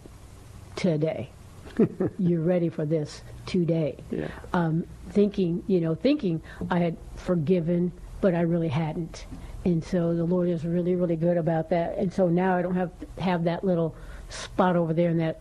today. 0.76 1.30
You're 2.20 2.42
ready 2.42 2.70
for 2.70 2.86
this 2.86 3.22
today." 3.46 3.98
Yeah. 4.12 4.28
um, 4.54 4.86
thinking, 5.10 5.64
you 5.68 5.80
know, 5.82 5.96
thinking 5.96 6.42
I 6.70 6.80
had 6.80 6.98
forgiven, 7.16 7.92
but 8.22 8.36
I 8.36 8.42
really 8.42 8.68
hadn't. 8.68 9.26
And 9.66 9.84
so 9.84 10.14
the 10.16 10.24
Lord 10.24 10.50
is 10.50 10.64
really, 10.66 10.96
really 10.96 11.16
good 11.16 11.38
about 11.38 11.70
that. 11.72 11.98
And 11.98 12.12
so 12.12 12.28
now 12.30 12.56
I 12.56 12.62
don't 12.62 12.76
have 12.76 12.92
have 13.20 13.44
that 13.46 13.64
little 13.64 13.96
spot 14.30 14.76
over 14.76 14.94
there 14.94 15.10
in 15.10 15.18
that 15.18 15.40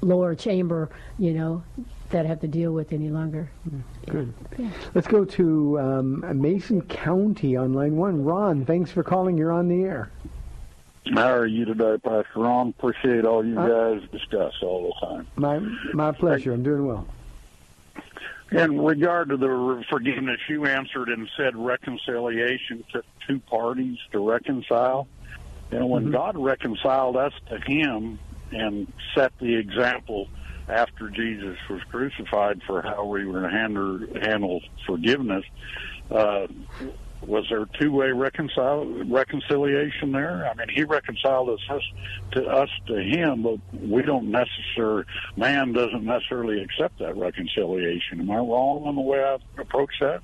lower 0.00 0.34
chamber, 0.34 0.88
you 1.18 1.32
know, 1.32 1.62
that 2.10 2.24
I 2.24 2.28
have 2.28 2.40
to 2.40 2.48
deal 2.48 2.72
with 2.72 2.92
any 2.92 3.08
longer. 3.08 3.48
Good. 4.06 4.32
Yeah. 4.58 4.70
Let's 4.94 5.06
go 5.08 5.24
to 5.24 5.78
um, 5.80 6.40
Mason 6.40 6.82
County 6.82 7.56
on 7.56 7.72
line 7.72 7.96
one. 7.96 8.24
Ron, 8.24 8.64
thanks 8.64 8.90
for 8.90 9.02
calling. 9.02 9.36
You're 9.36 9.52
on 9.52 9.68
the 9.68 9.82
air. 9.82 10.10
How 11.12 11.32
are 11.32 11.46
you 11.46 11.64
today, 11.64 11.96
Pastor 12.02 12.26
Ron? 12.36 12.74
Appreciate 12.78 13.24
all 13.24 13.44
you 13.44 13.58
Uh, 13.58 13.66
guys 13.98 14.08
discuss 14.10 14.52
all 14.62 14.92
the 15.00 15.06
time. 15.06 15.26
My 15.36 15.58
my 15.94 16.12
pleasure. 16.12 16.52
I'm 16.52 16.62
doing 16.62 16.86
well. 16.86 17.06
In 18.52 18.80
regard 18.80 19.28
to 19.30 19.36
the 19.36 19.84
forgiveness, 19.90 20.38
you 20.48 20.66
answered 20.66 21.08
and 21.08 21.28
said 21.36 21.56
reconciliation 21.56 22.84
to 22.92 23.02
two 23.26 23.40
parties 23.40 23.98
to 24.12 24.20
reconcile. 24.28 25.08
Know, 25.72 25.86
when 25.86 26.12
God 26.12 26.36
reconciled 26.38 27.16
us 27.16 27.32
to 27.48 27.58
Him 27.58 28.20
and 28.52 28.92
set 29.14 29.32
the 29.40 29.56
example 29.56 30.28
after 30.68 31.10
Jesus 31.10 31.56
was 31.68 31.82
crucified 31.90 32.62
for 32.66 32.82
how 32.82 33.04
we 33.04 33.26
were 33.26 33.42
to 33.42 33.50
handle, 33.50 33.98
handle 34.22 34.60
forgiveness, 34.86 35.44
uh, 36.10 36.46
was 37.22 37.46
there 37.48 37.66
two-way 37.78 38.10
reconcile, 38.12 38.84
reconciliation 39.04 40.12
there? 40.12 40.48
I 40.48 40.54
mean, 40.54 40.68
He 40.68 40.84
reconciled 40.84 41.50
us, 41.50 41.60
to 42.32 42.46
us 42.46 42.70
to 42.86 42.96
Him, 43.02 43.42
but 43.42 43.58
we 43.80 44.02
don't 44.02 44.30
necessarily. 44.30 45.04
Man 45.36 45.72
doesn't 45.72 46.04
necessarily 46.04 46.62
accept 46.62 46.98
that 46.98 47.16
reconciliation. 47.16 48.20
Am 48.20 48.30
I 48.30 48.36
wrong 48.36 48.84
on 48.86 48.94
the 48.94 49.00
way 49.00 49.22
I 49.22 49.38
approach 49.60 49.92
that? 50.00 50.22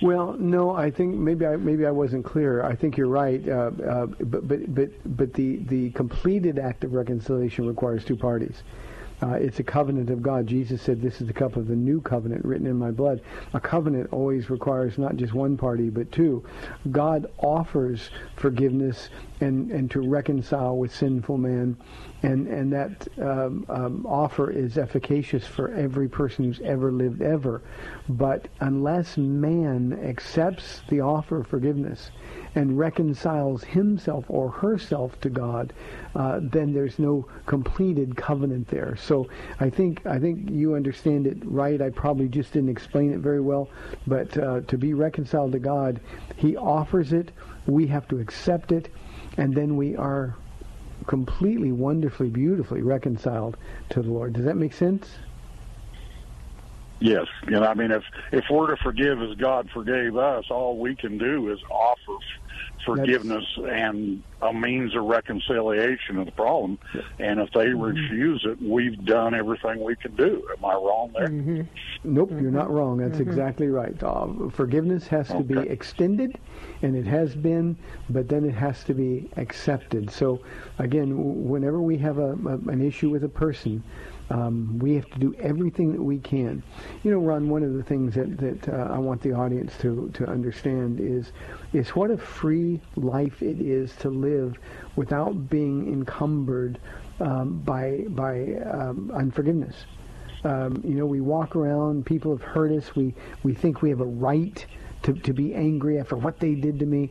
Well, 0.00 0.34
no, 0.34 0.70
I 0.70 0.90
think 0.90 1.16
maybe 1.16 1.44
I 1.44 1.56
maybe 1.56 1.84
I 1.84 1.90
wasn't 1.90 2.24
clear. 2.24 2.62
I 2.62 2.74
think 2.74 2.96
you're 2.96 3.08
right. 3.08 3.46
Uh, 3.48 3.70
uh, 3.84 4.06
but 4.06 4.46
but 4.46 4.74
but 4.74 5.16
but 5.16 5.34
the 5.34 5.56
the 5.64 5.90
completed 5.90 6.58
act 6.58 6.84
of 6.84 6.92
reconciliation 6.92 7.66
requires 7.66 8.04
two 8.04 8.16
parties. 8.16 8.62
Uh, 9.20 9.32
it's 9.32 9.58
a 9.58 9.64
covenant 9.64 10.10
of 10.10 10.22
God. 10.22 10.46
Jesus 10.46 10.80
said, 10.80 11.02
"This 11.02 11.20
is 11.20 11.26
the 11.26 11.32
cup 11.32 11.56
of 11.56 11.66
the 11.66 11.74
new 11.74 12.00
covenant 12.00 12.44
written 12.44 12.66
in 12.66 12.76
my 12.76 12.90
blood." 12.90 13.20
A 13.52 13.60
covenant 13.60 14.08
always 14.12 14.48
requires 14.48 14.96
not 14.96 15.16
just 15.16 15.34
one 15.34 15.56
party, 15.56 15.90
but 15.90 16.12
two. 16.12 16.44
God 16.92 17.26
offers 17.38 18.10
forgiveness 18.36 19.08
and 19.40 19.70
and 19.72 19.90
to 19.90 20.00
reconcile 20.00 20.76
with 20.76 20.94
sinful 20.94 21.38
man, 21.38 21.76
and 22.22 22.46
and 22.46 22.72
that 22.72 23.08
um, 23.20 23.66
um, 23.68 24.06
offer 24.06 24.50
is 24.50 24.78
efficacious 24.78 25.44
for 25.44 25.72
every 25.72 26.08
person 26.08 26.44
who's 26.44 26.60
ever 26.60 26.92
lived 26.92 27.20
ever. 27.20 27.60
But 28.08 28.46
unless 28.60 29.16
man 29.16 29.98
accepts 30.02 30.82
the 30.88 31.00
offer 31.00 31.38
of 31.38 31.46
forgiveness 31.48 32.10
and 32.58 32.76
reconciles 32.76 33.62
himself 33.62 34.24
or 34.28 34.50
herself 34.50 35.18
to 35.20 35.30
God, 35.30 35.72
uh, 36.16 36.40
then 36.42 36.72
there's 36.72 36.98
no 36.98 37.24
completed 37.46 38.16
covenant 38.16 38.66
there. 38.66 38.96
So 38.96 39.28
I 39.60 39.70
think 39.70 40.04
I 40.04 40.18
think 40.18 40.50
you 40.50 40.74
understand 40.74 41.28
it 41.28 41.38
right. 41.44 41.80
I 41.80 41.90
probably 41.90 42.28
just 42.28 42.52
didn't 42.52 42.70
explain 42.70 43.12
it 43.12 43.20
very 43.20 43.40
well, 43.40 43.70
but 44.08 44.36
uh, 44.36 44.62
to 44.62 44.76
be 44.76 44.92
reconciled 44.92 45.52
to 45.52 45.60
God, 45.60 46.00
He 46.36 46.56
offers 46.56 47.12
it. 47.12 47.30
We 47.66 47.86
have 47.86 48.08
to 48.08 48.18
accept 48.18 48.72
it, 48.72 48.92
and 49.36 49.54
then 49.54 49.76
we 49.76 49.94
are 49.94 50.34
completely, 51.06 51.70
wonderfully, 51.70 52.28
beautifully 52.28 52.82
reconciled 52.82 53.56
to 53.90 54.02
the 54.02 54.10
Lord. 54.10 54.32
Does 54.32 54.46
that 54.46 54.56
make 54.56 54.72
sense? 54.72 55.08
Yes, 57.00 57.26
and 57.46 57.64
I 57.64 57.74
mean, 57.74 57.92
if 57.92 58.02
if 58.32 58.44
we're 58.50 58.74
to 58.74 58.82
forgive 58.82 59.22
as 59.22 59.36
God 59.36 59.70
forgave 59.72 60.16
us, 60.16 60.46
all 60.50 60.78
we 60.78 60.96
can 60.96 61.16
do 61.16 61.52
is 61.52 61.60
offer 61.70 62.18
f- 62.90 62.96
forgiveness 62.96 63.44
and 63.56 64.22
a 64.40 64.52
means 64.52 64.94
of 64.94 65.04
reconciliation 65.04 66.18
of 66.18 66.26
the 66.26 66.32
problem. 66.32 66.78
And 67.18 67.40
if 67.40 67.50
they 67.52 67.66
mm-hmm. 67.66 67.80
refuse 67.80 68.44
it, 68.44 68.60
we've 68.62 69.04
done 69.04 69.34
everything 69.34 69.82
we 69.82 69.96
can 69.96 70.14
do. 70.14 70.48
Am 70.56 70.64
I 70.64 70.74
wrong 70.74 71.10
there? 71.14 71.28
Mm-hmm. 71.28 71.62
Nope, 72.04 72.30
you're 72.30 72.50
not 72.50 72.66
mm-hmm. 72.66 72.72
wrong. 72.72 72.98
That's 72.98 73.20
exactly 73.20 73.68
right. 73.68 74.00
Uh, 74.02 74.48
forgiveness 74.50 75.06
has 75.08 75.28
to 75.28 75.40
be 75.40 75.58
extended, 75.58 76.38
and 76.82 76.96
it 76.96 77.06
has 77.06 77.34
been, 77.34 77.76
but 78.10 78.28
then 78.28 78.44
it 78.44 78.54
has 78.54 78.84
to 78.84 78.94
be 78.94 79.28
accepted. 79.36 80.10
So, 80.10 80.40
again, 80.78 81.48
whenever 81.48 81.80
we 81.80 81.98
have 81.98 82.18
a, 82.18 82.32
a, 82.32 82.58
an 82.68 82.80
issue 82.80 83.10
with 83.10 83.24
a 83.24 83.28
person, 83.28 83.82
um, 84.30 84.78
we 84.78 84.94
have 84.94 85.08
to 85.10 85.18
do 85.18 85.34
everything 85.38 85.92
that 85.92 86.02
we 86.02 86.18
can. 86.18 86.62
You 87.02 87.10
know, 87.10 87.18
Ron, 87.18 87.48
one 87.48 87.62
of 87.62 87.74
the 87.74 87.82
things 87.82 88.14
that, 88.14 88.36
that 88.38 88.68
uh, 88.68 88.92
I 88.92 88.98
want 88.98 89.22
the 89.22 89.32
audience 89.32 89.72
to, 89.80 90.10
to 90.14 90.26
understand 90.26 91.00
is, 91.00 91.32
is 91.72 91.90
what 91.90 92.10
a 92.10 92.18
free 92.18 92.80
life 92.96 93.42
it 93.42 93.60
is 93.60 93.94
to 93.96 94.10
live 94.10 94.58
without 94.96 95.48
being 95.48 95.90
encumbered 95.92 96.78
um, 97.20 97.58
by, 97.60 98.04
by 98.08 98.54
um, 98.70 99.10
unforgiveness. 99.14 99.86
Um, 100.44 100.80
you 100.84 100.94
know, 100.94 101.06
we 101.06 101.20
walk 101.20 101.56
around, 101.56 102.06
people 102.06 102.36
have 102.36 102.46
hurt 102.46 102.70
us, 102.70 102.94
we, 102.94 103.14
we 103.42 103.54
think 103.54 103.82
we 103.82 103.90
have 103.90 104.00
a 104.00 104.06
right 104.06 104.64
to, 105.02 105.12
to 105.12 105.32
be 105.32 105.54
angry 105.54 105.98
after 105.98 106.16
what 106.16 106.38
they 106.38 106.54
did 106.54 106.78
to 106.78 106.86
me. 106.86 107.10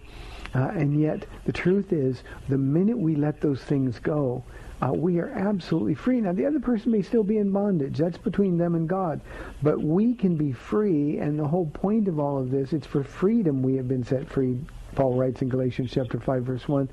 Uh, 0.55 0.69
and 0.69 0.99
yet, 0.99 1.25
the 1.45 1.51
truth 1.51 1.91
is, 1.91 2.23
the 2.47 2.57
minute 2.57 2.97
we 2.97 3.15
let 3.15 3.41
those 3.41 3.61
things 3.61 3.99
go, 3.99 4.43
uh, 4.81 4.93
we 4.93 5.19
are 5.19 5.29
absolutely 5.29 5.95
free. 5.95 6.21
Now, 6.21 6.33
the 6.33 6.45
other 6.45 6.59
person 6.59 6.91
may 6.91 7.01
still 7.01 7.23
be 7.23 7.37
in 7.37 7.51
bondage. 7.51 7.97
That's 7.97 8.17
between 8.17 8.57
them 8.57 8.75
and 8.75 8.87
God. 8.87 9.21
But 9.63 9.81
we 9.81 10.13
can 10.13 10.35
be 10.35 10.51
free, 10.51 11.17
and 11.17 11.39
the 11.39 11.47
whole 11.47 11.65
point 11.67 12.07
of 12.07 12.19
all 12.19 12.37
of 12.37 12.51
this, 12.51 12.73
it's 12.73 12.85
for 12.85 13.03
freedom 13.03 13.63
we 13.63 13.75
have 13.75 13.87
been 13.87 14.03
set 14.03 14.29
free. 14.29 14.59
Paul 14.93 15.15
writes 15.15 15.41
in 15.41 15.49
Galatians 15.49 15.91
chapter 15.91 16.19
5, 16.19 16.43
verse 16.43 16.67
1. 16.67 16.89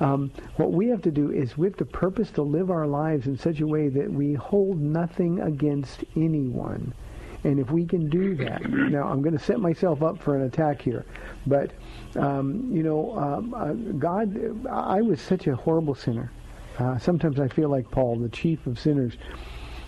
Um, 0.00 0.32
what 0.56 0.72
we 0.72 0.88
have 0.88 1.02
to 1.02 1.10
do 1.10 1.30
is 1.30 1.58
we 1.58 1.66
have 1.66 1.76
to 1.76 1.84
purpose 1.84 2.30
to 2.32 2.42
live 2.42 2.70
our 2.70 2.86
lives 2.86 3.26
in 3.26 3.36
such 3.36 3.60
a 3.60 3.66
way 3.66 3.88
that 3.88 4.10
we 4.10 4.32
hold 4.32 4.80
nothing 4.80 5.40
against 5.40 6.04
anyone. 6.16 6.94
And 7.44 7.58
if 7.58 7.70
we 7.70 7.86
can 7.86 8.08
do 8.08 8.34
that, 8.36 8.62
now 8.70 9.08
I'm 9.08 9.22
going 9.22 9.36
to 9.36 9.44
set 9.44 9.60
myself 9.60 10.02
up 10.02 10.18
for 10.20 10.36
an 10.36 10.42
attack 10.42 10.82
here, 10.82 11.04
but 11.46 11.70
um, 12.16 12.70
you 12.72 12.82
know, 12.82 13.16
um, 13.16 13.54
uh, 13.54 13.72
God, 13.98 14.66
I 14.68 15.00
was 15.00 15.20
such 15.20 15.46
a 15.46 15.54
horrible 15.54 15.94
sinner. 15.94 16.30
Uh, 16.80 16.98
sometimes 16.98 17.38
I 17.38 17.48
feel 17.48 17.68
like 17.68 17.90
Paul, 17.90 18.16
the 18.16 18.30
chief 18.30 18.66
of 18.66 18.78
sinners. 18.78 19.12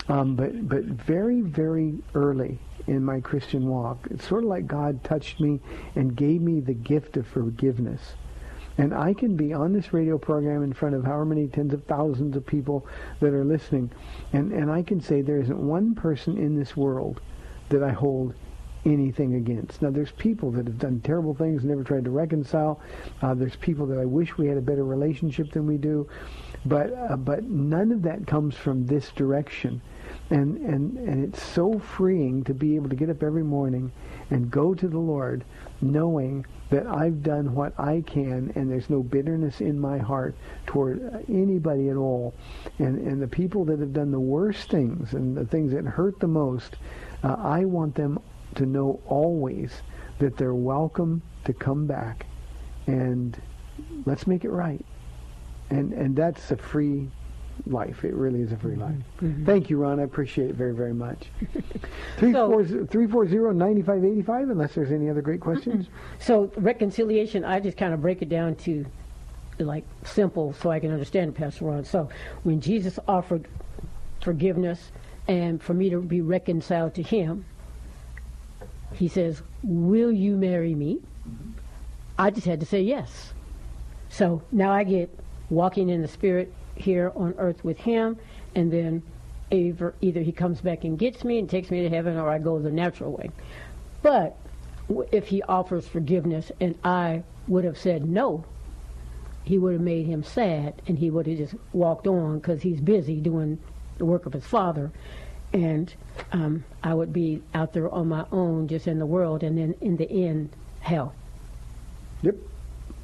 Um, 0.09 0.35
but 0.35 0.69
but 0.69 0.83
very 0.83 1.41
very 1.41 1.95
early 2.15 2.59
in 2.87 3.05
my 3.05 3.21
Christian 3.21 3.67
walk, 3.69 4.09
it's 4.11 4.29
sort 4.29 4.43
of 4.43 4.51
like 4.51 4.67
God 4.67 5.03
touched 5.03 5.41
me 5.41 5.61
and 5.95 6.15
gave 6.15 6.43
me 6.43 6.61
the 6.61 6.75
gift 6.75 7.17
of 7.17 7.27
forgiveness. 7.27 8.15
And 8.79 8.93
I 8.93 9.15
can 9.15 9.37
be 9.37 9.53
on 9.53 9.73
this 9.73 9.93
radio 9.93 10.19
program 10.19 10.63
in 10.63 10.73
front 10.73 10.95
of 10.95 11.05
however 11.05 11.27
many 11.27 11.47
tens 11.47 11.73
of 11.73 11.85
thousands 11.85 12.37
of 12.37 12.45
people 12.45 12.87
that 13.21 13.33
are 13.33 13.45
listening, 13.45 13.91
and, 14.33 14.53
and 14.53 14.71
I 14.71 14.83
can 14.83 15.01
say 15.01 15.23
there 15.23 15.41
isn't 15.41 15.59
one 15.59 15.95
person 15.95 16.37
in 16.37 16.59
this 16.59 16.77
world 16.77 17.21
that 17.69 17.83
I 17.83 17.91
hold 17.91 18.35
anything 18.85 19.35
against. 19.35 19.83
Now, 19.83 19.91
there's 19.91 20.13
people 20.13 20.51
that 20.53 20.67
have 20.67 20.79
done 20.79 21.01
terrible 21.01 21.35
things, 21.35 21.65
never 21.65 21.85
tried 21.85 22.05
to 22.05 22.11
reconcile. 22.11 22.81
Uh, 23.21 23.35
there's 23.35 23.57
people 23.57 23.87
that 23.87 23.99
I 23.99 24.05
wish 24.05 24.37
we 24.37 24.47
had 24.47 24.57
a 24.57 24.63
better 24.63 24.85
relationship 24.85 25.53
than 25.53 25.67
we 25.67 25.77
do, 25.77 26.09
but 26.65 26.93
uh, 26.93 27.17
but 27.17 27.45
none 27.45 27.93
of 27.93 28.03
that 28.03 28.27
comes 28.27 28.57
from 28.57 28.87
this 28.87 29.11
direction. 29.13 29.81
And, 30.31 30.57
and, 30.59 30.97
and 30.99 31.25
it's 31.25 31.43
so 31.43 31.79
freeing 31.79 32.43
to 32.45 32.55
be 32.55 32.77
able 32.77 32.89
to 32.89 32.97
get 32.97 33.11
up 33.11 33.23
every 33.23 33.43
morning 33.43 33.93
and 34.31 34.51
go 34.51 34.75
to 34.75 34.89
the 34.89 34.99
Lord 34.99 35.45
knowing 35.81 36.47
that 36.71 36.87
I've 36.87 37.23
done 37.23 37.55
what 37.55 37.79
I 37.79 38.03
can 38.07 38.53
and 38.55 38.71
there's 38.71 38.89
no 38.89 39.03
bitterness 39.03 39.61
in 39.61 39.79
my 39.79 39.99
heart 39.99 40.35
toward 40.67 41.25
anybody 41.29 41.89
at 41.91 41.97
all. 41.97 42.35
And, 42.79 43.07
and 43.07 43.21
the 43.21 43.29
people 43.29 43.65
that 43.67 43.79
have 43.81 43.93
done 43.93 44.11
the 44.11 44.21
worst 44.21 44.71
things 44.71 45.13
and 45.13 45.37
the 45.37 45.45
things 45.45 45.73
that 45.73 45.85
hurt 45.85 46.19
the 46.21 46.29
most, 46.29 46.77
uh, 47.23 47.37
I 47.39 47.65
want 47.65 47.95
them 47.95 48.19
to 48.57 48.67
know 48.67 49.01
always 49.07 49.83
that 50.19 50.37
they're 50.37 50.55
welcome 50.55 51.23
to 51.45 51.53
come 51.53 51.87
back 51.87 52.27
and 52.87 53.41
let's 54.07 54.27
make 54.27 54.45
it 54.45 54.51
right. 54.51 54.85
And, 55.71 55.93
and 55.93 56.15
that's 56.15 56.51
a 56.51 56.57
free 56.57 57.09
life. 57.67 58.05
It 58.05 58.15
really 58.15 58.41
is 58.41 58.53
a 58.53 58.57
free 58.57 58.73
mm-hmm. 58.73 58.83
life. 58.83 58.95
Mm-hmm. 59.21 59.47
Thank 59.47 59.71
you, 59.71 59.79
Ron. 59.79 60.01
I 60.01 60.03
appreciate 60.05 60.51
it 60.51 60.57
very, 60.57 60.75
very 60.75 60.95
much. 60.95 61.27
340-9585, 62.19 64.51
unless 64.51 64.75
there's 64.75 64.93
any 64.93 65.09
other 65.09 65.23
great 65.23 65.41
questions. 65.41 65.87
So 66.19 66.53
reconciliation, 66.57 67.45
I 67.45 67.61
just 67.61 67.77
kind 67.77 67.95
of 67.95 68.03
break 68.03 68.23
it 68.23 68.29
down 68.29 68.57
to 68.57 68.85
like 69.59 69.85
simple 70.05 70.55
so 70.55 70.71
I 70.71 70.81
can 70.81 70.93
understand 70.93 71.35
Pastor 71.35 71.67
Ron. 71.67 71.85
So 71.85 72.09
when 72.43 72.61
Jesus 72.61 72.99
offered 73.07 73.47
forgiveness 74.21 74.93
and 75.29 75.63
for 75.63 75.75
me 75.75 75.91
to 75.91 76.01
be 76.01 76.21
reconciled 76.21 76.95
to 76.95 77.03
him, 77.03 77.45
he 78.95 79.09
says, 79.09 79.43
will 79.63 80.13
you 80.13 80.37
marry 80.37 80.75
me? 80.75 81.01
I 82.19 82.31
just 82.31 82.47
had 82.47 82.61
to 82.61 82.67
say 82.67 82.83
yes. 82.83 83.33
So 84.09 84.43
now 84.53 84.73
I 84.73 84.85
get 84.85 85.19
walking 85.51 85.89
in 85.89 86.03
the 86.03 86.09
spirit 86.09 86.53
here 86.75 87.13
on 87.15 87.35
earth 87.39 87.65
with 87.65 87.79
him 87.79 88.19
and 88.55 88.73
then 88.73 89.03
either, 89.51 89.95
either 90.01 90.21
he 90.21 90.33
comes 90.33 90.61
back 90.61 90.85
and 90.85 90.99
gets 90.99 91.25
me 91.25 91.39
and 91.39 91.49
takes 91.49 91.71
me 91.71 91.83
to 91.83 91.89
heaven 91.89 92.17
or 92.17 92.29
I 92.29 92.39
go 92.39 92.59
the 92.59 92.71
natural 92.71 93.13
way. 93.13 93.31
But 94.03 94.37
if 95.11 95.29
he 95.29 95.43
offers 95.43 95.87
forgiveness 95.87 96.53
and 96.61 96.79
I 96.85 97.23
would 97.49 97.65
have 97.65 97.79
said 97.79 98.05
no, 98.05 98.45
he 99.45 99.59
would 99.59 99.75
have 99.75 99.83
made 99.83 100.07
him 100.07 100.23
sad 100.23 100.75
and 100.87 100.99
he 100.99 101.11
would 101.11 101.27
have 101.27 101.39
just 101.39 101.55
walked 101.73 102.07
on 102.07 102.39
because 102.39 102.63
he's 102.63 102.81
busy 102.81 103.17
doing 103.17 103.59
the 103.99 104.05
work 104.05 104.27
of 104.27 104.33
his 104.33 104.47
father. 104.47 104.91
And 105.53 105.93
um, 106.33 106.65
I 106.83 106.95
would 106.95 107.13
be 107.13 107.43
out 107.55 107.73
there 107.73 107.91
on 107.91 108.09
my 108.09 108.25
own, 108.33 108.69
just 108.69 108.87
in 108.87 108.99
the 108.99 109.07
world, 109.07 109.43
and 109.43 109.57
then 109.59 109.75
in 109.81 109.97
the 109.97 110.11
end, 110.11 110.51
hell. 110.81 111.15
Yep. 112.23 112.37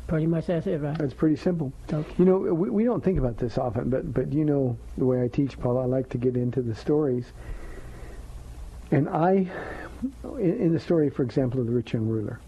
Pretty 0.07 0.26
much 0.26 0.46
that's 0.46 0.66
it, 0.66 0.80
right? 0.80 0.96
That's 0.96 1.12
pretty 1.12 1.36
simple. 1.36 1.70
Okay. 1.92 2.11
You 2.18 2.24
know, 2.24 2.38
we, 2.38 2.70
we 2.70 2.84
don't 2.84 3.05
think 3.05 3.18
about 3.18 3.36
this 3.36 3.59
often, 3.59 3.90
but 3.90 4.14
but 4.14 4.32
you 4.32 4.44
know 4.44 4.78
the 4.96 5.05
way 5.05 5.22
I 5.22 5.28
teach, 5.28 5.61
Paul, 5.61 5.78
I 5.78 5.84
like 5.84 6.09
to 6.11 6.18
get 6.18 6.34
into 6.36 6.62
the 6.62 6.74
stories. 6.74 7.26
And 8.90 9.07
I, 9.11 9.46
in, 10.38 10.57
in 10.61 10.72
the 10.72 10.80
story, 10.80 11.11
for 11.11 11.22
example, 11.22 11.61
of 11.61 11.66
the 11.66 11.72
rich 11.72 11.92
young 11.92 12.09
ruler, 12.09 12.40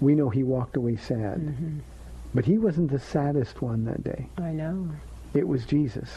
we 0.00 0.14
know 0.14 0.28
he 0.30 0.44
walked 0.44 0.76
away 0.76 0.94
sad, 0.94 1.38
Mm-hmm. 1.40 1.78
but 2.34 2.44
he 2.44 2.58
wasn't 2.58 2.92
the 2.92 3.00
saddest 3.00 3.60
one 3.62 3.84
that 3.86 4.04
day. 4.04 4.28
I 4.38 4.52
know. 4.52 4.88
It 5.34 5.48
was 5.48 5.66
Jesus. 5.66 6.08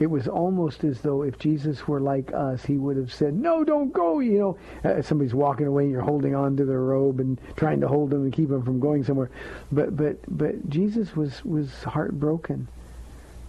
It 0.00 0.10
was 0.10 0.26
almost 0.26 0.82
as 0.82 1.02
though 1.02 1.22
if 1.22 1.38
Jesus 1.38 1.86
were 1.86 2.00
like 2.00 2.32
us, 2.32 2.64
he 2.64 2.78
would 2.78 2.96
have 2.96 3.12
said, 3.12 3.34
"No, 3.34 3.62
don't 3.64 3.92
go." 3.92 4.20
You 4.20 4.38
know, 4.38 4.58
uh, 4.82 5.02
somebody's 5.02 5.34
walking 5.34 5.66
away, 5.66 5.82
and 5.84 5.92
you're 5.92 6.00
holding 6.00 6.34
on 6.34 6.56
to 6.56 6.64
their 6.64 6.80
robe 6.80 7.20
and 7.20 7.38
trying 7.54 7.80
to 7.82 7.88
hold 7.88 8.08
them 8.08 8.22
and 8.22 8.32
keep 8.32 8.48
them 8.48 8.62
from 8.62 8.80
going 8.80 9.04
somewhere. 9.04 9.28
But 9.70 9.96
but 9.96 10.16
but 10.26 10.70
Jesus 10.70 11.14
was 11.14 11.44
was 11.44 11.70
heartbroken 11.84 12.66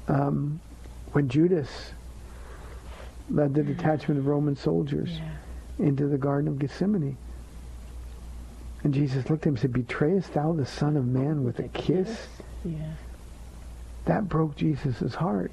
um, 0.10 0.60
when 1.14 1.30
Judas 1.30 1.94
led 3.30 3.54
the 3.54 3.64
detachment 3.64 4.20
of 4.20 4.28
Roman 4.28 4.58
soldiers 4.58 5.10
Yeah. 5.10 5.88
into 5.88 6.08
the 6.08 6.18
Garden 6.18 6.50
of 6.50 6.60
Gethsemane. 6.60 7.16
And 8.84 8.94
Jesus 8.94 9.30
looked 9.30 9.44
at 9.44 9.48
him 9.48 9.54
and 9.54 9.60
said, 9.60 9.72
Betrayest 9.72 10.34
thou 10.34 10.52
the 10.52 10.66
Son 10.66 10.98
of 10.98 11.06
Man 11.06 11.46
with 11.46 11.60
a 11.60 11.70
kiss? 11.70 12.28
Yeah. 12.66 12.76
That 14.06 14.28
broke 14.28 14.58
Jesus' 14.58 15.16
heart. 15.16 15.52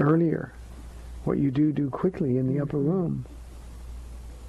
Earlier, 0.00 0.52
what 1.24 1.38
you 1.38 1.50
do, 1.50 1.72
do 1.72 1.90
quickly 1.90 2.38
in 2.38 2.46
the 2.46 2.54
mm-hmm. 2.54 2.62
upper 2.62 2.78
room. 2.78 3.26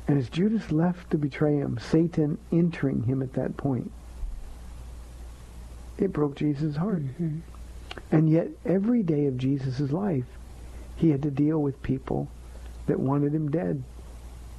And 0.08 0.18
as 0.18 0.30
Judas 0.30 0.72
left 0.72 1.12
to 1.12 1.18
betray 1.18 1.58
him, 1.58 1.78
Satan 1.80 2.38
entering 2.52 3.04
him 3.04 3.22
at 3.22 3.34
that 3.34 3.58
point, 3.58 3.92
it 5.98 6.12
broke 6.12 6.36
Jesus' 6.36 6.76
heart. 6.76 7.04
Mm-hmm. 7.04 7.40
And 8.12 8.30
yet, 8.30 8.48
every 8.66 9.04
day 9.04 9.26
of 9.26 9.38
Jesus' 9.38 9.92
life, 9.92 10.26
he 10.96 11.10
had 11.10 11.22
to 11.24 11.32
deal 11.32 11.62
with 11.62 11.82
people 11.84 12.30
that 12.88 13.00
wanted 13.00 13.34
him 13.34 13.52
dead. 13.52 13.84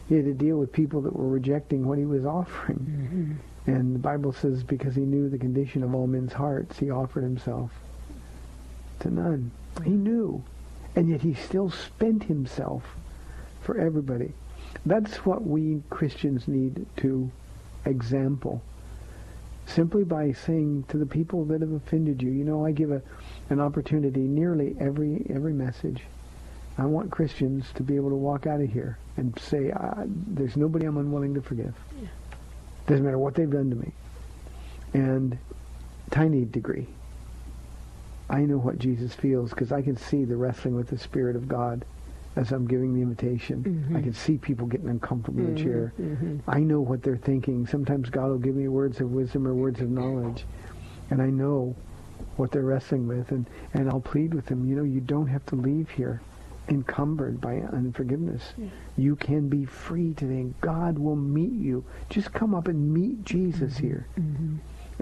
He 0.08 0.16
had 0.16 0.24
to 0.26 0.34
deal 0.34 0.58
with 0.58 0.72
people 0.72 1.00
that 1.02 1.16
were 1.16 1.28
rejecting 1.28 1.86
what 1.86 1.98
he 1.98 2.04
was 2.04 2.24
offering. 2.24 2.78
Mm-hmm. 2.78 3.70
And 3.70 3.94
the 3.94 3.98
Bible 3.98 4.32
says 4.32 4.62
because 4.62 4.94
he 4.94 5.02
knew 5.02 5.28
the 5.28 5.38
condition 5.38 5.82
of 5.82 5.94
all 5.94 6.06
men's 6.06 6.32
hearts, 6.32 6.78
he 6.78 6.90
offered 6.90 7.22
himself 7.22 7.70
to 9.00 9.10
none. 9.10 9.50
He 9.84 9.90
knew. 9.90 10.42
And 10.94 11.08
yet 11.08 11.22
he 11.22 11.34
still 11.34 11.70
spent 11.70 12.24
himself 12.24 12.84
for 13.62 13.78
everybody. 13.78 14.32
That's 14.84 15.24
what 15.24 15.46
we 15.46 15.82
Christians 15.90 16.48
need 16.48 16.86
to 16.98 17.30
example. 17.84 18.62
Simply 19.66 20.04
by 20.04 20.32
saying 20.32 20.84
to 20.88 20.98
the 20.98 21.06
people 21.06 21.44
that 21.46 21.60
have 21.60 21.72
offended 21.72 22.20
you, 22.20 22.30
you 22.30 22.44
know, 22.44 22.66
I 22.66 22.72
give 22.72 22.90
a, 22.90 23.00
an 23.48 23.60
opportunity 23.60 24.20
nearly 24.20 24.76
every 24.80 25.24
every 25.30 25.52
message. 25.52 26.02
I 26.78 26.86
want 26.86 27.10
Christians 27.10 27.66
to 27.74 27.82
be 27.82 27.96
able 27.96 28.10
to 28.10 28.16
walk 28.16 28.46
out 28.46 28.60
of 28.60 28.70
here 28.70 28.98
and 29.16 29.38
say, 29.38 29.70
I, 29.70 30.04
there's 30.06 30.56
nobody 30.56 30.86
I'm 30.86 30.96
unwilling 30.96 31.34
to 31.34 31.42
forgive. 31.42 31.74
Doesn't 32.86 33.04
matter 33.04 33.18
what 33.18 33.34
they've 33.34 33.50
done 33.50 33.70
to 33.70 33.76
me. 33.76 33.92
And 34.94 35.38
tiny 36.10 36.44
degree. 36.44 36.86
I 38.32 38.40
know 38.40 38.56
what 38.56 38.78
Jesus 38.78 39.14
feels 39.14 39.50
because 39.50 39.72
I 39.72 39.82
can 39.82 39.96
see 39.96 40.24
the 40.24 40.36
wrestling 40.36 40.74
with 40.74 40.88
the 40.88 40.98
Spirit 40.98 41.36
of 41.36 41.48
God 41.48 41.84
as 42.34 42.50
I'm 42.50 42.66
giving 42.66 42.94
the 42.94 43.02
invitation. 43.02 43.62
I 43.90 43.92
mm-hmm. 43.92 44.02
can 44.04 44.14
see 44.14 44.38
people 44.38 44.66
getting 44.66 44.88
uncomfortable 44.88 45.40
in 45.40 45.54
the 45.54 45.60
mm-hmm. 45.60 45.70
chair. 45.70 45.92
Mm-hmm. 46.00 46.50
I 46.50 46.60
know 46.60 46.80
what 46.80 47.02
they're 47.02 47.18
thinking. 47.18 47.66
Sometimes 47.66 48.08
God 48.08 48.28
will 48.28 48.38
give 48.38 48.56
me 48.56 48.68
words 48.68 49.00
of 49.00 49.12
wisdom 49.12 49.46
or 49.46 49.52
words 49.52 49.82
of 49.82 49.90
knowledge. 49.90 50.46
And 51.10 51.20
I 51.20 51.26
know 51.26 51.76
what 52.36 52.50
they're 52.50 52.62
wrestling 52.62 53.06
with. 53.06 53.30
And, 53.32 53.46
and 53.74 53.90
I'll 53.90 54.00
plead 54.00 54.32
with 54.32 54.46
them, 54.46 54.66
you 54.66 54.76
know, 54.76 54.82
you 54.82 55.00
don't 55.00 55.26
have 55.26 55.44
to 55.46 55.56
leave 55.56 55.90
here 55.90 56.22
encumbered 56.68 57.38
by 57.38 57.56
unforgiveness. 57.56 58.54
You 58.96 59.16
can 59.16 59.48
be 59.48 59.66
free 59.66 60.14
today. 60.14 60.46
God 60.62 60.98
will 60.98 61.16
meet 61.16 61.52
you. 61.52 61.84
Just 62.08 62.32
come 62.32 62.54
up 62.54 62.66
and 62.66 62.94
meet 62.94 63.24
Jesus 63.24 63.76
here. 63.76 64.06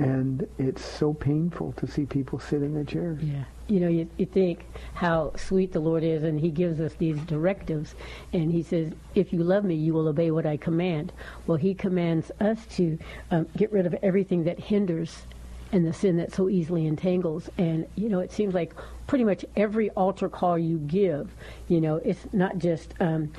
And 0.01 0.49
it's 0.59 0.83
so 0.83 1.13
painful 1.13 1.73
to 1.73 1.87
see 1.87 2.07
people 2.07 2.39
sit 2.39 2.63
in 2.63 2.75
their 2.75 2.85
chairs. 2.85 3.23
Yeah. 3.23 3.45
You 3.69 3.81
know, 3.81 3.89
you, 3.89 4.09
you 4.17 4.25
think 4.25 4.65
how 4.95 5.33
sweet 5.37 5.73
the 5.73 5.81
Lord 5.81 6.03
is, 6.03 6.23
and 6.23 6.41
He 6.41 6.51
gives 6.51 6.81
us 6.81 6.95
these 6.95 7.19
directives. 7.21 7.95
And 8.33 8.51
He 8.51 8.63
says, 8.63 8.93
If 9.15 9.33
you 9.33 9.45
love 9.45 9.65
me, 9.65 9.75
you 9.75 9.93
will 9.93 10.09
obey 10.09 10.31
what 10.31 10.47
I 10.47 10.57
command. 10.57 11.13
Well, 11.47 11.59
He 11.59 11.75
commands 11.75 12.31
us 12.41 12.65
to 12.77 12.99
um, 13.31 13.47
get 13.57 13.71
rid 13.73 13.85
of 13.85 13.95
everything 14.03 14.45
that 14.45 14.59
hinders 14.59 15.23
and 15.71 15.87
the 15.87 15.93
sin 15.93 16.17
that 16.17 16.33
so 16.33 16.49
easily 16.49 16.87
entangles. 16.87 17.51
And, 17.59 17.87
you 17.95 18.09
know, 18.09 18.21
it 18.21 18.33
seems 18.33 18.55
like 18.55 18.75
pretty 19.07 19.25
much 19.25 19.45
every 19.55 19.91
altar 19.91 20.31
call 20.31 20.59
you 20.59 20.79
give, 20.79 21.31
you 21.69 21.81
know, 21.81 21.97
it's 21.97 22.27
not 22.33 22.59
just. 22.59 22.95
Um, 23.01 23.33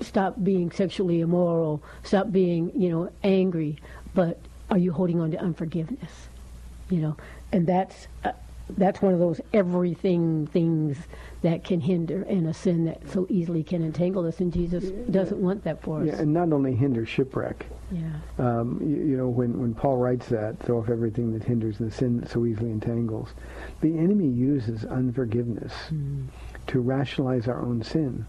stop 0.00 0.34
being 0.42 0.72
sexually 0.72 1.20
immoral, 1.20 1.80
stop 2.02 2.32
being, 2.32 2.72
you 2.74 2.88
know, 2.88 3.12
angry, 3.22 3.78
but 4.12 4.40
are 4.70 4.78
you 4.78 4.92
holding 4.92 5.20
on 5.20 5.30
to 5.32 5.38
unforgiveness? 5.38 6.28
You 6.90 7.00
know, 7.00 7.16
and 7.52 7.66
that's 7.66 8.08
uh, 8.24 8.32
that's 8.70 9.02
one 9.02 9.12
of 9.12 9.18
those 9.18 9.40
everything 9.52 10.46
things 10.46 10.96
that 11.42 11.64
can 11.64 11.80
hinder 11.80 12.22
and 12.22 12.46
a 12.46 12.54
sin 12.54 12.86
that 12.86 13.08
so 13.10 13.26
easily 13.28 13.62
can 13.62 13.82
entangle 13.82 14.26
us, 14.26 14.40
and 14.40 14.52
Jesus 14.52 14.84
doesn't 15.10 15.38
want 15.38 15.64
that 15.64 15.82
for 15.82 16.00
us. 16.00 16.06
Yeah, 16.06 16.16
and 16.16 16.32
not 16.32 16.52
only 16.52 16.74
hinder 16.74 17.04
shipwreck. 17.04 17.66
Yeah. 17.90 18.00
Um, 18.38 18.80
you, 18.82 19.10
you 19.10 19.16
know, 19.16 19.28
when, 19.28 19.60
when 19.60 19.74
Paul 19.74 19.98
writes 19.98 20.26
that, 20.28 20.58
throw 20.60 20.78
off 20.78 20.88
everything 20.88 21.32
that 21.34 21.44
hinders 21.44 21.80
and 21.80 21.90
the 21.90 21.94
sin 21.94 22.20
that 22.20 22.30
so 22.30 22.46
easily 22.46 22.70
entangles, 22.70 23.28
the 23.82 23.98
enemy 23.98 24.26
uses 24.28 24.84
unforgiveness 24.86 25.72
to 26.68 26.80
rationalize 26.80 27.46
our 27.46 27.60
own 27.60 27.82
sin. 27.82 28.26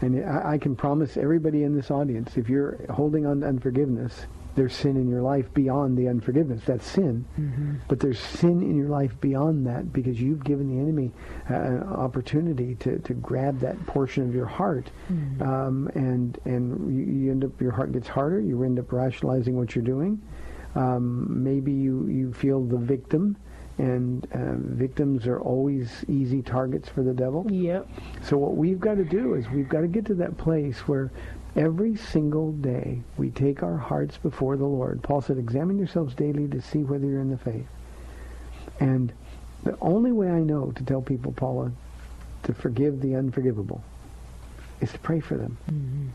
And 0.00 0.24
I, 0.24 0.52
I 0.52 0.58
can 0.58 0.74
promise 0.74 1.16
everybody 1.16 1.62
in 1.62 1.76
this 1.76 1.90
audience, 1.90 2.36
if 2.36 2.48
you're 2.48 2.78
holding 2.90 3.26
on 3.26 3.40
to 3.40 3.46
unforgiveness, 3.46 4.26
there's 4.56 4.74
sin 4.74 4.96
in 4.96 5.08
your 5.08 5.22
life 5.22 5.52
beyond 5.54 5.96
the 5.96 6.08
unforgiveness. 6.08 6.62
That's 6.64 6.84
sin. 6.86 7.24
But 7.88 8.00
there's 8.00 8.18
sin 8.18 8.62
in 8.62 8.76
your 8.76 8.88
life 8.88 9.12
beyond 9.20 9.66
that 9.66 9.92
because 9.92 10.20
you've 10.20 10.42
given 10.42 10.74
the 10.74 10.80
enemy 10.80 11.12
uh, 11.50 11.54
an 11.54 11.82
opportunity 11.84 12.74
to, 12.76 12.98
to 12.98 13.14
grab 13.14 13.60
that 13.60 13.76
portion 13.86 14.26
of 14.28 14.34
your 14.34 14.46
heart. 14.46 14.90
Um, 15.42 15.90
and 15.94 16.38
and 16.46 16.96
you, 16.96 17.04
you 17.04 17.30
end 17.30 17.44
up, 17.44 17.60
your 17.60 17.72
heart 17.72 17.92
gets 17.92 18.08
harder. 18.08 18.40
You 18.40 18.64
end 18.64 18.78
up 18.78 18.90
rationalizing 18.92 19.56
what 19.56 19.74
you're 19.76 19.84
doing. 19.84 20.20
Um, 20.74 21.26
maybe 21.44 21.72
you, 21.72 22.06
you 22.08 22.32
feel 22.32 22.64
the 22.64 22.78
victim. 22.78 23.36
And 23.78 24.26
uh, 24.32 24.54
victims 24.74 25.26
are 25.26 25.38
always 25.38 26.02
easy 26.08 26.40
targets 26.40 26.88
for 26.88 27.02
the 27.02 27.12
devil. 27.12 27.46
Yep. 27.50 27.86
So 28.22 28.38
what 28.38 28.56
we've 28.56 28.80
got 28.80 28.94
to 28.94 29.04
do 29.04 29.34
is 29.34 29.50
we've 29.50 29.68
got 29.68 29.82
to 29.82 29.86
get 29.86 30.06
to 30.06 30.14
that 30.14 30.38
place 30.38 30.78
where 30.88 31.12
every 31.56 31.96
single 31.96 32.52
day 32.52 33.00
we 33.16 33.30
take 33.30 33.62
our 33.62 33.76
hearts 33.76 34.18
before 34.18 34.56
the 34.56 34.64
Lord. 34.64 35.02
Paul 35.02 35.22
said, 35.22 35.38
examine 35.38 35.78
yourselves 35.78 36.14
daily 36.14 36.46
to 36.48 36.60
see 36.60 36.82
whether 36.82 37.06
you're 37.06 37.20
in 37.20 37.30
the 37.30 37.38
faith. 37.38 37.66
And 38.78 39.12
the 39.64 39.76
only 39.80 40.12
way 40.12 40.28
I 40.28 40.40
know 40.40 40.70
to 40.72 40.84
tell 40.84 41.00
people, 41.00 41.32
Paula, 41.32 41.72
to 42.44 42.52
forgive 42.52 43.00
the 43.00 43.16
unforgivable 43.16 43.82
is 44.80 44.92
to 44.92 44.98
pray 44.98 45.20
for 45.20 45.36
them. 45.36 45.56
Mm-hmm. 45.70 46.06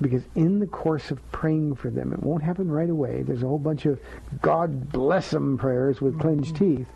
Because 0.00 0.22
in 0.34 0.58
the 0.58 0.66
course 0.66 1.10
of 1.10 1.20
praying 1.32 1.76
for 1.76 1.90
them, 1.90 2.12
it 2.12 2.22
won't 2.22 2.42
happen 2.42 2.70
right 2.70 2.90
away. 2.90 3.22
There's 3.22 3.42
a 3.42 3.46
whole 3.46 3.58
bunch 3.58 3.86
of 3.86 3.98
God 4.42 4.90
bless 4.92 5.30
them 5.30 5.56
prayers 5.56 6.00
with 6.00 6.18
clenched 6.18 6.54
mm-hmm. 6.54 6.76
teeth. 6.76 6.88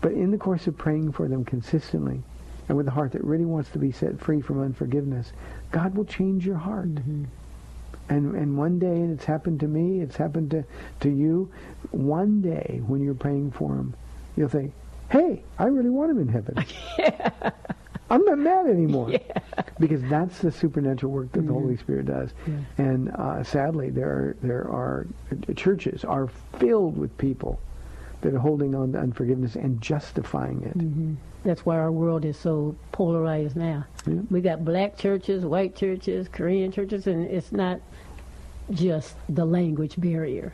But 0.00 0.12
in 0.12 0.30
the 0.30 0.38
course 0.38 0.66
of 0.66 0.76
praying 0.78 1.12
for 1.12 1.28
them 1.28 1.44
consistently 1.44 2.22
and 2.70 2.76
with 2.76 2.86
a 2.86 2.92
heart 2.92 3.10
that 3.10 3.24
really 3.24 3.44
wants 3.44 3.68
to 3.70 3.80
be 3.80 3.90
set 3.90 4.20
free 4.20 4.40
from 4.40 4.62
unforgiveness, 4.62 5.32
God 5.72 5.96
will 5.96 6.04
change 6.04 6.46
your 6.46 6.56
heart. 6.56 6.86
And 6.86 8.36
and 8.36 8.56
one 8.56 8.78
day, 8.78 8.86
and 8.86 9.12
it's 9.12 9.24
happened 9.24 9.58
to 9.58 9.66
me, 9.66 10.00
it's 10.00 10.14
happened 10.14 10.52
to, 10.52 10.62
to 11.00 11.08
you, 11.08 11.50
one 11.90 12.40
day 12.40 12.80
when 12.86 13.02
you're 13.02 13.14
praying 13.14 13.50
for 13.50 13.74
him, 13.74 13.92
you'll 14.36 14.48
think, 14.48 14.72
hey, 15.10 15.42
I 15.58 15.64
really 15.64 15.90
want 15.90 16.12
him 16.12 16.18
in 16.20 16.28
heaven. 16.28 16.64
I'm 18.10 18.24
not 18.24 18.38
mad 18.38 18.66
anymore. 18.66 19.14
Because 19.80 20.02
that's 20.02 20.38
the 20.38 20.52
supernatural 20.52 21.10
work 21.10 21.32
that 21.32 21.40
the 21.48 21.52
Holy 21.52 21.76
Spirit 21.76 22.06
does. 22.06 22.30
And 22.78 23.10
uh, 23.16 23.42
sadly, 23.42 23.90
there 23.90 24.08
are, 24.08 24.36
there 24.42 24.62
are 24.68 25.08
uh, 25.32 25.54
churches 25.54 26.04
are 26.04 26.28
filled 26.60 26.96
with 26.96 27.16
people 27.18 27.60
that 28.20 28.32
are 28.32 28.38
holding 28.38 28.76
on 28.76 28.92
to 28.92 28.98
unforgiveness 28.98 29.56
and 29.56 29.80
justifying 29.80 30.62
it. 30.62 30.76
That's 31.44 31.64
why 31.64 31.78
our 31.78 31.90
world 31.90 32.24
is 32.24 32.38
so 32.38 32.76
polarized 32.92 33.56
now. 33.56 33.86
Yeah. 34.06 34.20
We 34.30 34.40
got 34.40 34.64
black 34.64 34.98
churches, 34.98 35.44
white 35.44 35.74
churches, 35.74 36.28
Korean 36.28 36.70
churches, 36.70 37.06
and 37.06 37.26
it's 37.26 37.50
not 37.50 37.80
just 38.70 39.14
the 39.28 39.44
language 39.44 39.94
barrier. 39.98 40.52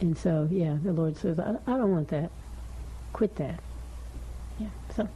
And 0.00 0.16
so, 0.16 0.48
yeah, 0.50 0.76
the 0.82 0.92
Lord 0.92 1.16
says, 1.16 1.40
I, 1.40 1.56
I 1.66 1.76
don't 1.76 1.90
want 1.90 2.08
that. 2.08 2.30
Quit 3.12 3.34
that. 3.36 3.58
Yeah. 4.60 4.68
So, 4.94 5.08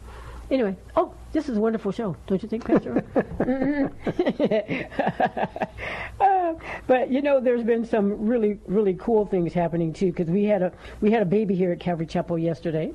anyway, 0.51 0.77
oh, 0.97 1.15
this 1.33 1.49
is 1.49 1.57
a 1.57 1.61
wonderful 1.61 1.93
show, 1.93 2.17
don't 2.27 2.43
you 2.43 2.49
think, 2.49 2.65
Pastor? 2.65 3.05
Uh, 6.21 6.55
but 6.87 7.11
you 7.11 7.21
know, 7.21 7.41
there's 7.41 7.65
been 7.65 7.85
some 7.85 8.27
really, 8.27 8.59
really 8.67 8.95
cool 8.95 9.27
things 9.27 9.53
happening 9.53 9.93
too. 9.93 10.07
Because 10.07 10.29
we 10.29 10.45
had 10.45 10.63
a 10.63 10.73
we 11.01 11.11
had 11.11 11.23
a 11.23 11.27
baby 11.27 11.55
here 11.55 11.73
at 11.73 11.81
Calvary 11.81 12.07
Chapel 12.07 12.39
yesterday. 12.39 12.93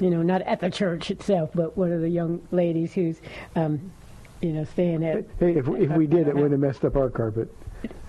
You 0.00 0.10
know, 0.10 0.22
not 0.22 0.42
at 0.42 0.60
the 0.60 0.70
church 0.70 1.10
itself, 1.10 1.50
but 1.54 1.76
one 1.76 1.90
of 1.90 2.00
the 2.00 2.08
young 2.08 2.46
ladies 2.50 2.92
who's, 2.92 3.20
um, 3.54 3.92
you 4.42 4.52
know, 4.52 4.64
staying 4.64 5.04
at. 5.04 5.24
Hey, 5.38 5.56
if, 5.56 5.66
if 5.68 5.90
we 5.92 6.06
did, 6.06 6.28
it 6.28 6.36
would 6.36 6.50
have 6.50 6.60
messed 6.60 6.84
up 6.84 6.96
our 6.96 7.08
carpet. 7.08 7.50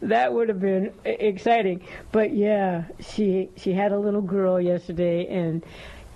that 0.00 0.30
would 0.32 0.48
have 0.48 0.60
been 0.60 0.92
exciting. 1.04 1.82
But 2.10 2.34
yeah, 2.34 2.84
she 3.00 3.50
she 3.56 3.72
had 3.72 3.92
a 3.92 3.98
little 3.98 4.22
girl 4.22 4.60
yesterday, 4.60 5.26
and 5.26 5.64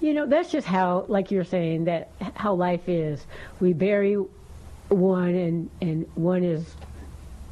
you 0.01 0.15
know 0.15 0.27
that's 0.27 0.51
just 0.51 0.67
how, 0.67 1.07
like 1.09 1.31
you're 1.31 1.45
saying, 1.45 1.85
that 1.85 2.11
how 2.35 2.55
life 2.55 2.89
is. 2.89 3.27
We 3.61 3.73
bury 3.73 4.15
one, 4.89 5.35
and 5.35 5.71
and 5.81 6.07
one 6.15 6.45
is 6.45 6.75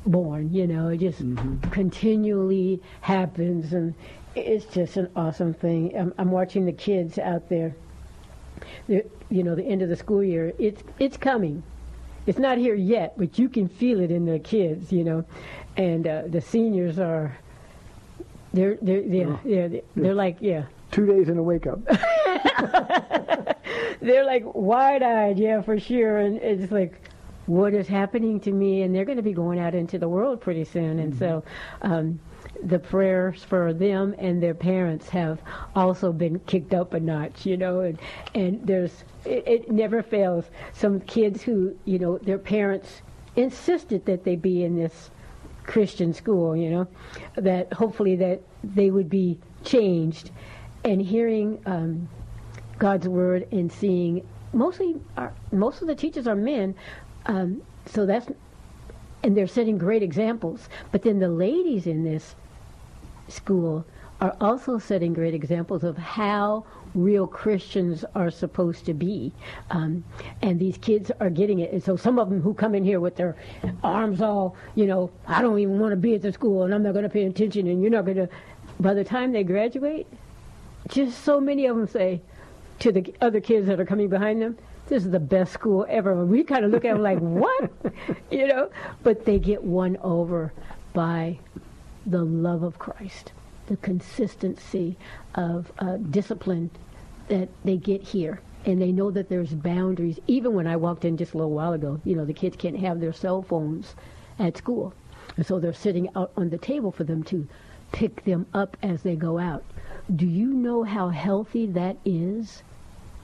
born. 0.06 0.52
You 0.52 0.66
know, 0.66 0.88
it 0.88 0.98
just 0.98 1.22
continually 1.70 2.82
happens, 3.00 3.72
and 3.72 3.94
it's 4.34 4.66
just 4.66 4.96
an 4.96 5.10
awesome 5.16 5.54
thing. 5.54 5.96
I'm, 5.96 6.14
I'm 6.18 6.30
watching 6.30 6.66
the 6.66 6.72
kids 6.72 7.18
out 7.18 7.48
there. 7.48 7.74
They're, 8.88 9.04
you 9.30 9.42
know, 9.42 9.54
the 9.54 9.64
end 9.64 9.82
of 9.82 9.88
the 9.88 9.96
school 9.96 10.22
year. 10.22 10.52
It's 10.58 10.82
it's 10.98 11.16
coming 11.16 11.62
it's 12.26 12.38
not 12.38 12.56
here 12.56 12.74
yet, 12.74 13.18
but 13.18 13.38
you 13.38 13.50
can 13.50 13.68
feel 13.68 14.00
it 14.00 14.10
in 14.10 14.24
the 14.24 14.38
kids, 14.38 14.90
you 14.90 15.04
know. 15.04 15.26
And 15.76 16.06
uh, 16.06 16.22
the 16.26 16.40
seniors 16.40 16.98
are, 16.98 17.36
they're, 18.54 18.78
they're, 18.80 19.02
yeah, 19.02 19.36
yeah, 19.44 19.68
they're, 19.68 19.82
they're 19.94 20.14
like, 20.14 20.38
yeah, 20.40 20.64
Two 20.94 21.06
days 21.06 21.28
in 21.28 21.38
a 21.38 21.42
wake 21.42 21.66
up. 21.66 21.80
they're 24.00 24.24
like 24.24 24.44
wide-eyed, 24.54 25.40
yeah, 25.40 25.60
for 25.60 25.80
sure. 25.80 26.18
And 26.18 26.36
it's 26.36 26.70
like, 26.70 27.00
what 27.46 27.74
is 27.74 27.88
happening 27.88 28.38
to 28.40 28.52
me? 28.52 28.82
And 28.82 28.94
they're 28.94 29.04
going 29.04 29.16
to 29.16 29.22
be 29.22 29.32
going 29.32 29.58
out 29.58 29.74
into 29.74 29.98
the 29.98 30.08
world 30.08 30.40
pretty 30.40 30.64
soon. 30.64 31.00
And 31.00 31.18
so, 31.18 31.42
um, 31.82 32.20
the 32.64 32.78
prayers 32.78 33.44
for 33.44 33.72
them 33.72 34.14
and 34.18 34.42
their 34.42 34.54
parents 34.54 35.08
have 35.10 35.40
also 35.76 36.12
been 36.12 36.38
kicked 36.40 36.72
up 36.72 36.94
a 36.94 37.00
notch, 37.00 37.44
you 37.44 37.56
know, 37.56 37.80
and 37.80 37.98
and 38.34 38.66
there's 38.66 39.04
it, 39.24 39.44
it 39.46 39.70
never 39.70 40.02
fails. 40.02 40.46
Some 40.72 41.00
kids 41.00 41.42
who, 41.42 41.76
you 41.84 41.98
know, 41.98 42.18
their 42.18 42.38
parents 42.38 43.02
insisted 43.36 44.04
that 44.06 44.24
they 44.24 44.36
be 44.36 44.64
in 44.64 44.76
this 44.76 45.10
Christian 45.64 46.12
school, 46.12 46.56
you 46.56 46.70
know, 46.70 46.88
that 47.36 47.72
hopefully 47.72 48.16
that 48.16 48.40
they 48.62 48.90
would 48.90 49.10
be 49.10 49.38
changed, 49.62 50.30
and 50.84 51.00
hearing 51.00 51.60
um, 51.66 52.08
God's 52.78 53.08
word 53.08 53.46
and 53.52 53.70
seeing 53.70 54.26
mostly 54.52 54.96
our, 55.16 55.32
most 55.52 55.82
of 55.82 55.88
the 55.88 55.94
teachers 55.94 56.26
are 56.26 56.36
men, 56.36 56.74
um, 57.26 57.62
so 57.86 58.06
that's 58.06 58.28
and 59.22 59.36
they're 59.36 59.46
setting 59.46 59.78
great 59.78 60.02
examples. 60.02 60.68
But 60.92 61.02
then 61.02 61.18
the 61.18 61.28
ladies 61.28 61.86
in 61.86 62.04
this 62.04 62.36
school 63.28 63.84
are 64.20 64.36
also 64.40 64.78
setting 64.78 65.12
great 65.12 65.34
examples 65.34 65.84
of 65.84 65.98
how 65.98 66.64
real 66.94 67.26
Christians 67.26 68.04
are 68.14 68.30
supposed 68.30 68.86
to 68.86 68.94
be. 68.94 69.32
Um, 69.70 70.04
and 70.42 70.58
these 70.58 70.78
kids 70.78 71.10
are 71.20 71.30
getting 71.30 71.58
it. 71.58 71.72
And 71.72 71.82
so 71.82 71.96
some 71.96 72.18
of 72.18 72.30
them 72.30 72.40
who 72.40 72.54
come 72.54 72.74
in 72.74 72.84
here 72.84 73.00
with 73.00 73.16
their 73.16 73.36
arms 73.82 74.22
all, 74.22 74.56
you 74.76 74.86
know, 74.86 75.10
I 75.26 75.42
don't 75.42 75.58
even 75.58 75.78
want 75.80 75.92
to 75.92 75.96
be 75.96 76.14
at 76.14 76.22
the 76.22 76.32
school 76.32 76.62
and 76.62 76.72
I'm 76.72 76.82
not 76.82 76.92
going 76.92 77.02
to 77.02 77.08
pay 77.08 77.24
attention 77.24 77.66
and 77.66 77.82
you're 77.82 77.90
not 77.90 78.04
going 78.04 78.16
to. 78.16 78.28
By 78.80 78.94
the 78.94 79.04
time 79.04 79.32
they 79.32 79.44
graduate, 79.44 80.06
just 80.88 81.22
so 81.24 81.40
many 81.40 81.66
of 81.66 81.76
them 81.76 81.86
say 81.86 82.20
to 82.80 82.92
the 82.92 83.14
other 83.20 83.40
kids 83.40 83.66
that 83.66 83.80
are 83.80 83.84
coming 83.84 84.08
behind 84.08 84.42
them, 84.42 84.56
this 84.86 85.04
is 85.04 85.10
the 85.10 85.20
best 85.20 85.52
school 85.52 85.86
ever. 85.88 86.24
We 86.24 86.44
kind 86.44 86.64
of 86.64 86.70
look 86.70 86.84
at 86.84 86.94
them 86.94 87.02
like, 87.02 87.18
what? 87.20 87.70
you 88.30 88.46
know? 88.46 88.70
But 89.02 89.24
they 89.24 89.38
get 89.38 89.62
won 89.62 89.96
over 90.02 90.52
by 90.92 91.38
the 92.06 92.24
love 92.24 92.62
of 92.62 92.78
Christ, 92.78 93.32
the 93.66 93.76
consistency 93.78 94.96
of 95.34 95.72
uh, 95.78 95.96
discipline 95.96 96.70
that 97.28 97.48
they 97.64 97.76
get 97.76 98.02
here. 98.02 98.40
And 98.66 98.80
they 98.80 98.92
know 98.92 99.10
that 99.10 99.28
there's 99.28 99.52
boundaries. 99.52 100.18
Even 100.26 100.54
when 100.54 100.66
I 100.66 100.76
walked 100.76 101.04
in 101.04 101.16
just 101.16 101.34
a 101.34 101.36
little 101.36 101.52
while 101.52 101.74
ago, 101.74 102.00
you 102.04 102.16
know, 102.16 102.24
the 102.24 102.32
kids 102.32 102.56
can't 102.56 102.78
have 102.78 103.00
their 103.00 103.12
cell 103.12 103.42
phones 103.42 103.94
at 104.38 104.56
school. 104.56 104.94
And 105.36 105.44
so 105.44 105.58
they're 105.58 105.72
sitting 105.74 106.08
out 106.16 106.32
on 106.36 106.50
the 106.50 106.58
table 106.58 106.90
for 106.90 107.04
them 107.04 107.22
to 107.24 107.46
pick 107.92 108.24
them 108.24 108.46
up 108.54 108.76
as 108.82 109.02
they 109.02 109.16
go 109.16 109.38
out. 109.38 109.64
Do 110.14 110.26
you 110.26 110.48
know 110.48 110.82
how 110.82 111.08
healthy 111.08 111.66
that 111.66 111.96
is 112.04 112.62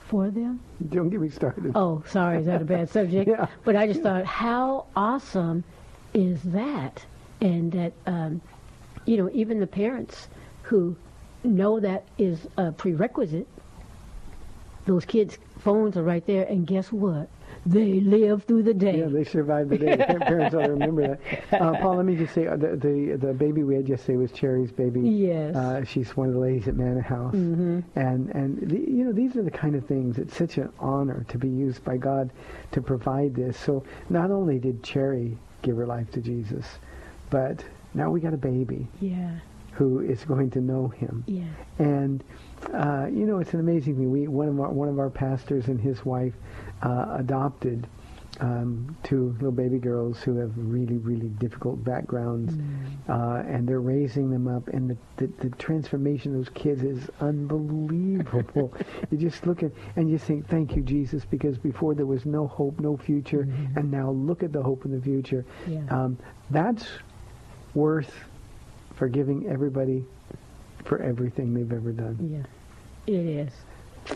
for 0.01 0.31
them? 0.31 0.61
Don't 0.91 1.09
get 1.09 1.21
me 1.21 1.29
started. 1.29 1.73
Oh, 1.75 2.03
sorry, 2.07 2.39
is 2.39 2.47
that 2.47 2.63
a 2.63 2.65
bad 2.65 2.89
subject? 2.99 3.29
Yeah. 3.29 3.47
But 3.65 3.77
I 3.77 3.87
just 3.87 4.03
thought, 4.03 4.25
how 4.25 4.87
awesome 4.97 5.65
is 6.15 6.43
that? 6.45 7.05
And 7.41 7.73
that, 7.73 7.93
um, 8.07 8.41
you 9.07 9.17
know, 9.17 9.31
even 9.33 9.61
the 9.61 9.67
parents 9.67 10.29
who 10.63 10.97
know 11.43 11.81
that 11.81 12.05
is 12.19 12.47
a 12.57 12.73
prerequisite, 12.73 13.49
those 14.87 15.05
kids' 15.05 15.39
phones 15.59 15.97
are 15.97 16.03
right 16.03 16.27
there, 16.27 16.45
and 16.45 16.67
guess 16.67 16.93
what? 16.93 17.29
they 17.67 18.01
live 18.01 18.45
through 18.45 18.63
the 18.63 18.75
day. 18.75 18.99
Yeah, 18.99 19.09
they 19.09 19.25
survive 19.25 19.69
the 19.69 19.79
day. 19.79 19.97
Parents 20.21 20.55
ought 20.55 20.67
to 20.67 20.71
remember 20.71 21.19
that. 21.51 21.61
Uh, 21.61 21.77
Paul, 21.79 21.97
let 21.97 22.07
me 22.07 22.17
just 22.17 22.35
say 22.35 22.47
uh, 22.47 22.57
the, 22.57 22.77
the 22.77 23.17
the 23.21 23.35
baby 23.35 23.63
we 23.63 23.75
had 23.75 23.89
yesterday 23.89 24.17
was 24.17 24.33
Cherry's 24.33 24.73
baby. 24.73 25.01
Yes. 25.01 25.55
Uh, 25.55 25.85
she's 25.85 26.17
one 26.17 26.29
of 26.29 26.35
the 26.35 26.41
ladies 26.41 26.69
at 26.69 26.77
Manor 26.77 27.03
House, 27.03 27.35
mm-hmm. 27.35 27.81
and 27.97 28.29
and 28.31 28.71
the, 28.71 28.79
you 28.79 29.05
know 29.05 29.13
these 29.13 29.37
are 29.37 29.43
the 29.43 29.51
kind 29.51 29.75
of 29.75 29.85
things. 29.87 30.19
It's 30.19 30.37
such 30.37 30.59
an 30.59 30.73
honor 30.79 31.25
to 31.29 31.39
be 31.39 31.49
used 31.49 31.85
by 31.85 31.97
God 31.97 32.31
to 32.73 32.81
provide 32.81 33.35
this. 33.35 33.59
So 33.59 33.85
not 34.09 34.31
only 34.31 34.59
did 34.59 34.83
Cherry 34.83 35.37
give 35.63 35.77
her 35.77 35.87
life 35.87 36.11
to 36.13 36.21
Jesus, 36.21 36.67
but 37.29 37.63
now 37.95 38.11
we 38.11 38.21
got 38.21 38.35
a 38.35 38.39
baby 38.39 38.87
yeah. 39.01 39.39
who 39.73 40.01
is 40.01 40.25
going 40.25 40.51
to 40.51 40.61
know 40.61 40.89
Him. 40.89 41.25
Yeah. 41.27 41.45
And 41.79 42.23
uh, 42.73 43.07
you 43.11 43.27
know, 43.27 43.39
it's 43.39 43.55
an 43.55 43.61
amazing 43.61 43.97
thing. 43.97 44.11
We 44.11 44.29
one 44.29 44.49
of 44.49 44.61
our 44.61 44.71
one 44.71 44.89
of 44.89 44.99
our 44.99 45.11
pastors 45.11 45.69
and 45.69 45.81
his 45.81 46.05
wife 46.05 46.35
uh, 46.83 47.17
adopted 47.19 47.87
um, 48.39 48.97
two 49.03 49.33
little 49.35 49.53
baby 49.53 49.79
girls 49.79 50.23
who 50.23 50.37
have 50.37 50.53
really 50.57 50.97
really 50.99 51.29
difficult 51.29 51.83
backgrounds, 51.85 52.55
uh, 53.09 53.43
and 53.47 53.69
they're 53.69 53.81
raising 53.81 54.31
them 54.31 54.47
up. 54.47 54.69
And 54.69 54.91
the, 54.91 54.97
the 55.17 55.49
the 55.49 55.57
transformation 55.57 56.33
of 56.33 56.39
those 56.39 56.55
kids 56.55 56.83
is 56.83 57.11
unbelievable. 57.21 58.73
you 59.11 59.19
just 59.19 59.47
look 59.47 59.63
at 59.63 59.73
and 59.97 60.11
you 60.11 60.19
think, 60.19 60.49
thank 60.49 60.77
you 60.77 60.83
Jesus, 60.83 61.25
because 61.25 61.59
before 61.59 61.95
there 61.95 62.07
was 62.07 62.25
no 62.25 62.47
hope, 62.47 62.79
no 62.81 62.97
future, 62.97 63.49
and 63.77 63.91
now 63.91 64.11
look 64.11 64.43
at 64.43 64.53
the 64.53 64.63
hope 64.63 64.85
in 64.85 64.93
the 64.93 65.03
future. 65.03 65.45
Yeah. 65.67 65.85
Um, 65.91 66.19
that's 66.51 66.87
worth 67.75 68.13
forgiving 68.97 69.47
everybody 69.49 70.05
for 70.85 71.01
everything 71.03 71.55
they've 71.55 71.73
ever 71.73 71.93
done. 71.93 72.19
Yeah. 73.07 73.13
It 73.15 73.27
is. 73.27 73.53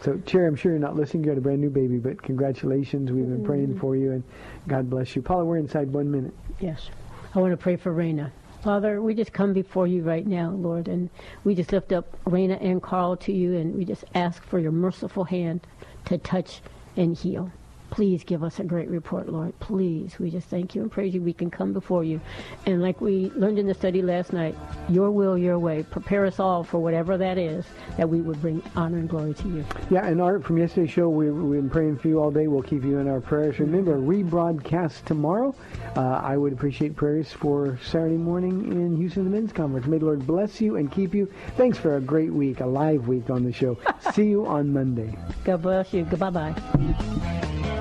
So, 0.03 0.21
Cherry, 0.27 0.47
I'm 0.47 0.57
sure 0.57 0.73
you're 0.73 0.81
not 0.81 0.97
listening. 0.97 1.25
You 1.25 1.31
got 1.31 1.39
a 1.39 1.43
brand 1.43 1.61
new 1.61 1.71
baby, 1.71 1.99
but 1.99 2.21
congratulations. 2.23 3.11
We've 3.11 3.25
been 3.25 3.37
Mm-hmm. 3.37 3.47
praying 3.47 3.79
for 3.79 3.97
you, 3.97 4.13
and 4.13 4.25
God 4.67 4.89
bless 4.91 5.15
you. 5.15 5.23
Paula, 5.23 5.45
we're 5.45 5.59
inside 5.59 5.93
one 5.93 6.11
minute. 6.11 6.35
Yes. 6.61 6.89
I 7.35 7.39
want 7.39 7.53
to 7.53 7.57
pray 7.57 7.77
for 7.77 7.93
Raina. 7.93 8.31
Father, 8.63 9.03
we 9.03 9.15
just 9.15 9.33
come 9.33 9.53
before 9.53 9.87
you 9.87 10.03
right 10.03 10.27
now, 10.27 10.51
Lord, 10.51 10.89
and 10.89 11.11
we 11.45 11.55
just 11.55 11.71
lift 11.71 11.93
up 11.93 12.17
Raina 12.25 12.59
and 12.65 12.83
Carl 12.83 13.17
to 13.19 13.33
you, 13.33 13.57
and 13.57 13.75
we 13.75 13.85
just 13.85 14.05
ask 14.15 14.43
for 14.43 14.59
your 14.59 14.73
merciful 14.73 15.25
hand 15.25 15.67
to 16.07 16.17
touch 16.19 16.61
and 16.97 17.17
heal. 17.17 17.51
Please 17.95 18.25
give 18.25 18.43
us 18.43 18.59
a 18.59 18.65
great 18.65 18.89
report, 18.89 19.29
Lord. 19.29 19.57
Please. 19.61 20.19
We 20.19 20.29
just 20.29 20.49
thank 20.49 20.75
you 20.75 20.83
and 20.83 20.91
praise 20.91 21.15
you. 21.15 21.23
We 21.23 21.33
can 21.33 21.49
come 21.49 21.73
before 21.73 22.03
you. 22.03 22.21
And 22.67 22.83
like 22.83 23.01
we 23.01 23.31
learned 23.37 23.57
in 23.57 23.69
the 23.69 23.75
study 23.75 24.03
last 24.03 24.33
night, 24.33 24.57
your 24.89 25.13
will, 25.13 25.39
your 25.39 25.61
way. 25.61 25.85
Prepare 25.85 26.27
us 26.27 26.41
all 26.41 26.65
for 26.65 26.81
whatever 26.81 27.17
that 27.17 27.39
is, 27.39 27.65
that 27.97 28.09
we 28.09 28.21
would 28.21 28.43
bring 28.43 28.61
honor 28.75 28.99
and 28.99 29.09
glory 29.09 29.33
to 29.35 29.49
you. 29.49 29.65
Yeah, 29.91 30.05
and 30.07 30.21
Art, 30.21 30.43
from 30.43 30.59
yesterday's 30.59 30.91
show, 30.91 31.09
we, 31.09 31.31
we've 31.31 31.61
been 31.61 31.71
praying 31.71 31.99
for 31.99 32.09
you 32.09 32.19
all 32.21 32.33
day. 32.33 32.49
We'll 32.49 32.63
keep 32.63 32.83
you 32.83 32.99
in 32.99 33.07
our 33.07 33.21
prayers. 33.21 33.61
Remember, 33.61 33.97
rebroadcast 33.97 35.05
tomorrow. 35.05 35.55
Uh, 35.97 36.21
I 36.21 36.37
would 36.37 36.53
appreciate 36.53 36.97
prayers 36.97 37.31
for 37.31 37.79
Saturday 37.85 38.17
morning 38.17 38.73
in 38.73 38.97
Houston, 38.97 39.23
the 39.23 39.31
men's 39.31 39.53
conference. 39.53 39.87
May 39.87 39.99
the 39.99 40.07
Lord 40.07 40.27
bless 40.27 40.61
you 40.61 40.79
and 40.79 40.91
keep 40.91 41.15
you. 41.15 41.33
Thanks 41.57 41.79
for 41.79 41.97
a 41.97 42.01
great 42.01 42.33
week, 42.33 42.59
a 42.59 42.67
live 42.67 43.07
week 43.07 43.31
on 43.31 43.45
the 43.45 43.53
show. 43.53 43.79
See 44.15 44.27
you 44.27 44.47
on 44.47 44.73
Monday. 44.73 45.17
God 45.45 45.63
bless 45.63 45.95
you. 45.95 46.03
Goodbye 46.03 46.31
bye. 46.31 47.81